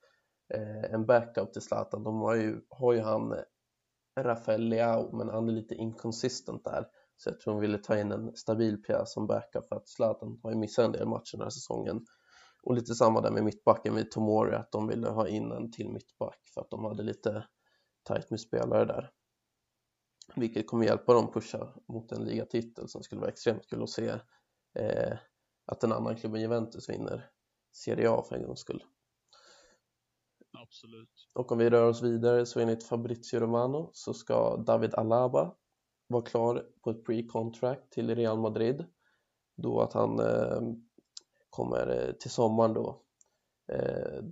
Eh, 0.49 0.95
en 0.95 1.07
backup 1.07 1.53
till 1.53 1.63
Zlatan. 1.63 2.03
De 2.03 2.21
har 2.21 2.35
ju, 2.35 2.61
har 2.69 2.93
ju 2.93 3.01
han 3.01 3.33
eh, 3.33 3.39
Rafael 4.21 4.69
Leao 4.69 5.17
men 5.17 5.29
han 5.29 5.49
är 5.49 5.53
lite 5.53 5.75
inconsistent 5.75 6.65
där 6.65 6.87
så 7.17 7.31
jag 7.31 7.41
tror 7.41 7.55
de 7.55 7.61
ville 7.61 7.79
ta 7.79 7.99
in 7.99 8.13
en 8.13 8.37
stabil 8.37 8.83
pjäs 8.83 9.13
som 9.13 9.27
backup 9.27 9.69
för 9.69 9.77
att 9.77 9.89
Zlatan 9.89 10.41
har 10.43 10.51
ju 10.51 10.57
missat 10.57 10.85
en 10.85 10.93
del 10.93 11.09
matcher 11.09 11.37
den 11.37 11.43
här 11.43 11.51
säsongen 11.51 12.07
och 12.63 12.75
lite 12.75 12.95
samma 12.95 13.21
där 13.21 13.31
med 13.31 13.45
mittbacken 13.45 13.95
vid 13.95 14.11
Tomori 14.11 14.55
att 14.55 14.73
de 14.73 14.89
ville 14.89 15.09
ha 15.09 15.29
in 15.29 15.53
en 15.53 15.73
till 15.73 15.91
mittback 15.91 16.41
för 16.55 16.61
att 16.61 16.71
de 16.71 16.85
hade 16.85 17.03
lite 17.03 17.47
tajt 18.03 18.31
med 18.31 18.41
spelare 18.41 18.85
där 18.85 19.11
vilket 20.37 20.67
kommer 20.67 20.85
hjälpa 20.85 21.15
dem 21.15 21.33
pusha 21.33 21.75
mot 21.89 22.13
en 22.13 22.25
ligatitel 22.25 22.89
som 22.89 23.03
skulle 23.03 23.21
vara 23.21 23.31
extremt 23.31 23.67
kul 23.67 23.83
att 23.83 23.91
se 23.91 24.09
eh, 24.79 25.19
att 25.67 25.85
en 25.85 25.93
annan 25.93 26.17
klubb 26.17 26.35
än 26.35 26.41
Juventus 26.41 26.89
vinner 26.89 27.31
Serie 27.73 28.11
A 28.11 28.25
för 28.29 28.37
en 28.37 28.43
gångs 28.43 28.61
skull. 28.61 28.85
Absolut. 30.65 31.29
Och 31.33 31.53
om 31.53 31.59
vi 31.59 31.71
rör 31.71 31.89
oss 31.89 32.03
vidare 32.03 32.47
så 32.47 32.61
enligt 32.61 32.85
Fabrizio 32.85 33.41
Romano 33.41 33.91
så 33.93 34.15
ska 34.15 34.57
David 34.57 34.95
Alaba 34.95 35.55
vara 36.07 36.23
klar 36.23 36.67
på 36.83 36.91
ett 36.91 37.07
pre-contract 37.07 37.91
till 37.91 38.15
Real 38.15 38.39
Madrid 38.39 38.85
då 39.57 39.81
att 39.81 39.93
han 39.93 40.21
eh, 40.21 40.61
kommer 41.51 41.89
eh, 41.89 42.13
till 42.13 42.31
sommaren 42.31 42.75
då 42.75 43.03
eh, 43.73 44.23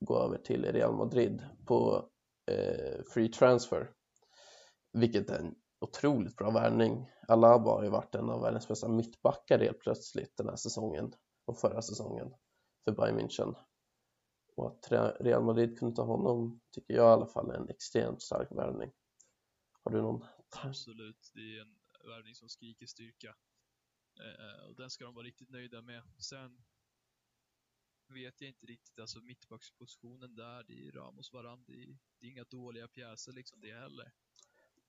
gå 0.00 0.18
över 0.18 0.38
till 0.38 0.64
Real 0.64 0.94
Madrid 0.94 1.42
på 1.66 2.08
eh, 2.50 3.02
free 3.14 3.28
transfer 3.28 3.90
vilket 4.92 5.30
är 5.30 5.38
en 5.38 5.54
otroligt 5.80 6.36
bra 6.36 6.50
värvning. 6.50 7.10
Alaba 7.28 7.70
har 7.70 7.82
ju 7.82 7.90
varit 7.90 8.14
en 8.14 8.30
av 8.30 8.42
världens 8.42 8.68
bästa 8.68 8.88
mittbackar 8.88 9.58
helt 9.58 9.80
plötsligt 9.80 10.36
den 10.36 10.48
här 10.48 10.56
säsongen 10.56 11.12
och 11.44 11.58
förra 11.58 11.82
säsongen 11.82 12.34
för 12.84 12.92
Bayern 12.92 13.20
München 13.20 13.54
och 14.54 14.66
att 14.66 14.92
Real 15.20 15.44
Madrid 15.44 15.78
kunde 15.78 15.96
ta 15.96 16.02
honom 16.02 16.60
tycker 16.70 16.94
jag 16.94 17.04
i 17.04 17.12
alla 17.12 17.26
fall 17.26 17.50
är 17.50 17.54
en 17.54 17.68
extremt 17.68 18.22
stark 18.22 18.48
värvning. 18.50 18.92
Har 19.82 19.92
du 19.92 20.02
någon? 20.02 20.24
Absolut, 20.50 21.30
det 21.34 21.56
är 21.56 21.60
en 21.60 21.78
värvning 22.08 22.34
som 22.34 22.48
skriker 22.48 22.86
styrka. 22.86 23.36
Eh, 24.20 24.68
och 24.68 24.76
den 24.76 24.90
ska 24.90 25.04
de 25.04 25.14
vara 25.14 25.26
riktigt 25.26 25.50
nöjda 25.50 25.82
med. 25.82 26.02
Sen 26.18 26.64
vet 28.08 28.40
jag 28.40 28.48
inte 28.48 28.66
riktigt, 28.66 28.98
alltså 29.00 29.20
mittbackspositionen 29.20 30.34
där, 30.34 30.62
det 30.62 30.86
är 30.86 30.92
Ramos 30.92 31.32
Varan, 31.32 31.64
det 31.66 31.72
är, 31.72 31.98
det 32.18 32.26
är 32.26 32.30
inga 32.30 32.44
dåliga 32.44 32.88
pjäser 32.88 33.32
liksom 33.32 33.60
det 33.60 33.72
heller. 33.72 34.12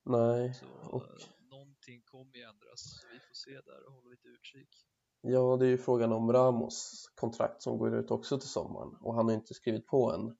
Nej. 0.03 0.53
Så 0.53 0.68
och... 0.68 1.22
eh, 1.22 1.28
någonting 1.39 2.01
kommer 2.01 2.36
ju 2.36 2.41
ändras, 2.41 3.01
så 3.01 3.07
vi 3.14 3.20
får 3.20 3.34
se 3.34 3.61
där 3.61 3.86
och 3.86 3.93
hålla 3.93 4.09
lite 4.09 4.28
utkik. 4.28 4.88
Ja, 5.26 5.57
det 5.57 5.65
är 5.65 5.69
ju 5.69 5.78
frågan 5.78 6.11
om 6.11 6.34
Ramos 6.34 7.09
kontrakt 7.15 7.61
som 7.61 7.78
går 7.78 7.95
ut 7.95 8.11
också 8.11 8.39
till 8.39 8.49
sommaren 8.49 8.95
och 9.01 9.15
han 9.15 9.26
har 9.26 9.34
inte 9.34 9.53
skrivit 9.53 9.88
på 9.88 10.11
än. 10.11 10.36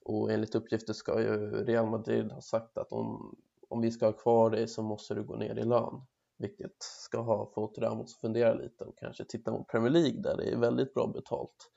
Och 0.00 0.32
enligt 0.32 0.54
uppgifter 0.54 0.92
ska 0.92 1.20
ju 1.20 1.64
Real 1.64 1.90
Madrid 1.90 2.32
ha 2.32 2.40
sagt 2.40 2.78
att 2.78 2.92
om, 2.92 3.36
om 3.68 3.80
vi 3.80 3.90
ska 3.90 4.06
ha 4.06 4.12
kvar 4.12 4.50
dig 4.50 4.68
så 4.68 4.82
måste 4.82 5.14
du 5.14 5.22
gå 5.22 5.36
ner 5.36 5.58
i 5.58 5.64
lön. 5.64 6.00
Vilket 6.38 6.76
ska 6.78 7.20
ha 7.20 7.50
fått 7.54 7.78
Ramos 7.78 8.14
att 8.14 8.20
fundera 8.20 8.54
lite 8.54 8.84
och 8.84 8.98
kanske 8.98 9.24
titta 9.24 9.52
mot 9.52 9.68
Premier 9.68 9.90
League 9.90 10.20
där 10.20 10.36
det 10.36 10.52
är 10.52 10.56
väldigt 10.56 10.94
bra 10.94 11.06
betalt. 11.06 11.70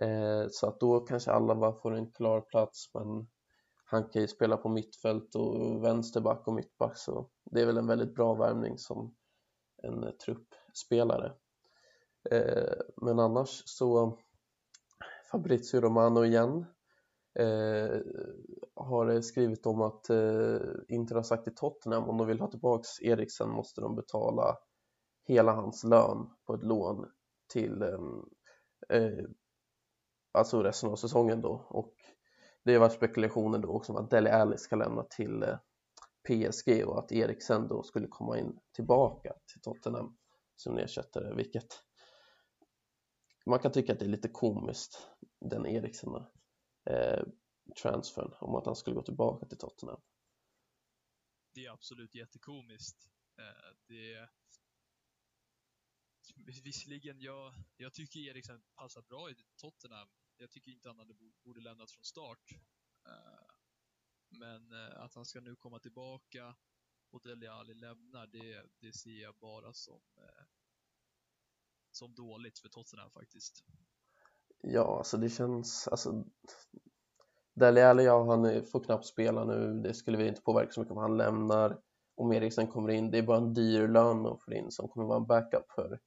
Eh, 0.00 0.46
så 0.50 0.66
att 0.66 0.80
då 0.80 1.00
kanske 1.00 1.30
alla 1.30 1.54
bara 1.54 1.72
får 1.72 1.94
en 1.94 2.10
klar 2.10 2.40
plats 2.40 2.90
men 2.94 3.28
han 3.84 4.08
kan 4.08 4.22
ju 4.22 4.28
spela 4.28 4.56
på 4.56 4.68
mittfält 4.68 5.34
och 5.34 5.84
vänsterback 5.84 6.48
och 6.48 6.54
mittback 6.54 6.96
så 6.96 7.28
det 7.50 7.60
är 7.60 7.66
väl 7.66 7.78
en 7.78 7.86
väldigt 7.86 8.14
bra 8.14 8.34
värvning 8.34 8.78
som 8.78 9.14
en 9.82 10.12
truppspelare. 10.24 11.32
Eh, 12.30 12.78
men 12.96 13.18
annars 13.18 13.62
så 13.66 14.18
Fabrizio 15.30 15.80
Romano 15.80 16.24
igen. 16.24 16.66
Eh, 17.38 18.00
har 18.74 19.20
skrivit 19.20 19.66
om 19.66 19.82
att 19.82 20.10
eh, 20.10 20.58
Inter 20.88 21.14
har 21.14 21.22
sagt 21.22 21.44
till 21.44 21.54
Tottenham 21.54 22.08
om 22.08 22.18
de 22.18 22.26
vill 22.26 22.40
ha 22.40 22.50
tillbaks 22.50 23.02
Eriksen 23.02 23.50
måste 23.50 23.80
de 23.80 23.94
betala 23.96 24.56
hela 25.24 25.52
hans 25.52 25.84
lön 25.84 26.30
på 26.46 26.54
ett 26.54 26.62
lån 26.62 27.06
till 27.52 27.82
ehm, 27.82 28.24
eh, 28.88 29.24
alltså 30.32 30.62
resten 30.62 30.90
av 30.90 30.96
säsongen 30.96 31.40
då. 31.40 31.66
Och 31.68 31.94
det 32.64 32.72
har 32.72 32.80
varit 32.80 32.92
spekulationer 32.92 33.58
då 33.58 33.68
också 33.68 33.92
om 33.92 34.04
att 34.04 34.10
Dele 34.10 34.32
Alli 34.32 34.58
ska 34.58 34.76
lämna 34.76 35.02
till 35.02 35.42
eh, 35.42 35.56
PSG 36.28 36.84
och 36.86 36.98
att 36.98 37.12
Eriksen 37.12 37.68
då 37.68 37.82
skulle 37.82 38.06
komma 38.08 38.38
in 38.38 38.58
tillbaka 38.74 39.32
till 39.52 39.60
Tottenham 39.60 40.16
som 40.56 40.78
ersättare 40.78 41.34
vilket 41.34 41.87
man 43.48 43.58
kan 43.58 43.72
tycka 43.72 43.92
att 43.92 43.98
det 43.98 44.04
är 44.04 44.08
lite 44.08 44.28
komiskt 44.28 45.08
den 45.40 45.66
Eriksen 45.66 46.14
eh, 46.90 47.22
transfern 47.82 48.34
om 48.40 48.54
att 48.54 48.66
han 48.66 48.76
skulle 48.76 48.96
gå 48.96 49.02
tillbaka 49.02 49.46
till 49.46 49.58
Tottenham. 49.58 50.00
Det 51.54 51.66
är 51.66 51.70
absolut 51.70 52.14
jättekomiskt. 52.14 53.08
Eh, 53.38 53.76
det 53.88 54.28
Visserligen, 56.64 57.20
jag, 57.20 57.54
jag 57.76 57.94
tycker 57.94 58.20
Eriksen 58.20 58.62
passar 58.74 59.02
bra 59.02 59.30
i 59.30 59.34
Tottenham. 59.56 60.08
Jag 60.36 60.50
tycker 60.50 60.70
inte 60.70 60.88
han 60.88 60.98
hade 60.98 61.14
borde 61.44 61.60
lämnat 61.60 61.90
från 61.90 62.04
start. 62.04 62.52
Eh, 63.06 63.54
men 64.28 64.72
eh, 64.72 65.00
att 65.00 65.14
han 65.14 65.26
ska 65.26 65.40
nu 65.40 65.56
komma 65.56 65.78
tillbaka 65.78 66.56
och 67.10 67.22
Dele 67.22 67.52
Alli 67.52 67.74
lämnar, 67.74 68.26
det, 68.26 68.66
det 68.80 68.92
ser 68.92 69.22
jag 69.22 69.34
bara 69.34 69.72
som, 69.72 70.02
eh, 70.16 70.44
som 71.98 72.14
dåligt 72.14 72.58
för 72.58 72.68
Tottenham 72.68 73.10
faktiskt. 73.10 73.64
Ja, 74.60 74.98
alltså 74.98 75.16
det 75.16 75.28
känns, 75.28 75.88
alltså 75.88 76.24
Dele 77.54 77.86
Alli, 77.86 78.04
ja, 78.04 78.24
han 78.24 78.66
får 78.66 78.84
knappt 78.84 79.06
spela 79.06 79.44
nu, 79.44 79.80
det 79.80 79.94
skulle 79.94 80.18
vi 80.18 80.28
inte 80.28 80.42
påverka 80.42 80.72
så 80.72 80.80
mycket 80.80 80.92
om 80.92 80.98
han 80.98 81.16
lämnar. 81.16 81.80
Om 82.16 82.32
Eriksen 82.32 82.66
kommer 82.66 82.88
in, 82.88 83.10
det 83.10 83.18
är 83.18 83.22
bara 83.22 83.36
en 83.36 83.54
dyr 83.54 83.88
lön 83.88 84.26
att 84.26 84.42
få 84.42 84.52
in 84.52 84.70
som 84.70 84.88
kommer 84.88 85.06
vara 85.06 85.18
en 85.18 85.26
backup 85.26 85.70
för 85.74 86.00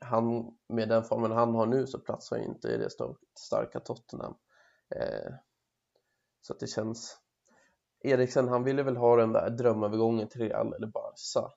han, 0.00 0.56
med 0.68 0.88
den 0.88 1.04
formen 1.04 1.32
han 1.32 1.54
har 1.54 1.66
nu 1.66 1.86
så 1.86 1.98
platsar 1.98 2.38
han 2.38 2.46
inte 2.46 2.68
i 2.68 2.76
det 2.76 2.90
starka 3.38 3.80
Tottenham. 3.80 4.34
Eh, 4.94 5.32
så 6.40 6.52
att 6.52 6.60
det 6.60 6.66
känns... 6.66 7.18
Eriksen, 8.04 8.48
han 8.48 8.64
ville 8.64 8.82
väl 8.82 8.96
ha 8.96 9.16
den 9.16 9.32
där 9.32 9.50
drömövergången 9.50 10.28
till 10.28 10.40
Real 10.40 10.72
eller 10.72 10.86
Barca. 10.86 11.52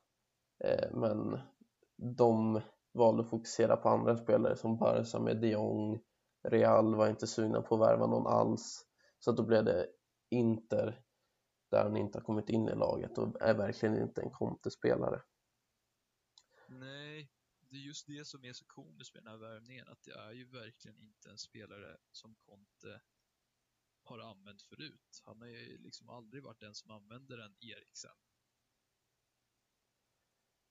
Eh, 0.63 0.91
men 0.91 1.39
de 2.17 2.61
valde 2.95 3.23
att 3.23 3.29
fokusera 3.29 3.77
på 3.77 3.89
andra 3.89 4.17
spelare 4.17 4.55
som 4.55 4.77
Barca 4.77 5.19
med 5.19 5.37
de 5.37 5.49
Jong. 5.49 6.01
Real 6.43 6.95
var 6.95 7.09
inte 7.09 7.27
sugna 7.27 7.61
på 7.61 7.75
att 7.75 7.81
värva 7.81 8.07
någon 8.07 8.27
alls. 8.27 8.85
Så 9.19 9.31
då 9.31 9.43
blev 9.43 9.65
det 9.65 9.87
Inter 10.29 11.01
där 11.71 11.83
han 11.83 11.97
inte 11.97 12.17
har 12.17 12.23
kommit 12.23 12.49
in 12.49 12.69
i 12.69 12.75
laget 12.75 13.17
och 13.17 13.41
är 13.41 13.53
verkligen 13.53 14.01
inte 14.01 14.21
en 14.21 14.31
Conte-spelare. 14.31 15.21
Nej, 16.67 17.31
det 17.59 17.75
är 17.75 17.81
just 17.81 18.07
det 18.07 18.25
som 18.27 18.45
är 18.45 18.53
så 18.53 18.65
komiskt 18.65 19.13
med 19.13 19.23
den 19.23 19.31
här 19.31 19.39
värvningen, 19.39 19.87
att 19.87 20.03
det 20.03 20.11
är 20.11 20.31
ju 20.31 20.45
verkligen 20.45 20.97
inte 20.99 21.29
en 21.29 21.37
spelare 21.37 21.97
som 22.11 22.35
Conte 22.35 23.01
har 24.03 24.19
använt 24.19 24.61
förut. 24.61 25.21
Han 25.23 25.41
har 25.41 25.47
ju 25.47 25.77
liksom 25.77 26.09
aldrig 26.09 26.43
varit 26.43 26.59
den 26.59 26.75
som 26.75 26.91
använder 26.91 27.37
en 27.37 27.55
Eriksen. 27.59 28.11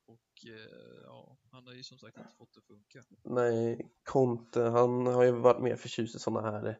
Och 0.07 0.47
eh, 0.47 1.03
ja, 1.05 1.39
han 1.51 1.67
har 1.67 1.75
ju 1.75 1.83
som 1.83 1.99
sagt 1.99 2.19
inte 2.19 2.35
fått 2.37 2.55
det 2.55 2.59
att 2.59 2.67
funka. 2.67 3.05
Nej, 3.23 3.93
Conte, 4.03 4.63
han 4.63 5.07
har 5.07 5.25
ju 5.25 5.31
varit 5.31 5.63
mer 5.63 5.77
förtjust 5.77 6.17
i 6.17 6.19
sådana 6.19 6.51
här 6.51 6.79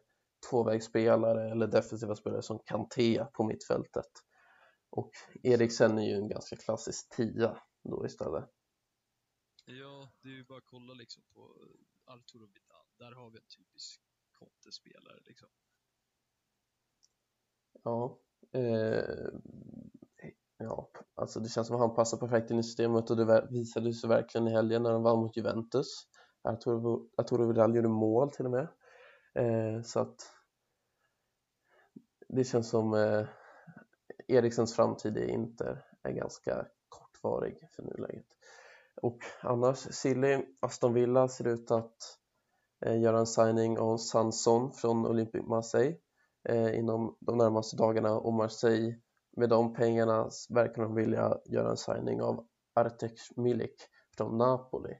tvåvägsspelare 0.49 1.51
eller 1.51 1.67
defensiva 1.67 2.15
spelare 2.15 2.41
som 2.41 2.59
Kanté 2.59 3.25
på 3.33 3.43
mittfältet. 3.43 4.11
Och 4.89 5.11
Eriksen 5.43 5.97
är 5.97 6.09
ju 6.09 6.15
en 6.15 6.27
ganska 6.27 6.55
klassisk 6.55 7.15
tia 7.15 7.61
då 7.83 8.05
istället. 8.05 8.49
Ja, 9.65 10.13
det 10.21 10.29
är 10.29 10.33
ju 10.33 10.43
bara 10.43 10.57
att 10.57 10.65
kolla 10.65 10.93
liksom 10.93 11.23
på 11.33 11.55
Arturo 12.05 12.45
Vidal. 12.45 12.85
Där 12.97 13.11
har 13.11 13.29
vi 13.29 13.37
en 13.37 13.45
typisk 13.57 14.01
Conte-spelare 14.31 15.19
liksom. 15.25 15.47
Ja, 17.83 18.19
eh, 18.51 19.29
ja, 20.57 20.89
alltså 21.15 21.39
det 21.39 21.49
känns 21.49 21.67
som 21.67 21.75
att 21.75 21.81
han 21.81 21.95
passar 21.95 22.17
perfekt 22.17 22.51
in 22.51 22.59
i 22.59 22.63
systemet 22.63 23.09
och 23.09 23.17
det 23.17 23.47
visade 23.51 23.93
sig 23.93 24.09
verkligen 24.09 24.47
i 24.47 24.51
helgen 24.51 24.83
när 24.83 24.91
han 24.91 25.03
vann 25.03 25.19
mot 25.19 25.37
Juventus. 25.37 25.87
Arturo, 26.43 27.09
Arturo 27.17 27.47
Vidal 27.47 27.75
gjorde 27.75 27.87
mål 27.87 28.31
till 28.31 28.45
och 28.45 28.51
med. 28.51 28.67
Eh, 29.35 29.81
så 29.81 29.99
att 29.99 30.15
det 32.27 32.43
känns 32.43 32.69
som 32.69 32.93
eh, 32.93 33.27
Eriksens 34.27 34.75
framtid 34.75 35.17
i 35.17 35.29
Inter 35.29 35.85
är 36.03 36.11
ganska 36.11 36.65
kortvarig 36.89 37.69
för 37.75 37.83
nuläget. 37.83 38.25
Och 39.01 39.19
annars, 39.41 39.77
Silly, 39.77 40.45
Aston 40.59 40.93
Villa 40.93 41.27
ser 41.27 41.47
ut 41.47 41.71
att 41.71 41.97
eh, 42.85 43.01
göra 43.01 43.19
en 43.19 43.27
signing 43.27 43.79
av 43.79 43.97
Sanson 43.97 44.71
från 44.71 45.07
Olympique 45.07 45.47
Marseille 45.47 45.97
eh, 46.49 46.79
inom 46.79 47.17
de 47.19 47.37
närmaste 47.37 47.77
dagarna 47.77 48.19
och 48.19 48.33
Marseille 48.33 48.95
med 49.35 49.49
de 49.49 49.73
pengarna 49.73 50.29
verkar 50.49 50.81
de 50.81 50.95
vilja 50.95 51.37
göra 51.45 51.69
en 51.69 51.77
signing 51.77 52.21
av 52.21 52.47
Artek 52.73 53.19
Milik 53.35 53.75
från 54.17 54.37
Napoli. 54.37 54.93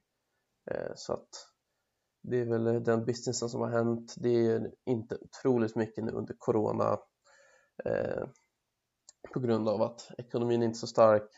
Eh, 0.71 0.91
så 0.95 1.13
att 1.13 1.29
det 2.23 2.37
är 2.37 2.45
väl 2.45 2.83
den 2.83 3.05
businessen 3.05 3.49
som 3.49 3.61
har 3.61 3.69
hänt. 3.69 4.13
Det 4.17 4.29
är 4.29 4.71
inte 4.85 5.17
otroligt 5.21 5.75
mycket 5.75 6.03
nu 6.03 6.11
under 6.11 6.35
corona 6.37 6.99
eh, 7.85 8.27
på 9.33 9.39
grund 9.39 9.69
av 9.69 9.81
att 9.81 10.11
ekonomin 10.17 10.61
är 10.61 10.65
inte 10.65 10.77
är 10.77 10.79
så 10.79 10.87
stark 10.87 11.29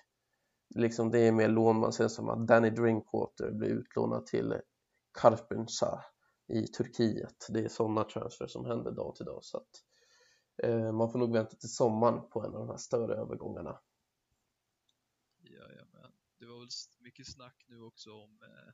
liksom 0.75 1.11
det 1.11 1.19
är 1.19 1.31
mer 1.31 1.47
lån 1.47 1.79
man 1.79 1.93
ser 1.93 2.07
som 2.07 2.29
att 2.29 2.47
Danny 2.47 2.69
Drinkwater 2.69 3.51
blir 3.51 3.69
utlånad 3.69 4.25
till 4.25 4.61
Karpensa 5.21 6.03
i 6.47 6.67
Turkiet. 6.67 7.47
Det 7.49 7.59
är 7.59 7.69
sådana 7.69 8.03
transfer 8.03 8.47
som 8.47 8.65
händer 8.65 8.91
dag 8.91 9.15
till 9.15 9.25
dag 9.25 9.39
så 9.41 9.57
att 9.57 9.63
eh, 9.63 9.86
man 10.93 11.11
får 11.11 11.19
nog 11.19 11.33
vänta 11.33 11.55
till 11.55 11.69
sommaren 11.69 12.29
på 12.29 12.41
en 12.41 12.53
av 12.53 12.59
de 12.59 12.69
här 12.69 12.77
större 12.77 13.15
övergångarna. 13.15 13.79
Jajamän. 15.43 16.11
Det 16.39 16.45
var 16.45 16.59
väl 16.59 16.69
mycket 16.99 17.27
snack 17.33 17.65
nu 17.67 17.81
också 17.81 18.11
om 18.11 18.39
eh, 18.43 18.73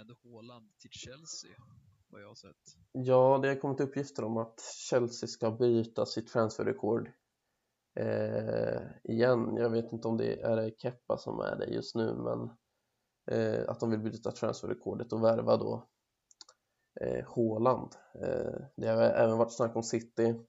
en 0.00 0.10
Håland 0.22 0.78
till 0.78 0.90
Chelsea, 0.90 1.56
vad 2.08 2.22
jag 2.22 2.28
har 2.28 2.34
sett. 2.34 2.76
Ja, 2.92 3.38
det 3.42 3.48
har 3.48 3.60
kommit 3.60 3.80
uppgifter 3.80 4.24
om 4.24 4.36
att 4.36 4.60
Chelsea 4.90 5.26
ska 5.28 5.50
byta 5.50 6.06
sitt 6.06 6.28
transferrekord 6.28 7.12
eh, 7.94 8.80
igen. 9.04 9.56
Jag 9.56 9.70
vet 9.70 9.92
inte 9.92 10.08
om 10.08 10.16
det 10.16 10.40
är 10.40 10.70
Keppa 10.78 11.18
som 11.18 11.40
är 11.40 11.56
det 11.56 11.66
just 11.66 11.94
nu 11.94 12.14
men 12.14 12.50
eh, 13.30 13.68
att 13.68 13.80
de 13.80 13.90
vill 13.90 14.00
bryta 14.00 14.32
transferrekordet 14.32 15.12
och 15.12 15.24
värva 15.24 15.56
då 15.56 15.88
eh, 17.00 17.24
Håland. 17.24 17.94
Eh, 18.14 18.60
det 18.76 18.86
har 18.88 19.02
även 19.02 19.38
varit 19.38 19.56
snack 19.56 19.76
om 19.76 19.82
City. 19.82 20.44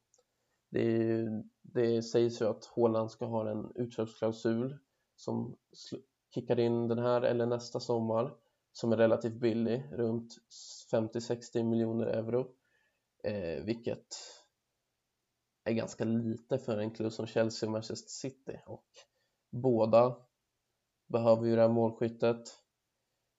Det, 0.70 1.26
det 1.62 2.02
sägs 2.04 2.42
ju 2.42 2.46
att 2.46 2.66
Håland 2.66 3.12
ska 3.12 3.26
ha 3.26 3.52
en 3.52 3.72
utköpsklausul 3.76 4.78
som 5.16 5.58
kickar 6.36 6.60
in 6.60 6.88
den 6.88 7.00
här 7.00 7.22
eller 7.22 7.46
nästa 7.46 7.80
sommar 7.80 8.36
som 8.72 8.92
är 8.92 8.98
relativt 8.98 9.34
billig, 9.34 9.84
runt 9.92 10.36
50-60 10.92 11.64
miljoner 11.64 12.06
euro. 12.06 12.48
eh, 13.24 13.64
vilket 13.64 14.08
är 15.64 15.74
ganska 15.74 16.04
lite 16.06 16.58
för 16.60 16.78
en 16.78 16.92
klubb 16.92 17.14
som 17.14 17.28
Chelsea 17.28 17.68
och 17.68 17.72
Manchester 17.74 18.10
City 18.10 18.60
och 18.66 18.88
båda 19.52 20.18
behöver 21.08 21.46
ju 21.48 21.56
det 21.56 21.62
här 21.62 21.70
målskyttet. 21.70 22.42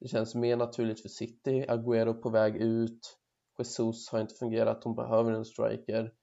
Det 0.01 0.09
känns 0.09 0.35
mer 0.35 0.57
naturligt 0.57 1.03
för 1.03 1.09
City, 1.09 1.67
Agüero 1.69 2.23
på 2.23 2.31
väg 2.31 2.57
ut, 2.57 3.19
Jesus 3.59 4.09
har 4.09 4.21
inte 4.21 4.35
fungerat, 4.35 4.85
hon 4.85 4.95
behöver 4.95 5.33
en 5.33 5.45
striker. 5.45 6.15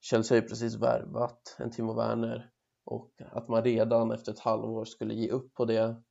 Chelsea 0.00 0.36
har 0.36 0.42
ju 0.42 0.48
precis 0.48 0.74
värvat 0.74 1.56
en 1.58 1.70
Timo 1.70 1.94
Werner 1.94 2.50
och 2.84 3.12
att 3.18 3.48
man 3.48 3.64
redan 3.64 4.12
efter 4.12 4.32
ett 4.32 4.38
halvår 4.38 4.84
skulle 4.84 5.14
ge 5.14 5.30
upp 5.30 5.54
på 5.54 5.64
det. 5.64 6.02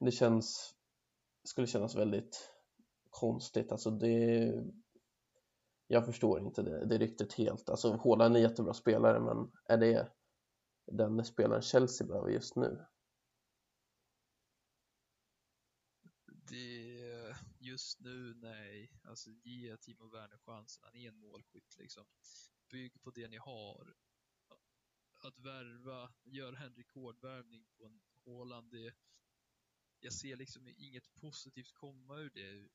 Det 0.00 0.10
känns 0.10 0.74
skulle 1.44 1.66
kännas 1.66 1.96
väldigt 1.96 2.50
konstigt. 3.10 3.72
Alltså 3.72 3.90
det 3.90 4.52
jag 5.86 6.06
förstår 6.06 6.40
inte 6.40 6.62
det, 6.62 6.86
det 6.86 6.98
ryktet 6.98 7.32
helt. 7.32 7.70
Alltså 7.70 7.96
Haaland 7.96 8.36
är 8.36 8.40
en 8.40 8.48
jättebra 8.50 8.74
spelare 8.74 9.20
men 9.20 9.52
är 9.64 9.76
det 9.76 10.12
den 10.86 11.24
spelaren 11.24 11.62
Chelsea 11.62 12.06
behöver 12.06 12.28
just 12.28 12.56
nu? 12.56 12.86
Det, 16.26 17.36
just 17.70 18.00
nu, 18.00 18.34
nej. 18.34 19.00
Alltså 19.04 19.30
ge 19.30 19.76
Timo 19.76 20.08
Werner 20.08 20.38
chansen. 20.38 20.84
Han 20.84 20.96
är 20.96 21.08
en 21.08 21.16
målskytt 21.16 21.76
liksom. 21.78 22.06
Bygg 22.68 23.02
på 23.02 23.10
det 23.10 23.28
ni 23.28 23.36
har. 23.36 23.94
Att 25.22 25.38
värva, 25.38 26.12
gör 26.24 26.52
en 26.52 26.74
rekordvärvning 26.74 27.66
på 27.76 27.86
en 27.86 28.00
Haaland, 28.24 28.70
det, 28.70 28.94
jag 30.00 30.12
ser 30.12 30.36
liksom 30.36 30.68
inget 30.68 31.14
positivt 31.14 31.72
komma 31.72 32.16
ur 32.16 32.30
det. 32.30 32.68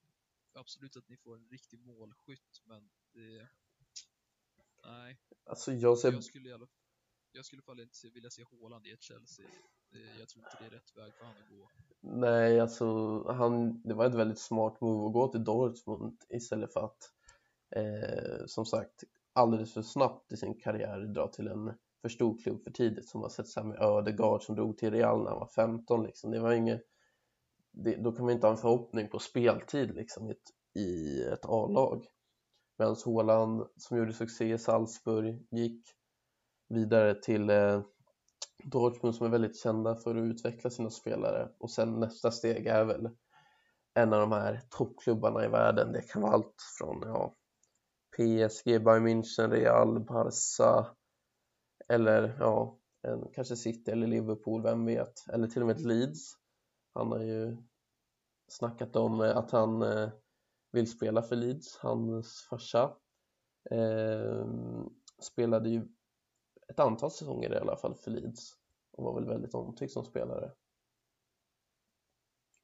Absolut 0.53 0.95
att 0.95 1.07
ni 1.07 1.17
får 1.17 1.35
en 1.35 1.49
riktig 1.49 1.79
målskytt, 1.79 2.61
men 2.63 2.91
det... 3.11 3.47
Nej. 4.83 5.19
Alltså 5.43 5.73
jag 5.73 5.97
ser... 5.97 6.11
Jag 6.11 6.23
skulle 6.23 6.49
i 6.49 6.53
alla 6.53 6.67
jag 7.31 7.45
skulle 7.45 7.61
fall 7.61 7.79
inte 7.79 8.09
vilja 8.09 8.29
se 8.29 8.43
Haaland 8.43 8.87
i 8.87 8.91
ett 8.91 9.03
Chelsea. 9.03 9.49
Jag 10.19 10.29
tror 10.29 10.45
inte 10.45 10.57
det 10.59 10.65
är 10.65 10.69
rätt 10.69 10.97
väg 10.97 11.13
för 11.13 11.25
honom 11.25 11.41
att 11.43 11.49
gå. 11.49 11.69
Nej, 12.01 12.59
alltså 12.59 12.87
han, 13.31 13.81
det 13.81 13.93
var 13.93 14.05
ett 14.05 14.15
väldigt 14.15 14.39
smart 14.39 14.81
move 14.81 15.07
att 15.07 15.13
gå 15.13 15.27
till 15.27 15.43
Dortmund 15.43 16.17
istället 16.29 16.73
för 16.73 16.85
att 16.85 17.11
eh, 17.75 18.45
som 18.45 18.65
sagt 18.65 19.03
alldeles 19.33 19.73
för 19.73 19.81
snabbt 19.81 20.31
i 20.31 20.37
sin 20.37 20.59
karriär 20.59 20.99
dra 20.99 21.27
till 21.27 21.47
en 21.47 21.73
för 22.01 22.09
stor 22.09 22.37
klubb 22.37 22.63
för 22.63 22.71
tidigt 22.71 23.09
som 23.09 23.21
har 23.21 23.29
sett 23.29 23.47
så 23.47 23.59
här 23.59 23.67
med 23.67 23.81
Ödegaard 23.81 24.43
som 24.43 24.55
drog 24.55 24.77
till 24.77 24.91
Real 24.91 25.23
när 25.23 25.29
han 25.29 25.39
var 25.39 25.47
15 25.47 26.03
liksom. 26.03 26.31
Det 26.31 26.39
var 26.39 26.51
inget, 26.51 26.81
det, 27.71 27.95
då 27.95 28.11
kan 28.11 28.25
man 28.25 28.33
inte 28.33 28.47
ha 28.47 28.51
en 28.51 28.57
förhoppning 28.57 29.09
på 29.09 29.19
speltid 29.19 29.95
liksom 29.95 30.27
i 30.27 30.31
ett, 30.31 30.51
i 30.73 31.21
ett 31.23 31.45
A-lag. 31.45 32.05
Medan 32.77 32.95
Haaland 33.05 33.67
som 33.77 33.97
gjorde 33.97 34.13
succé 34.13 34.53
i 34.53 34.57
Salzburg 34.57 35.47
gick 35.51 35.87
vidare 36.69 37.15
till 37.21 37.49
eh, 37.49 37.81
Dortmund 38.63 39.15
som 39.15 39.25
är 39.25 39.31
väldigt 39.31 39.57
kända 39.57 39.95
för 39.95 40.15
att 40.15 40.23
utveckla 40.23 40.69
sina 40.69 40.89
spelare 40.89 41.49
och 41.57 41.71
sen 41.71 41.99
nästa 41.99 42.31
steg 42.31 42.67
är 42.67 42.85
väl 42.85 43.09
en 43.93 44.13
av 44.13 44.19
de 44.19 44.31
här 44.31 44.61
toppklubbarna 44.69 45.45
i 45.45 45.47
världen. 45.47 45.91
Det 45.91 46.01
kan 46.01 46.21
vara 46.21 46.33
allt 46.33 46.55
från 46.79 47.01
ja, 47.05 47.35
PSG, 48.11 48.65
Bayern 48.65 49.07
München, 49.07 49.49
Real, 49.49 49.99
Barca 49.99 50.95
eller 51.87 52.37
ja, 52.39 52.79
en, 53.01 53.27
kanske 53.33 53.55
City 53.55 53.91
eller 53.91 54.07
Liverpool, 54.07 54.63
vem 54.63 54.85
vet? 54.85 55.29
Eller 55.29 55.47
till 55.47 55.61
och 55.61 55.67
med 55.67 55.81
Leeds. 55.81 56.33
Han 56.93 57.11
har 57.11 57.19
ju 57.19 57.57
snackat 58.47 58.95
om 58.95 59.21
eh, 59.21 59.37
att 59.37 59.51
han 59.51 59.81
eh, 59.81 60.09
vill 60.71 60.91
spela 60.91 61.21
för 61.21 61.35
Leeds, 61.35 61.77
hans 61.77 62.47
farsa. 62.49 62.93
Eh, 63.71 64.47
spelade 65.21 65.69
ju 65.69 65.87
ett 66.67 66.79
antal 66.79 67.11
säsonger 67.11 67.53
i 67.53 67.57
alla 67.57 67.77
fall 67.77 67.95
för 67.95 68.11
Leeds 68.11 68.57
och 68.91 69.03
var 69.03 69.15
väl 69.15 69.25
väldigt 69.25 69.53
omtyckt 69.53 69.93
som 69.93 70.05
spelare. 70.05 70.55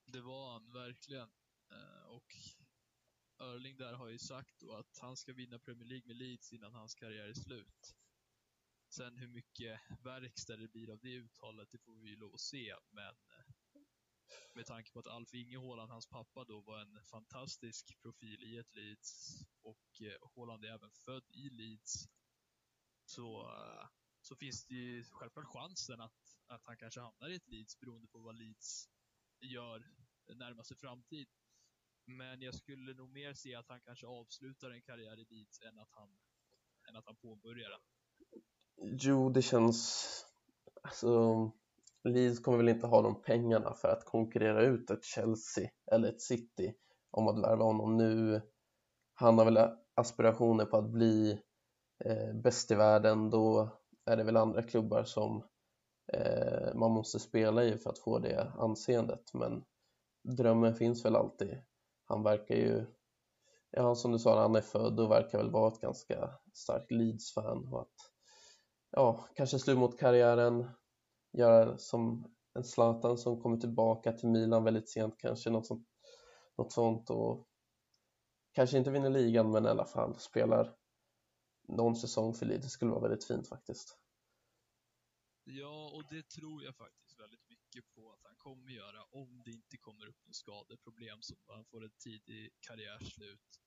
Det 0.05 0.21
var 0.21 0.51
han 0.51 0.71
verkligen. 0.73 1.29
Eh, 1.71 2.05
och 2.07 2.35
Erling 3.39 3.77
där 3.77 3.93
har 3.93 4.07
ju 4.07 4.19
sagt 4.19 4.59
då 4.59 4.73
att 4.73 4.97
han 5.01 5.17
ska 5.17 5.33
vinna 5.33 5.59
Premier 5.59 5.87
League 5.87 6.07
med 6.07 6.15
Leeds 6.15 6.53
innan 6.53 6.73
hans 6.73 6.95
karriär 6.95 7.27
är 7.27 7.33
slut. 7.33 7.95
Sen 8.89 9.17
hur 9.17 9.27
mycket 9.27 9.79
verkstad 10.03 10.55
det 10.57 10.67
blir 10.67 10.89
av 10.89 10.99
det 10.99 11.15
uttalet, 11.15 11.71
det 11.71 11.77
får 11.77 12.01
vi 12.01 12.09
ju 12.09 12.15
lov 12.15 12.33
att 12.33 12.39
se, 12.39 12.75
men 12.89 13.15
eh, 13.15 13.53
med 14.53 14.65
tanke 14.65 14.91
på 14.91 14.99
att 14.99 15.07
Alf 15.07 15.33
Inge 15.33 15.59
Haaland, 15.59 15.91
hans 15.91 16.07
pappa 16.07 16.43
då, 16.43 16.61
var 16.61 16.79
en 16.79 17.03
fantastisk 17.03 18.01
profil 18.01 18.43
i 18.43 18.57
ett 18.57 18.75
Leeds 18.75 19.41
och 19.61 19.79
Håland 20.21 20.33
Haaland 20.35 20.65
är 20.65 20.69
även 20.69 20.91
född 20.91 21.23
i 21.29 21.49
Leeds 21.49 22.07
så, 23.11 23.41
eh, 23.41 23.87
så 24.21 24.35
finns 24.35 24.65
det 24.65 24.75
ju 24.75 25.03
självklart 25.03 25.45
chansen 25.45 26.01
att, 26.01 26.21
att 26.47 26.65
han 26.65 26.77
kanske 26.77 26.99
hamnar 26.99 27.29
i 27.29 27.35
ett 27.35 27.47
Leeds 27.47 27.79
beroende 27.79 28.07
på 28.07 28.19
vad 28.19 28.35
Leeds 28.35 28.89
gör 29.41 29.83
närmaste 30.35 30.75
framtid. 30.75 31.27
Men 32.05 32.41
jag 32.41 32.55
skulle 32.55 32.93
nog 32.93 33.09
mer 33.09 33.33
se 33.33 33.55
att 33.55 33.69
han 33.69 33.81
kanske 33.81 34.07
avslutar 34.07 34.71
en 34.71 34.81
karriär 34.81 35.19
i 35.19 35.25
Leeds 35.29 35.61
än 35.61 35.79
att 35.79 35.91
han, 35.91 36.09
än 36.89 36.95
att 36.95 37.05
han 37.05 37.15
påbörjar 37.15 37.69
den. 37.69 37.81
Jo, 39.01 39.29
det 39.29 39.41
känns... 39.41 40.07
Alltså, 40.83 41.51
Leeds 42.03 42.39
kommer 42.39 42.57
väl 42.57 42.69
inte 42.69 42.87
ha 42.87 43.01
de 43.01 43.21
pengarna 43.21 43.73
för 43.73 43.87
att 43.87 44.05
konkurrera 44.05 44.65
ut 44.65 44.89
ett 44.89 45.03
Chelsea 45.03 45.69
eller 45.91 46.09
ett 46.09 46.21
City 46.21 46.73
om 47.11 47.27
att 47.27 47.43
värva 47.43 47.63
honom 47.63 47.97
nu. 47.97 48.41
Han 49.13 49.37
har 49.37 49.45
väl 49.45 49.77
aspirationer 49.93 50.65
på 50.65 50.77
att 50.77 50.89
bli 50.89 51.41
Eh, 52.05 52.33
bäst 52.33 52.71
i 52.71 52.75
världen 52.75 53.29
då 53.29 53.69
är 54.05 54.17
det 54.17 54.23
väl 54.23 54.37
andra 54.37 54.63
klubbar 54.63 55.03
som 55.03 55.43
eh, 56.13 56.73
man 56.75 56.91
måste 56.91 57.19
spela 57.19 57.63
i 57.63 57.77
för 57.77 57.89
att 57.89 57.99
få 57.99 58.19
det 58.19 58.51
anseendet. 58.57 59.33
Men 59.33 59.63
drömmen 60.23 60.75
finns 60.75 61.05
väl 61.05 61.15
alltid. 61.15 61.57
Han 62.05 62.23
verkar 62.23 62.55
ju 62.55 62.85
ja 63.71 63.95
som 63.95 64.11
du 64.11 64.19
sa 64.19 64.41
han 64.41 64.55
är 64.55 64.61
född 64.61 64.99
och 64.99 65.11
verkar 65.11 65.37
väl 65.37 65.51
vara 65.51 65.67
ett 65.67 65.81
ganska 65.81 66.29
starkt 66.53 66.91
Leeds-fan 66.91 67.67
och 67.73 67.81
att 67.81 67.95
ja, 68.91 69.25
kanske 69.35 69.59
slut 69.59 69.77
mot 69.77 69.99
karriären 69.99 70.69
göra 71.31 71.77
som 71.77 72.33
en 72.53 72.63
Zlatan 72.63 73.17
som 73.17 73.41
kommer 73.41 73.57
tillbaka 73.57 74.11
till 74.11 74.29
Milan 74.29 74.63
väldigt 74.63 74.89
sent 74.89 75.15
kanske 75.17 75.49
något 75.49 75.67
sånt, 75.67 75.87
något 76.57 76.71
sånt 76.71 77.09
och 77.09 77.47
kanske 78.51 78.77
inte 78.77 78.91
vinner 78.91 79.09
ligan 79.09 79.51
men 79.51 79.65
i 79.65 79.69
alla 79.69 79.85
fall 79.85 80.19
spelar 80.19 80.75
någon 81.71 81.95
säsong 81.95 82.33
för 82.33 82.45
Leeds 82.45 82.71
skulle 82.71 82.91
vara 82.91 83.01
väldigt 83.01 83.27
fint 83.27 83.47
faktiskt. 83.47 83.97
Ja, 85.43 85.91
och 85.95 86.03
det 86.09 86.29
tror 86.29 86.63
jag 86.63 86.75
faktiskt 86.75 87.19
väldigt 87.19 87.49
mycket 87.49 87.91
på 87.95 88.11
att 88.11 88.23
han 88.23 88.35
kommer 88.35 88.71
göra 88.71 89.03
om 89.03 89.41
det 89.45 89.51
inte 89.51 89.77
kommer 89.77 90.07
upp 90.07 90.25
något 90.25 90.35
skadeproblem 90.35 91.21
som 91.21 91.37
han 91.47 91.65
får 91.65 91.85
ett 91.85 91.99
tidig 91.99 92.51
karriärslut. 92.59 93.61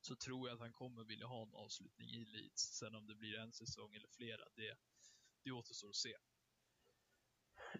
Så 0.00 0.16
tror 0.16 0.48
jag 0.48 0.54
att 0.54 0.60
han 0.60 0.72
kommer 0.72 1.04
vilja 1.04 1.26
ha 1.26 1.42
en 1.42 1.54
avslutning 1.54 2.08
i 2.08 2.24
Leeds. 2.24 2.62
Sen 2.78 2.94
om 2.94 3.06
det 3.06 3.14
blir 3.14 3.38
en 3.38 3.52
säsong 3.52 3.94
eller 3.94 4.08
flera, 4.08 4.44
det, 4.56 4.76
det 5.44 5.50
återstår 5.50 5.88
att 5.88 5.96
se. 5.96 6.16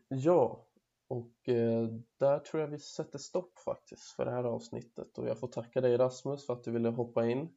Ja, 0.08 0.70
och 1.08 1.48
eh, 1.48 1.88
där 2.16 2.38
tror 2.38 2.60
jag 2.60 2.68
vi 2.68 2.78
sätter 2.78 3.18
stopp 3.18 3.58
faktiskt 3.58 4.10
för 4.10 4.24
det 4.24 4.30
här 4.30 4.44
avsnittet 4.44 5.18
och 5.18 5.28
jag 5.28 5.38
får 5.38 5.48
tacka 5.48 5.80
dig 5.80 5.96
Rasmus 5.96 6.46
för 6.46 6.52
att 6.52 6.64
du 6.64 6.70
ville 6.70 6.88
hoppa 6.88 7.26
in. 7.26 7.56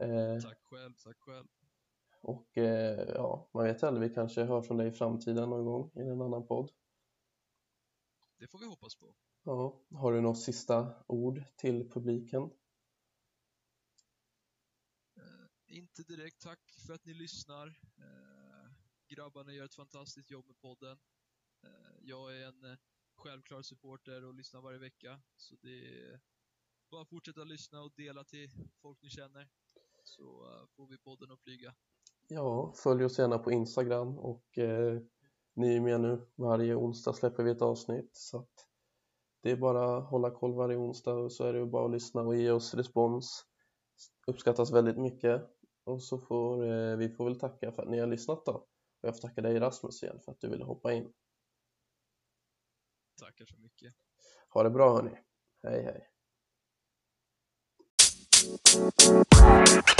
Eh, 0.00 0.40
tack 0.40 0.62
själv, 0.62 0.92
tack 0.94 1.16
själv. 1.18 1.46
Och 2.20 2.58
eh, 2.58 3.08
ja, 3.14 3.50
man 3.54 3.64
vet 3.64 3.82
aldrig, 3.82 4.08
vi 4.08 4.14
kanske 4.14 4.44
hör 4.44 4.62
från 4.62 4.76
dig 4.76 4.88
i 4.88 4.92
framtiden 4.92 5.50
någon 5.50 5.64
gång 5.64 5.90
i 5.94 6.00
en 6.00 6.22
annan 6.22 6.46
podd. 6.46 6.72
Det 8.38 8.46
får 8.46 8.58
vi 8.58 8.66
hoppas 8.66 8.94
på. 8.94 9.14
Ja, 9.42 9.80
har 9.90 10.12
du 10.12 10.20
något 10.20 10.38
sista 10.38 11.04
ord 11.06 11.42
till 11.56 11.90
publiken? 11.90 12.42
Eh, 15.16 15.46
inte 15.66 16.02
direkt, 16.02 16.40
tack 16.40 16.60
för 16.86 16.94
att 16.94 17.04
ni 17.04 17.14
lyssnar. 17.14 17.66
Eh, 17.98 18.72
grabbarna 19.08 19.52
gör 19.52 19.64
ett 19.64 19.74
fantastiskt 19.74 20.30
jobb 20.30 20.46
med 20.46 20.58
podden. 20.58 20.98
Eh, 21.62 21.96
jag 22.00 22.36
är 22.36 22.46
en 22.46 22.64
eh, 22.64 22.78
självklar 23.16 23.62
supporter 23.62 24.24
och 24.24 24.34
lyssnar 24.34 24.60
varje 24.60 24.78
vecka, 24.78 25.22
så 25.36 25.56
det 25.62 26.02
är 26.02 26.20
bara 26.90 27.04
fortsätta 27.04 27.44
lyssna 27.44 27.82
och 27.82 27.92
dela 27.96 28.24
till 28.24 28.50
folk 28.82 29.02
ni 29.02 29.10
känner 29.10 29.48
så 30.04 30.22
uh, 30.22 30.66
får 30.76 30.86
vi 30.86 30.98
podden 30.98 31.32
att 31.32 31.40
flyga. 31.40 31.74
Ja, 32.28 32.72
följ 32.76 33.04
oss 33.04 33.18
gärna 33.18 33.38
på 33.38 33.52
Instagram 33.52 34.18
och 34.18 34.58
eh, 34.58 35.00
ni 35.54 35.76
är 35.76 35.80
med 35.80 36.00
nu. 36.00 36.26
Varje 36.34 36.74
onsdag 36.74 37.12
släpper 37.12 37.42
vi 37.42 37.50
ett 37.50 37.62
avsnitt 37.62 38.10
så 38.12 38.38
att 38.38 38.66
det 39.42 39.50
är 39.50 39.56
bara 39.56 39.96
att 39.96 40.10
hålla 40.10 40.30
koll 40.30 40.54
varje 40.54 40.76
onsdag 40.76 41.14
och 41.14 41.32
så 41.32 41.44
är 41.44 41.52
det 41.52 41.66
bara 41.66 41.84
att 41.84 41.90
lyssna 41.90 42.22
och 42.22 42.36
ge 42.36 42.50
oss 42.50 42.74
respons. 42.74 43.46
Uppskattas 44.26 44.72
väldigt 44.72 44.98
mycket 44.98 45.42
och 45.84 46.02
så 46.02 46.18
får 46.18 46.72
eh, 46.72 46.96
vi 46.96 47.08
får 47.08 47.24
väl 47.24 47.40
tacka 47.40 47.72
för 47.72 47.82
att 47.82 47.88
ni 47.88 47.98
har 47.98 48.06
lyssnat 48.06 48.44
då. 48.44 48.52
Och 48.52 49.08
jag 49.08 49.14
får 49.14 49.28
tacka 49.28 49.40
dig 49.40 49.60
Rasmus 49.60 50.02
igen 50.02 50.20
för 50.24 50.32
att 50.32 50.40
du 50.40 50.50
ville 50.50 50.64
hoppa 50.64 50.92
in. 50.92 51.12
Tackar 53.20 53.44
så 53.46 53.56
mycket. 53.56 53.94
Ha 54.48 54.62
det 54.62 54.70
bra 54.70 54.92
hörni. 54.94 55.18
Hej 55.62 55.82
hej. 55.82 56.06